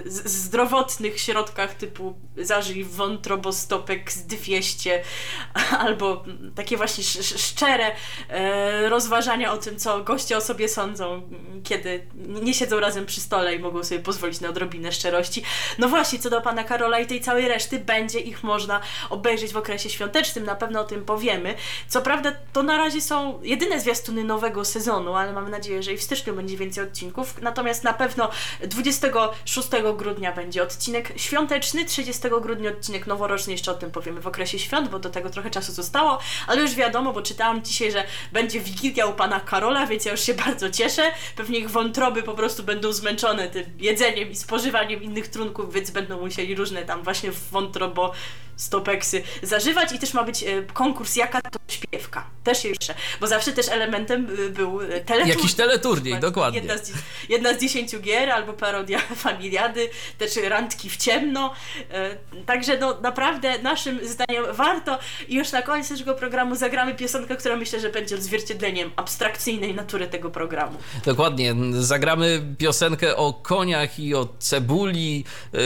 [0.06, 5.02] e, zdrowotnych środkach typu zażyj wątrobostopek z 200
[5.78, 6.24] albo
[6.54, 7.92] takie właśnie sz- sz- szczere
[8.28, 11.22] e, rozważania o tym, co goście o sobie sądzą,
[11.64, 12.06] kiedy
[12.42, 15.42] nie siedzą razem przy stole i mogą sobie pozwolić na odrobinę szczerości.
[15.78, 18.80] No właśnie, co do pana Karola i tej całej reszty, będzie ich można
[19.10, 21.54] obejrzeć w okresie świątecznym, na pewno o tym powiemy.
[21.88, 25.96] Co prawda, to na razie są jedyne zwiastuny nowego sezonu, ale mamy nadzieję, że i
[25.96, 27.42] w styczniu będzie więcej odcinków.
[27.52, 28.30] Natomiast na pewno
[28.60, 34.58] 26 grudnia będzie odcinek świąteczny, 30 grudnia odcinek noworoczny, jeszcze o tym powiemy w okresie
[34.58, 38.60] świąt, bo do tego trochę czasu zostało, ale już wiadomo, bo czytałam dzisiaj, że będzie
[38.60, 41.02] Wigilia u pana Karola, więc ja już się bardzo cieszę.
[41.36, 46.20] Pewnie ich wątroby po prostu będą zmęczone tym jedzeniem i spożywaniem innych trunków, więc będą
[46.20, 48.12] musieli różne tam właśnie wątrobo
[48.56, 52.26] stopeksy zażywać i też ma być e, konkurs jaka to śpiewka.
[52.44, 55.28] Też jeszcze, bo zawsze też elementem y, był e, teleturniej.
[55.28, 56.60] Jakiś teleturniej, dokładnie.
[56.60, 56.92] Jedna z,
[57.28, 59.88] jedna z dziesięciu gier albo parodia familiady,
[60.18, 61.54] też randki w ciemno.
[61.90, 62.16] E,
[62.46, 64.98] Także no naprawdę naszym zdaniem warto
[65.28, 70.06] i już na koniec naszego programu zagramy piosenkę, która myślę, że będzie odzwierciedleniem abstrakcyjnej natury
[70.06, 70.78] tego programu.
[71.04, 71.54] Dokładnie.
[71.72, 75.24] Zagramy piosenkę o koniach i o cebuli.
[75.52, 75.60] Yy,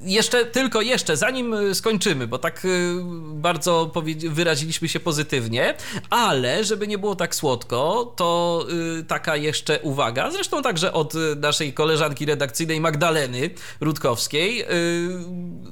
[0.00, 2.94] Jeszcze, tylko jeszcze, zanim skończymy, bo tak y,
[3.34, 3.92] bardzo
[4.30, 5.74] wyraziliśmy się pozytywnie,
[6.10, 8.66] ale żeby nie było tak słodko, to
[9.08, 13.50] taka jeszcze uwaga, zresztą także od y, naszej koleżanki redakcyjnej Magdaleny
[13.80, 14.66] Rutkowskiej, y,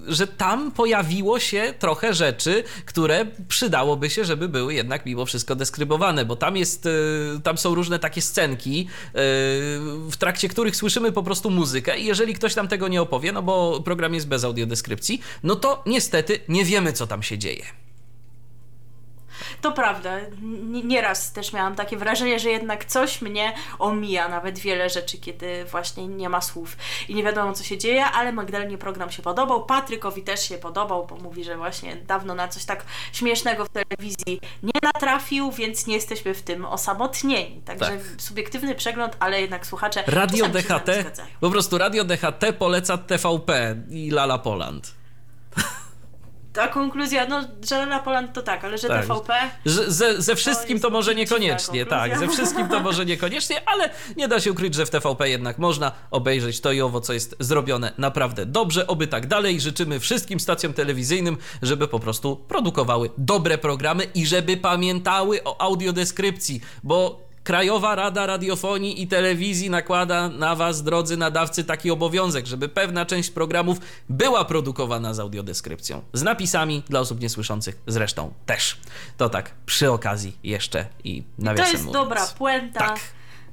[0.09, 6.25] że tam pojawiło się trochę rzeczy, które przydałoby się, żeby były jednak mimo wszystko deskrybowane,
[6.25, 6.91] bo tam jest, y,
[7.43, 9.13] tam są różne takie scenki, y,
[10.11, 13.43] w trakcie których słyszymy po prostu muzykę i jeżeli ktoś nam tego nie opowie, no
[13.43, 17.88] bo program jest bez audiodeskrypcji, no to niestety nie wiemy, co tam się dzieje.
[19.61, 20.11] To prawda.
[20.85, 26.09] Nieraz też miałam takie wrażenie, że jednak coś mnie omija, nawet wiele rzeczy, kiedy właśnie
[26.09, 26.77] nie ma słów
[27.09, 31.07] i nie wiadomo, co się dzieje, ale Magdalenie program się podobał, Patrykowi też się podobał,
[31.07, 35.95] bo mówi, że właśnie dawno na coś tak śmiesznego w telewizji nie natrafił, więc nie
[35.95, 37.63] jesteśmy w tym osamotnieni.
[37.65, 38.01] Także Tak.
[38.19, 40.91] subiektywny przegląd, ale jednak słuchacze Radio DHT,
[41.41, 44.98] po prostu Radio DHT poleca TVP i Lala Poland.
[46.53, 49.07] Ta konkluzja, no, że Poland to tak, ale że Tak.
[49.07, 49.35] TVP...
[49.67, 53.91] Że ze, ze wszystkim jest to może niekoniecznie, tak, ze wszystkim to może niekoniecznie, ale
[54.17, 57.37] nie da się ukryć, że w TVP jednak można obejrzeć to i owo, co jest
[57.41, 59.61] zrobione naprawdę dobrze, oby tak dalej.
[59.61, 66.61] Życzymy wszystkim stacjom telewizyjnym, żeby po prostu produkowały dobre programy i żeby pamiętały o audiodeskrypcji,
[66.83, 73.07] bo Krajowa Rada Radiofonii i Telewizji nakłada na Was, drodzy nadawcy, taki obowiązek, żeby pewna
[73.07, 76.03] część programów była produkowana z audiodeskrypcją.
[76.13, 78.77] Z napisami dla osób niesłyszących zresztą też.
[79.17, 82.05] To tak przy okazji jeszcze i To nawiasem jest mówiąc.
[82.05, 82.79] dobra puenta.
[82.81, 83.01] Tak.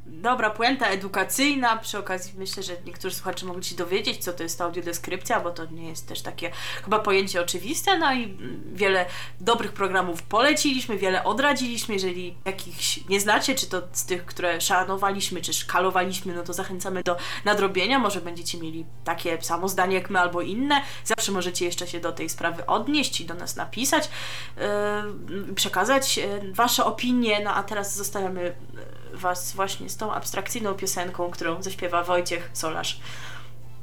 [0.05, 1.77] Dobra puenta edukacyjna.
[1.77, 5.51] Przy okazji myślę, że niektórzy słuchacze mogli się dowiedzieć, co to jest ta audiodeskrypcja, bo
[5.51, 6.51] to nie jest też takie
[6.83, 7.99] chyba pojęcie oczywiste.
[7.99, 8.37] No i
[8.73, 9.05] wiele
[9.41, 11.93] dobrych programów poleciliśmy, wiele odradziliśmy.
[11.93, 17.03] Jeżeli jakichś nie znacie, czy to z tych, które szanowaliśmy, czy szkalowaliśmy, no to zachęcamy
[17.03, 17.99] do nadrobienia.
[17.99, 20.81] Może będziecie mieli takie samo zdanie jak my albo inne.
[21.03, 24.09] Zawsze możecie jeszcze się do tej sprawy odnieść i do nas napisać,
[24.57, 27.39] yy, przekazać yy, Wasze opinie.
[27.43, 28.41] No a teraz zostawiamy
[28.73, 32.99] yy, Was właśnie z tą abstrakcyjną piosenką, którą zaśpiewa Wojciech Solarz.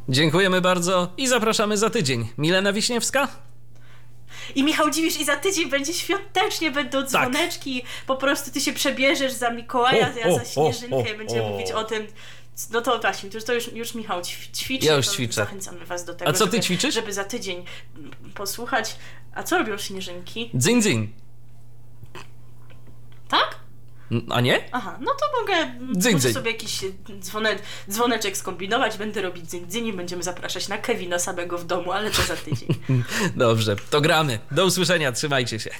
[0.08, 2.28] Dziękujemy bardzo i zapraszamy za tydzień.
[2.38, 3.28] Milena Wiśniewska?
[4.54, 9.32] I Michał Dziwisz i za tydzień będzie świątecznie, będą dzwoneczki, po prostu ty się przebierzesz
[9.32, 10.16] za Mikołaja, Tak.
[10.16, 11.48] O, ja o, za Śnieżynkę o, i będziemy o.
[11.48, 12.06] mówić o tym.
[12.70, 14.86] No to właśnie, to już, już, Michał ćwi- ćwiczy.
[14.86, 15.34] Ja już ćwiczę.
[15.34, 16.94] Zachęcamy was do tego, A co ty żeby, ćwiczysz?
[16.94, 17.64] żeby za tydzień
[18.34, 18.96] posłuchać.
[19.34, 20.50] A co robią Śnieżynki?
[20.54, 21.12] Dzyń, dzyń.
[23.28, 23.61] Tak?
[24.30, 24.64] A nie?
[24.72, 26.34] Aha, no to mogę Dzyń, muszę dzyń.
[26.34, 26.80] sobie jakiś
[27.20, 27.56] dzwone,
[27.90, 32.10] dzwoneczek skombinować, będę robić dzyń, dzyń i będziemy zapraszać na Kevina samego w domu, ale
[32.10, 32.68] to za tydzień.
[33.36, 34.38] Dobrze, to gramy.
[34.50, 35.70] Do usłyszenia, trzymajcie się.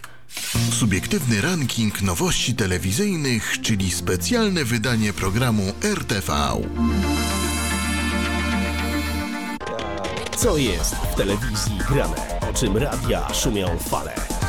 [0.72, 6.32] Subiektywny ranking nowości telewizyjnych, czyli specjalne wydanie programu RTV.
[10.36, 12.40] Co jest w telewizji grane?
[12.50, 14.14] O czym radia szumią fale?